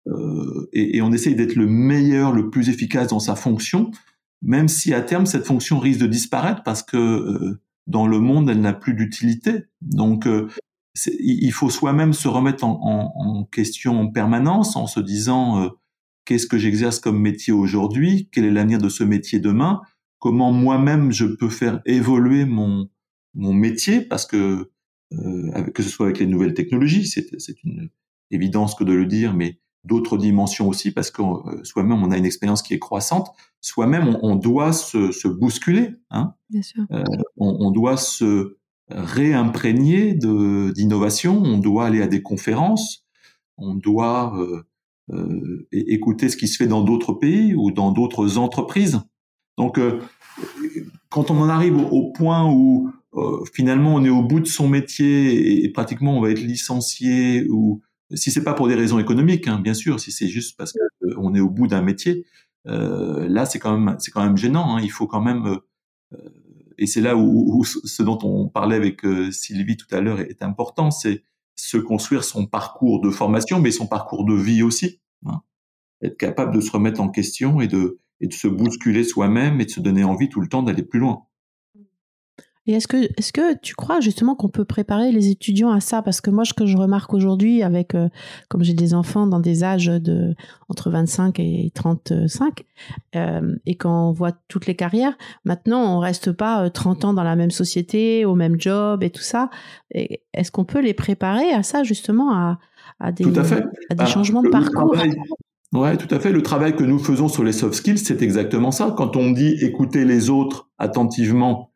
euh, 0.08 0.70
et, 0.72 0.98
et, 0.98 1.02
on 1.02 1.12
essaye 1.12 1.36
d'être 1.36 1.56
le 1.56 1.68
meilleur, 1.68 2.32
le 2.32 2.50
plus 2.50 2.70
efficace 2.70 3.10
dans 3.10 3.20
sa 3.20 3.36
fonction, 3.36 3.92
même 4.42 4.70
si 4.70 4.94
à 4.94 5.02
terme 5.02 5.26
cette 5.26 5.46
fonction 5.46 5.80
risque 5.80 6.00
de 6.00 6.08
disparaître 6.08 6.64
parce 6.64 6.82
que 6.82 6.96
euh, 6.96 7.60
dans 7.88 8.08
le 8.08 8.20
monde 8.20 8.50
elle 8.50 8.62
n'a 8.62 8.72
plus 8.72 8.94
d'utilité. 8.94 9.66
Donc 9.82 10.26
il 11.06 11.52
faut 11.52 11.70
soi-même 11.70 12.14
se 12.14 12.28
remettre 12.28 12.64
en, 12.64 13.44
question 13.52 14.00
en 14.02 14.08
permanence 14.08 14.76
en 14.76 14.88
se 14.88 15.00
disant 15.00 15.62
euh, 15.64 15.70
qu'est-ce 16.26 16.48
que 16.48 16.58
j'exerce 16.58 17.00
comme 17.00 17.20
métier 17.20 17.54
aujourd'hui, 17.54 18.30
quel 18.32 18.46
est 18.46 18.52
l'avenir 18.52 18.80
de 18.80 18.90
ce 18.90 19.04
métier 19.04 19.40
demain, 19.40 19.82
comment 20.20 20.52
moi-même 20.52 21.12
je 21.12 21.26
peux 21.26 21.50
faire 21.50 21.82
évoluer 21.86 22.46
mon, 22.46 22.90
mon 23.34 23.54
métier, 23.54 24.02
parce 24.02 24.26
que 24.26 24.72
euh, 25.14 25.64
que 25.74 25.84
ce 25.84 25.90
soit 25.90 26.08
avec 26.08 26.20
les 26.20 26.28
nouvelles 26.28 26.54
technologies, 26.54 27.06
c'est 27.08 27.64
une 27.64 27.90
évidence 28.30 28.76
que 28.76 28.84
de 28.84 28.94
le 28.94 29.06
dire, 29.06 29.34
mais 29.34 29.60
d'autres 29.86 30.18
dimensions 30.18 30.68
aussi, 30.68 30.92
parce 30.92 31.12
que 31.12 31.22
euh, 31.22 31.64
soi-même 31.64 32.04
on 32.04 32.12
a 32.12 32.18
une 32.18 32.26
expérience 32.26 32.62
qui 32.62 32.74
est 32.74 32.80
croissante, 32.80 33.30
soi-même 33.62 34.18
on, 34.22 34.36
doit 34.36 34.74
se, 34.74 35.28
bousculer, 35.28 35.92
hein. 36.10 36.34
Bien 36.50 36.62
sûr. 36.62 36.86
on, 37.38 37.58
on, 37.60 37.72
doit 37.72 37.98
se 37.98 38.57
réimprégné 38.90 40.14
d'innovation. 40.14 41.42
On 41.44 41.58
doit 41.58 41.86
aller 41.86 42.02
à 42.02 42.08
des 42.08 42.22
conférences, 42.22 43.06
on 43.58 43.76
doit 43.76 44.38
euh, 44.38 44.64
euh, 45.14 45.66
écouter 45.72 46.28
ce 46.28 46.36
qui 46.36 46.50
se 46.50 46.58
fait 46.58 46.68
dans 46.68 46.84
d'autres 46.84 47.14
pays 47.14 47.56
ou 47.56 47.72
dans 47.72 47.92
d'autres 47.92 48.38
entreprises. 48.38 49.00
Donc, 49.58 49.80
euh, 49.80 50.02
quand 51.10 51.32
on 51.32 51.40
en 51.40 51.48
arrive 51.48 51.78
au, 51.78 52.12
point 52.12 52.52
où 52.52 52.92
euh, 53.14 53.44
finalement 53.54 53.96
on 53.96 54.04
est 54.04 54.10
au 54.10 54.22
bout 54.22 54.42
de 54.42 54.48
son 54.48 54.68
métier 54.68 55.64
et, 55.64 55.72
pratiquement 55.72 56.18
on 56.18 56.22
va 56.22 56.32
être 56.32 56.42
licencié 56.42 57.48
ou 57.50 57.82
si 58.14 58.32
c'est 58.32 58.44
pas 58.44 58.54
pour 58.54 58.68
des 58.68 58.76
raisons 58.76 59.00
économiques, 59.00 59.48
hein, 59.48 59.60
bien 59.60 59.74
sûr, 59.74 60.00
si 60.02 60.12
c'est 60.12 60.28
juste 60.28 60.58
parce 60.58 60.74
qu'on 61.02 61.34
est 61.34 61.40
au 61.40 61.50
bout 61.50 61.68
d'un 61.68 61.82
métier, 61.82 62.26
là 62.66 63.46
c'est 63.46 63.60
quand 63.60 63.78
même 63.78 63.96
c'est 64.00 64.12
quand 64.12 64.24
même 64.24 64.38
gênant. 64.38 64.76
Hein. 64.76 64.82
Il 64.84 64.92
faut 64.92 65.08
quand 65.08 65.22
même 65.22 65.58
et 66.78 66.88
c'est 66.88 67.02
là 67.02 67.16
où, 67.18 67.64
ce 67.64 68.04
dont 68.04 68.20
on 68.24 68.48
parlait 68.48 68.76
avec 68.76 69.02
Sylvie 69.32 69.78
tout 69.78 69.88
à 69.92 70.00
l'heure 70.00 70.20
est, 70.20 70.44
important, 70.44 70.92
c'est 70.92 71.24
se 71.56 71.78
construire 71.78 72.24
son 72.24 72.46
parcours 72.46 73.02
de 73.02 73.10
formation, 73.10 73.60
mais 73.60 73.72
son 73.72 73.88
parcours 73.88 74.26
de 74.26 74.36
vie 74.36 74.62
aussi. 74.62 75.00
Hein. 75.26 75.42
Être 76.04 76.18
capable 76.18 76.54
de 76.54 76.62
se 76.62 76.72
remettre 76.72 77.02
en 77.02 77.10
question 77.10 77.62
et 77.62 77.68
de, 77.68 78.00
et 78.22 78.28
de 78.28 78.34
se 78.34 78.48
bousculer 78.48 79.04
soi-même 79.04 79.60
et 79.60 79.66
de 79.66 79.72
se 79.72 79.80
donner 79.80 80.04
envie 80.04 80.30
tout 80.30 80.42
le 80.42 80.48
temps 80.48 80.64
d'aller 80.64 80.84
plus 80.84 81.00
loin. 81.00 81.24
Et 82.68 82.74
est-ce 82.74 82.88
que, 82.88 82.98
est-ce 83.18 83.32
que 83.32 83.58
tu 83.58 83.76
crois 83.76 84.02
justement 84.02 84.36
qu'on 84.36 84.50
peut 84.50 84.66
préparer 84.66 85.12
les 85.14 85.30
étudiants 85.30 85.72
à 85.72 85.80
ça? 85.80 86.02
Parce 86.02 86.20
que 86.20 86.30
moi, 86.30 86.44
ce 86.44 86.54
que 86.54 86.66
je 86.66 86.76
remarque 86.76 87.14
aujourd'hui, 87.14 87.64
avec, 87.64 87.96
euh, 87.96 88.10
comme 88.50 88.62
j'ai 88.64 88.74
des 88.74 88.94
enfants 88.94 89.26
dans 89.26 89.40
des 89.40 89.64
âges 89.64 89.86
de 89.86 90.36
entre 90.68 90.90
25 90.92 91.40
et 91.40 91.72
35, 91.74 92.66
euh, 93.16 93.56
et 93.66 93.76
quand 93.76 94.10
on 94.10 94.12
voit 94.12 94.34
toutes 94.50 94.66
les 94.66 94.76
carrières, 94.76 95.18
maintenant, 95.46 95.96
on 95.96 96.00
reste 96.00 96.34
pas 96.34 96.70
30 96.70 97.06
euh, 97.06 97.08
ans 97.08 97.14
dans 97.14 97.24
la 97.24 97.38
même 97.38 97.52
société, 97.52 98.26
au 98.26 98.36
même 98.36 98.60
job 98.60 99.02
et 99.02 99.10
tout 99.10 99.22
ça. 99.22 99.50
est-ce 99.92 100.52
qu'on 100.52 100.66
peut 100.66 100.82
les 100.82 100.94
préparer 100.94 101.52
à 101.52 101.64
ça 101.64 101.84
justement, 101.84 102.34
à, 102.34 102.60
à 103.00 103.14
des, 103.14 103.26
À 103.90 103.96
des 103.96 104.06
changements 104.06 104.44
de 104.44 104.50
parcours? 104.50 104.94
Ouais, 105.74 105.98
tout 105.98 106.14
à 106.14 106.20
fait. 106.20 106.32
Le 106.32 106.42
travail 106.42 106.76
que 106.76 106.84
nous 106.84 107.00
faisons 107.00 107.28
sur 107.28 107.44
les 107.44 107.52
soft 107.52 107.76
skills, 107.76 107.98
c'est 107.98 108.22
exactement 108.22 108.72
ça. 108.72 108.94
Quand 108.98 109.16
on 109.16 109.32
dit 109.32 109.58
écouter 109.62 110.06
les 110.06 110.30
autres 110.30 110.70
attentivement 110.78 111.72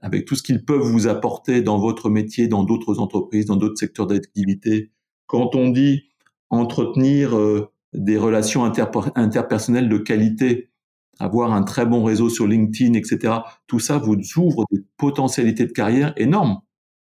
avec 0.00 0.24
tout 0.24 0.34
ce 0.36 0.42
qu'ils 0.42 0.64
peuvent 0.64 0.80
vous 0.82 1.06
apporter 1.06 1.62
dans 1.62 1.78
votre 1.78 2.08
métier, 2.10 2.48
dans 2.48 2.64
d'autres 2.64 2.98
entreprises, 2.98 3.46
dans 3.46 3.56
d'autres 3.56 3.78
secteurs 3.78 4.06
d'activité. 4.06 4.90
Quand 5.26 5.54
on 5.54 5.70
dit 5.70 6.04
entretenir 6.50 7.36
euh, 7.36 7.72
des 7.92 8.16
relations 8.16 8.64
interpersonnelles 8.64 9.88
de 9.88 9.98
qualité, 9.98 10.70
avoir 11.18 11.52
un 11.52 11.62
très 11.62 11.86
bon 11.86 12.04
réseau 12.04 12.28
sur 12.28 12.46
LinkedIn, 12.46 12.94
etc., 12.94 13.34
tout 13.66 13.78
ça 13.78 13.98
vous 13.98 14.16
ouvre 14.36 14.64
des 14.70 14.82
potentialités 14.96 15.66
de 15.66 15.72
carrière 15.72 16.12
énormes. 16.16 16.60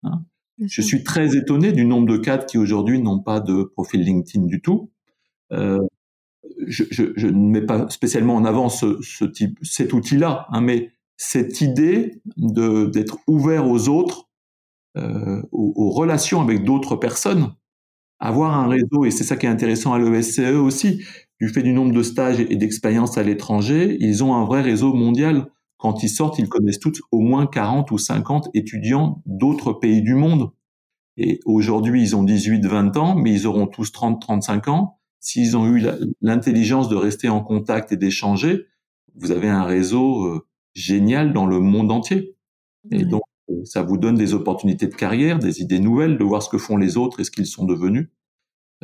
Hein. 0.04 0.24
je 0.60 0.82
suis 0.82 1.04
très 1.04 1.36
étonné 1.36 1.72
du 1.72 1.84
nombre 1.84 2.08
de 2.08 2.16
cadres 2.16 2.46
qui 2.46 2.58
aujourd'hui 2.58 3.00
n'ont 3.00 3.20
pas 3.20 3.40
de 3.40 3.62
profil 3.62 4.02
LinkedIn 4.02 4.46
du 4.46 4.60
tout. 4.60 4.90
Euh, 5.52 5.78
je, 6.66 6.84
je, 6.90 7.12
je, 7.16 7.26
ne 7.28 7.50
mets 7.50 7.64
pas 7.64 7.88
spécialement 7.88 8.34
en 8.34 8.44
avant 8.44 8.68
ce, 8.68 9.00
ce 9.02 9.24
type, 9.24 9.58
cet 9.62 9.92
outil-là, 9.92 10.46
hein, 10.50 10.60
mais 10.60 10.92
cette 11.22 11.60
idée 11.60 12.20
d'être 12.36 13.18
ouvert 13.28 13.68
aux 13.68 13.88
autres, 13.88 14.28
euh, 14.96 15.40
aux, 15.52 15.90
relations 15.90 16.40
avec 16.40 16.64
d'autres 16.64 16.96
personnes, 16.96 17.54
avoir 18.18 18.58
un 18.58 18.66
réseau, 18.66 19.04
et 19.04 19.12
c'est 19.12 19.22
ça 19.22 19.36
qui 19.36 19.46
est 19.46 19.48
intéressant 19.48 19.92
à 19.92 20.00
l'ESCE 20.00 20.56
aussi, 20.56 21.00
du 21.40 21.48
fait 21.48 21.62
du 21.62 21.72
nombre 21.72 21.92
de 21.92 22.02
stages 22.02 22.40
et 22.40 22.56
d'expériences 22.56 23.18
à 23.18 23.22
l'étranger, 23.22 23.96
ils 24.00 24.24
ont 24.24 24.34
un 24.34 24.44
vrai 24.44 24.62
réseau 24.62 24.94
mondial. 24.94 25.46
Quand 25.76 26.02
ils 26.02 26.08
sortent, 26.08 26.40
ils 26.40 26.48
connaissent 26.48 26.80
tous 26.80 27.00
au 27.12 27.20
moins 27.20 27.46
40 27.46 27.92
ou 27.92 27.98
50 27.98 28.48
étudiants 28.54 29.22
d'autres 29.24 29.74
pays 29.74 30.02
du 30.02 30.16
monde. 30.16 30.50
Et 31.16 31.38
aujourd'hui, 31.44 32.02
ils 32.02 32.16
ont 32.16 32.24
18, 32.24 32.66
20 32.66 32.96
ans, 32.96 33.14
mais 33.14 33.32
ils 33.32 33.46
auront 33.46 33.68
tous 33.68 33.92
30, 33.92 34.20
35 34.20 34.68
ans. 34.68 34.98
S'ils 35.20 35.56
ont 35.56 35.72
eu 35.72 35.86
l'intelligence 36.20 36.88
de 36.88 36.96
rester 36.96 37.28
en 37.28 37.42
contact 37.42 37.92
et 37.92 37.96
d'échanger, 37.96 38.66
vous 39.14 39.30
avez 39.30 39.48
un 39.48 39.62
réseau 39.62 40.26
euh, 40.26 40.46
génial 40.74 41.32
dans 41.32 41.46
le 41.46 41.60
monde 41.60 41.90
entier. 41.90 42.36
Et 42.90 43.04
donc, 43.04 43.22
euh, 43.50 43.64
ça 43.64 43.82
vous 43.82 43.96
donne 43.96 44.16
des 44.16 44.34
opportunités 44.34 44.86
de 44.86 44.94
carrière, 44.94 45.38
des 45.38 45.60
idées 45.60 45.78
nouvelles, 45.78 46.18
de 46.18 46.24
voir 46.24 46.42
ce 46.42 46.48
que 46.48 46.58
font 46.58 46.76
les 46.76 46.96
autres 46.96 47.20
et 47.20 47.24
ce 47.24 47.30
qu'ils 47.30 47.46
sont 47.46 47.64
devenus, 47.64 48.08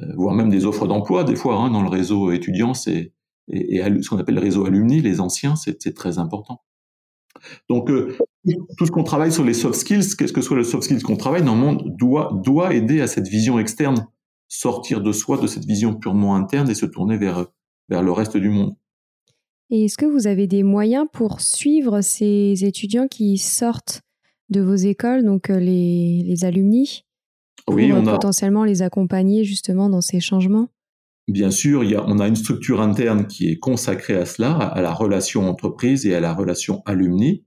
euh, 0.01 0.13
voire 0.17 0.35
même 0.35 0.51
des 0.51 0.67
offres 0.67 0.87
d'emploi. 0.87 1.25
Des 1.25 1.37
fois, 1.37 1.57
hein, 1.57 1.71
dans 1.71 1.83
le 1.83 1.89
réseau 1.89 2.31
étudiant, 2.31 2.75
c'est 2.75 3.13
et, 3.51 3.81
ce 4.03 4.09
qu'on 4.09 4.19
appelle 4.19 4.35
le 4.35 4.41
réseau 4.41 4.67
alumni, 4.67 5.01
les 5.01 5.21
anciens, 5.21 5.57
c'est 5.57 5.95
très 5.95 6.19
important. 6.19 6.63
Donc, 7.69 7.91
euh, 7.91 8.17
tout 8.77 8.87
ce 8.87 8.91
qu'on 8.91 9.05
travaille 9.05 9.33
sur 9.33 9.45
les 9.45 9.55
soft 9.55 9.79
skills, 9.79 10.17
qu'est-ce 10.17 10.33
que 10.33 10.41
soit 10.41 10.57
le 10.57 10.65
soft 10.65 10.85
skills 10.85 11.03
qu'on 11.03 11.17
travaille 11.17 11.43
dans 11.43 11.55
le 11.55 11.61
monde, 11.61 11.97
doit, 11.97 12.31
doit 12.45 12.75
aider 12.75 13.01
à 13.01 13.07
cette 13.07 13.29
vision 13.29 13.59
externe, 13.59 14.07
sortir 14.49 15.01
de 15.01 15.13
soi, 15.13 15.39
de 15.39 15.47
cette 15.47 15.65
vision 15.65 15.95
purement 15.95 16.37
interne 16.37 16.69
et 16.71 16.75
se 16.75 16.87
tourner 16.87 17.17
vers, 17.17 17.47
vers 17.89 18.03
le 18.03 18.13
reste 18.13 18.37
du 18.37 18.51
monde. 18.51 18.75
Et 19.71 19.85
est-ce 19.85 19.99
que 19.99 20.07
vous 20.07 20.27
avez 20.27 20.47
des 20.47 20.63
moyens 20.63 21.07
pour 21.13 21.41
suivre 21.41 22.01
ces 22.01 22.65
étudiants 22.65 23.09
qui 23.09 23.37
sortent 23.39 24.03
de 24.49 24.61
vos 24.61 24.75
écoles, 24.75 25.25
donc 25.25 25.51
euh, 25.51 25.59
les, 25.59 26.23
les 26.25 26.45
alumni, 26.45 27.05
pour 27.67 27.77
oui, 27.77 27.93
on 27.93 28.03
potentiellement 28.03 28.65
les 28.65 28.81
accompagner 28.81 29.45
justement 29.45 29.91
dans 29.91 30.01
ces 30.01 30.21
changements? 30.21 30.69
Bien 31.29 31.51
sûr, 31.51 31.85
il 31.85 31.91
y 31.91 31.95
a, 31.95 32.03
on 32.07 32.19
a 32.19 32.27
une 32.27 32.37
structure 32.37 32.81
interne 32.81 33.27
qui 33.27 33.51
est 33.51 33.59
consacrée 33.59 34.17
à 34.17 34.25
cela, 34.25 34.53
à 34.57 34.81
la 34.81 34.95
relation 34.95 35.47
entreprise 35.47 36.07
et 36.07 36.15
à 36.15 36.21
la 36.21 36.33
relation 36.33 36.83
alumni. 36.87 37.45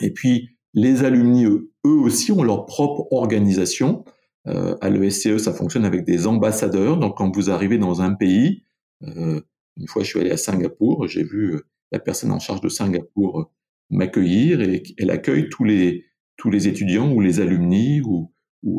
Et 0.00 0.12
puis, 0.12 0.50
les 0.74 1.02
alumni, 1.02 1.44
eux, 1.44 1.72
aussi, 1.84 2.30
ont 2.30 2.44
leur 2.44 2.66
propre 2.66 3.12
organisation. 3.12 4.04
Euh, 4.46 4.76
à 4.80 4.88
l'ESCE, 4.88 5.38
ça 5.38 5.52
fonctionne 5.52 5.84
avec 5.84 6.04
des 6.04 6.28
ambassadeurs. 6.28 6.98
Donc, 6.98 7.16
quand 7.16 7.34
vous 7.34 7.50
arrivez 7.50 7.78
dans 7.78 8.00
un 8.00 8.14
pays, 8.14 8.62
euh, 9.02 9.40
une 9.80 9.88
fois, 9.88 10.02
je 10.02 10.08
suis 10.08 10.20
allé 10.20 10.30
à 10.30 10.36
Singapour, 10.36 11.08
j'ai 11.08 11.24
vu 11.24 11.54
euh, 11.54 11.66
la 11.90 11.98
personne 11.98 12.30
en 12.30 12.38
charge 12.38 12.60
de 12.60 12.68
Singapour 12.68 13.40
euh, 13.40 13.44
m'accueillir 13.88 14.60
et 14.60 14.82
elle 14.98 15.10
accueille 15.10 15.48
tous 15.48 15.64
les 15.64 16.04
tous 16.36 16.50
les 16.50 16.68
étudiants 16.68 17.12
ou 17.12 17.20
les 17.20 17.40
alumni 17.40 18.00
ou, 18.00 18.32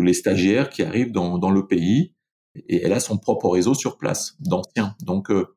les 0.04 0.14
stagiaires 0.14 0.70
qui 0.70 0.84
arrivent 0.84 1.12
dans, 1.12 1.52
le 1.52 1.68
pays 1.68 2.14
et 2.56 2.84
elle 2.84 2.94
a 2.94 3.00
son 3.00 3.18
propre 3.18 3.50
réseau 3.50 3.74
sur 3.74 3.98
place 3.98 4.36
d'anciens. 4.40 4.96
Donc 5.04 5.30
euh, 5.30 5.56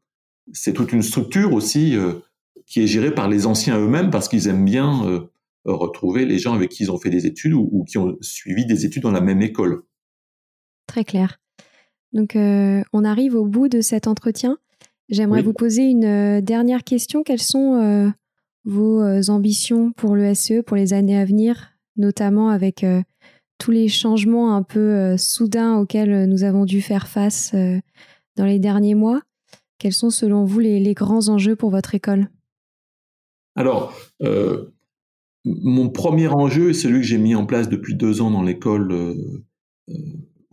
c'est 0.52 0.72
toute 0.72 0.92
une 0.92 1.02
structure 1.02 1.52
aussi 1.52 1.94
qui 2.66 2.82
est 2.82 2.86
gérée 2.86 3.14
par 3.14 3.28
les 3.28 3.46
anciens 3.46 3.78
eux-mêmes 3.78 4.10
parce 4.10 4.28
qu'ils 4.28 4.48
aiment 4.48 4.64
bien 4.64 5.28
retrouver 5.64 6.26
les 6.26 6.38
gens 6.38 6.54
avec 6.54 6.70
qui 6.70 6.84
ils 6.84 6.90
ont 6.90 6.98
fait 6.98 7.10
des 7.10 7.26
études 7.26 7.54
ou, 7.54 7.84
qui 7.86 7.96
ont 7.96 8.16
suivi 8.20 8.66
des 8.66 8.84
études 8.84 9.02
dans 9.02 9.10
la 9.10 9.22
même 9.22 9.40
école. 9.40 9.82
Très 10.86 11.04
clair. 11.04 11.38
Donc 12.12 12.34
on 12.34 13.04
arrive 13.04 13.34
au 13.34 13.46
bout 13.46 13.68
de 13.68 13.80
cet 13.80 14.06
entretien. 14.06 14.58
J'aimerais 15.08 15.42
vous 15.42 15.52
poser 15.52 15.82
une 15.82 16.04
euh, 16.04 16.40
dernière 16.40 16.82
question. 16.82 17.22
Quelles 17.22 17.42
sont 17.42 17.74
euh, 17.74 18.08
vos 18.64 19.02
euh, 19.02 19.20
ambitions 19.28 19.92
pour 19.92 20.16
le 20.16 20.34
SE 20.34 20.62
pour 20.62 20.76
les 20.76 20.92
années 20.92 21.18
à 21.18 21.24
venir, 21.24 21.72
notamment 21.96 22.48
avec 22.48 22.84
tous 23.58 23.70
les 23.70 23.88
changements 23.88 24.56
un 24.56 24.62
peu 24.62 25.16
soudains 25.16 25.78
auxquels 25.78 26.26
nous 26.26 26.42
avons 26.42 26.64
dû 26.64 26.80
faire 26.82 27.06
face 27.06 27.54
dans 28.36 28.44
les 28.44 28.58
derniers 28.58 28.94
mois? 28.94 29.20
Quels 29.78 29.92
sont 29.92 30.10
selon 30.10 30.44
vous 30.44 30.60
les, 30.60 30.80
les 30.80 30.94
grands 30.94 31.28
enjeux 31.28 31.54
pour 31.54 31.70
votre 31.70 31.94
école? 31.94 32.28
Alors, 33.54 33.94
mon 35.44 35.88
premier 35.90 36.26
enjeu 36.28 36.70
est 36.70 36.74
celui 36.74 37.00
que 37.00 37.06
j'ai 37.06 37.18
mis 37.18 37.36
en 37.36 37.46
place 37.46 37.68
depuis 37.68 37.94
deux 37.94 38.22
ans 38.22 38.30
dans 38.30 38.42
l'école 38.42 39.14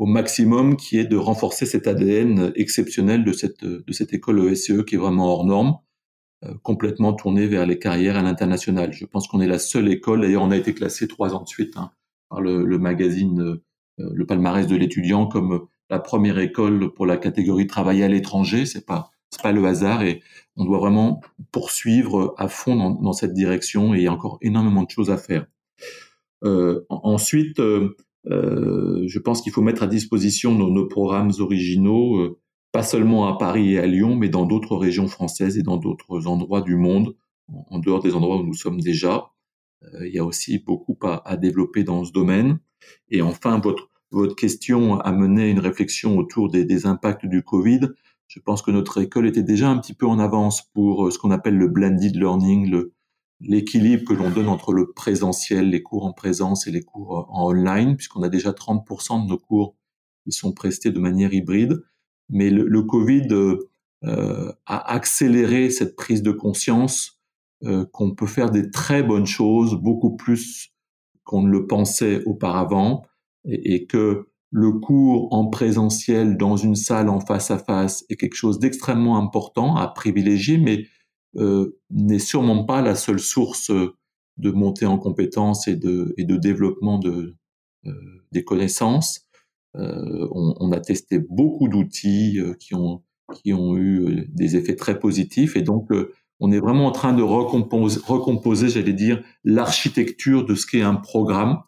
au 0.02 0.08
maximum, 0.08 0.78
qui 0.78 0.98
est 0.98 1.06
de 1.06 1.16
renforcer 1.16 1.68
cet 1.68 1.86
ADN 1.86 2.52
exceptionnel 2.56 3.24
de 3.24 3.34
cette, 3.34 3.64
de 3.64 3.94
cette 3.94 4.16
école 4.16 4.52
ESCE 4.52 4.72
e 4.72 4.82
qui 4.82 4.96
est 4.96 4.98
vraiment 4.98 5.28
hors 5.32 5.46
norme, 5.46 5.78
euh, 6.44 6.56
complètement 6.64 7.14
tournée 7.14 7.46
vers 7.46 7.68
les 7.68 7.78
carrières 7.78 8.18
à 8.18 8.24
l'international. 8.24 8.94
Je 8.94 9.06
pense 9.06 9.28
qu'on 9.28 9.42
est 9.42 9.48
la 9.48 9.60
seule 9.60 9.92
école, 9.92 10.22
d'ailleurs 10.22 10.42
on 10.42 10.50
a 10.50 10.58
été 10.58 10.74
classé 10.74 11.08
trois 11.08 11.36
ans 11.36 11.44
de 11.44 11.48
suite 11.48 11.78
hein, 11.78 11.92
par 12.30 12.42
le, 12.42 12.66
le 12.66 12.80
magazine 12.80 13.42
euh, 14.00 14.10
Le 14.12 14.26
Palmarès 14.26 14.66
de 14.66 14.76
l'étudiant 14.76 15.28
comme 15.28 15.68
la 15.92 16.00
première 16.00 16.40
école 16.40 16.92
pour 16.96 17.06
la 17.06 17.18
catégorie 17.18 17.68
travailler 17.68 18.04
à 18.04 18.08
l'étranger. 18.08 18.66
C'est 18.66 18.88
pas 18.88 19.12
c'est 19.30 19.44
pas 19.44 19.52
le 19.52 19.64
hasard 19.66 20.02
et 20.02 20.24
on 20.56 20.66
doit 20.66 20.80
vraiment 20.80 21.22
poursuivre 21.52 22.34
à 22.40 22.48
fond 22.48 22.76
dans, 22.76 22.90
dans, 22.90 23.14
cette 23.14 23.34
direction 23.34 23.94
et 23.94 24.00
il 24.00 24.04
y 24.04 24.08
a 24.08 24.12
encore 24.12 24.40
énormément 24.42 24.82
de 24.82 24.90
choses 24.90 25.12
à 25.12 25.18
faire. 25.18 25.46
Euh, 26.44 26.86
ensuite, 26.90 27.60
euh, 27.60 27.96
euh, 28.30 29.04
je 29.08 29.20
pense 29.20 29.42
qu'il 29.42 29.52
faut 29.52 29.62
mettre 29.62 29.84
à 29.84 29.88
disposition 29.88 30.54
nos, 30.54 30.70
nos 30.70 30.88
programmes 30.88 31.32
originaux, 31.40 32.18
euh, 32.18 32.40
pas 32.72 32.84
seulement 32.84 33.28
à 33.28 33.38
Paris 33.38 33.74
et 33.74 33.80
à 33.80 33.88
Lyon, 33.88 34.16
mais 34.16 34.30
dans 34.30 34.46
d'autres 34.46 34.76
régions 34.78 35.08
françaises 35.08 35.58
et 35.58 35.64
dans 35.64 35.78
d'autres 35.78 36.28
endroits 36.28 36.62
du 36.62 36.76
monde, 36.76 37.16
en, 37.48 37.80
dehors 37.80 38.02
des 38.02 38.14
endroits 38.14 38.38
où 38.38 38.44
nous 38.44 38.54
sommes 38.54 38.80
déjà. 38.80 39.32
Euh, 39.84 40.08
il 40.08 40.14
y 40.14 40.20
a 40.20 40.26
aussi 40.26 40.60
beaucoup 40.60 40.98
à, 41.04 41.28
à, 41.28 41.38
développer 41.38 41.84
dans 41.84 42.06
ce 42.06 42.12
domaine. 42.12 42.60
Et 43.10 43.22
enfin, 43.22 43.60
votre, 43.60 43.90
votre 44.12 44.36
question 44.36 45.00
a 45.00 45.12
mené 45.12 45.50
une 45.50 45.60
réflexion 45.60 46.18
autour 46.18 46.50
des, 46.50 46.64
des 46.66 46.86
impacts 46.86 47.26
du 47.26 47.44
Covid. 47.44 47.90
Je 48.28 48.40
pense 48.40 48.62
que 48.62 48.72
notre 48.72 49.02
école 49.02 49.28
était 49.28 49.44
déjà 49.44 49.70
un 49.70 49.78
petit 49.78 49.94
peu 49.94 50.06
en 50.06 50.20
avance 50.20 50.62
pour 50.74 51.12
ce 51.12 51.18
qu'on 51.18 51.32
appelle 51.32 51.58
le 51.58 51.68
blended 51.68 52.16
learning, 52.16 52.70
le, 52.70 52.94
l'équilibre 53.42 54.06
que 54.06 54.14
l'on 54.14 54.30
donne 54.30 54.48
entre 54.48 54.74
le 54.74 54.92
présentiel, 54.92 55.70
les 55.70 55.84
cours 55.84 56.06
en 56.06 56.14
présence 56.14 56.68
et 56.68 56.72
les 56.72 56.82
cours 56.82 57.18
euh, 57.18 57.24
en 57.30 57.52
online, 57.52 57.96
puisqu'on 57.96 58.24
a 58.24 58.30
déjà 58.30 58.52
30% 58.52 59.24
de 59.24 59.30
nos 59.30 59.38
cours 59.38 59.76
qui 60.24 60.32
sont 60.32 60.54
prestés 60.54 60.92
de 60.92 61.00
manière 61.00 61.34
hybride. 61.34 61.82
Mais 62.30 62.50
le, 62.50 62.82
Covid 62.84 63.28
euh, 64.04 64.54
a 64.66 64.94
accéléré 64.94 65.70
cette 65.70 65.96
prise 65.96 66.22
de 66.22 66.32
conscience 66.32 67.20
euh, 67.64 67.86
qu'on 67.92 68.16
peut 68.16 68.28
faire 68.28 68.52
des 68.52 68.72
très 68.72 69.04
bonnes 69.04 69.26
choses, 69.26 69.76
beaucoup 69.76 70.16
plus 70.16 70.70
qu'on 71.24 71.42
ne 71.42 71.50
le 71.50 71.68
pensait 71.68 72.24
auparavant, 72.26 73.04
et, 73.44 73.76
et 73.76 73.86
que 73.86 74.28
le 74.50 74.72
cours 74.74 75.34
en 75.34 75.48
présentiel 75.48 76.38
dans 76.38 76.58
une 76.58 76.76
salle 76.76 77.10
en 77.10 77.20
face 77.20 77.52
à 77.52 77.58
face 77.58 78.06
est 78.10 78.16
quelque 78.16 78.36
chose 78.36 78.60
d'extrêmement 78.60 79.18
important 79.18 79.76
à 79.76 79.88
privilégier, 79.88 80.58
mais 80.58 80.86
euh, 81.38 81.80
n'est 81.90 82.20
sûrement 82.20 82.64
pas 82.66 82.82
la 82.82 82.96
seule 82.96 83.20
source 83.20 83.72
de 84.38 84.52
montée 84.52 84.86
en 84.86 84.98
compétences 84.98 85.68
et 85.68 85.76
de, 85.76 86.14
et 86.18 86.26
de 86.26 86.36
développement 86.36 86.98
de, 86.98 87.36
euh, 87.86 87.92
des 88.32 88.44
connaissances. 88.44 89.28
Euh, 89.76 90.28
on, 90.32 90.54
on, 90.60 90.72
a 90.72 90.80
testé 90.80 91.20
beaucoup 91.20 91.68
d'outils 91.68 92.40
euh, 92.40 92.54
qui 92.56 92.76
ont, 92.76 93.04
qui 93.34 93.54
ont 93.54 93.78
eu 93.78 94.28
des 94.30 94.58
effets 94.58 94.76
très 94.76 95.00
positifs 95.00 95.56
et 95.56 95.62
donc 95.62 95.90
on 96.42 96.52
est 96.52 96.60
vraiment 96.60 96.88
en 96.88 96.92
train 96.92 97.14
de 97.14 97.24
recomposer 97.24 98.70
j'allais 98.70 98.94
dire, 98.94 99.24
l'architecture 99.46 100.46
de 100.46 100.56
ce 100.56 100.66
qu'est 100.66 100.82
un 100.82 100.96
programme. 100.96 101.62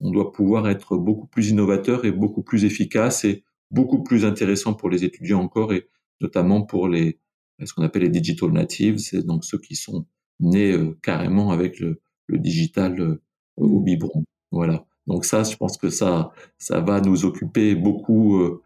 On 0.00 0.10
doit 0.10 0.32
pouvoir 0.32 0.68
être 0.68 0.96
beaucoup 0.96 1.26
plus 1.26 1.50
innovateur 1.50 2.06
et 2.06 2.12
beaucoup 2.12 2.42
plus 2.42 2.64
efficace 2.64 3.24
et 3.24 3.44
beaucoup 3.70 4.02
plus 4.02 4.24
intéressant 4.24 4.74
pour 4.74 4.88
les 4.88 5.04
étudiants 5.04 5.40
encore 5.40 5.72
et 5.72 5.88
notamment 6.20 6.62
pour 6.62 6.88
les 6.88 7.20
ce 7.64 7.74
qu'on 7.74 7.82
appelle 7.82 8.02
les 8.02 8.08
digital 8.08 8.50
natives, 8.50 8.98
c'est 8.98 9.24
donc 9.24 9.44
ceux 9.44 9.58
qui 9.58 9.74
sont 9.74 10.06
nés 10.40 10.76
carrément 11.02 11.50
avec 11.50 11.80
le, 11.80 12.00
le 12.26 12.38
digital 12.38 13.18
au 13.56 13.80
biberon. 13.80 14.24
Voilà. 14.50 14.84
Donc 15.06 15.24
ça, 15.24 15.42
je 15.42 15.56
pense 15.56 15.76
que 15.76 15.90
ça, 15.90 16.32
ça 16.58 16.80
va 16.80 17.00
nous 17.00 17.24
occuper 17.24 17.74
beaucoup, 17.74 18.38
euh, 18.38 18.62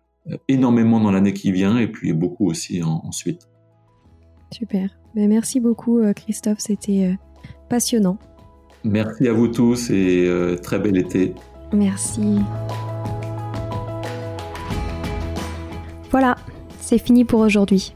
énormément 0.49 1.01
dans 1.01 1.11
l'année 1.11 1.32
qui 1.32 1.53
vient 1.53 1.78
et 1.78 1.88
puis 1.88 2.12
beaucoup 2.12 2.47
aussi 2.49 2.82
ensuite. 2.82 3.49
Super. 4.53 4.90
Ben, 5.14 5.28
merci 5.28 5.61
beaucoup 5.61 5.99
euh, 5.99 6.12
Christophe, 6.12 6.59
c'était 6.59 7.12
euh, 7.12 7.14
passionnant. 7.68 8.18
Merci 8.84 9.28
à 9.28 9.32
vous 9.32 9.49
tous 9.49 9.90
et 9.90 10.28
très 10.62 10.78
bel 10.78 10.97
été. 10.97 11.34
Merci. 11.72 12.38
Voilà, 16.12 16.36
c'est 16.78 16.99
fini 16.99 17.24
pour 17.24 17.40
aujourd'hui. 17.40 17.95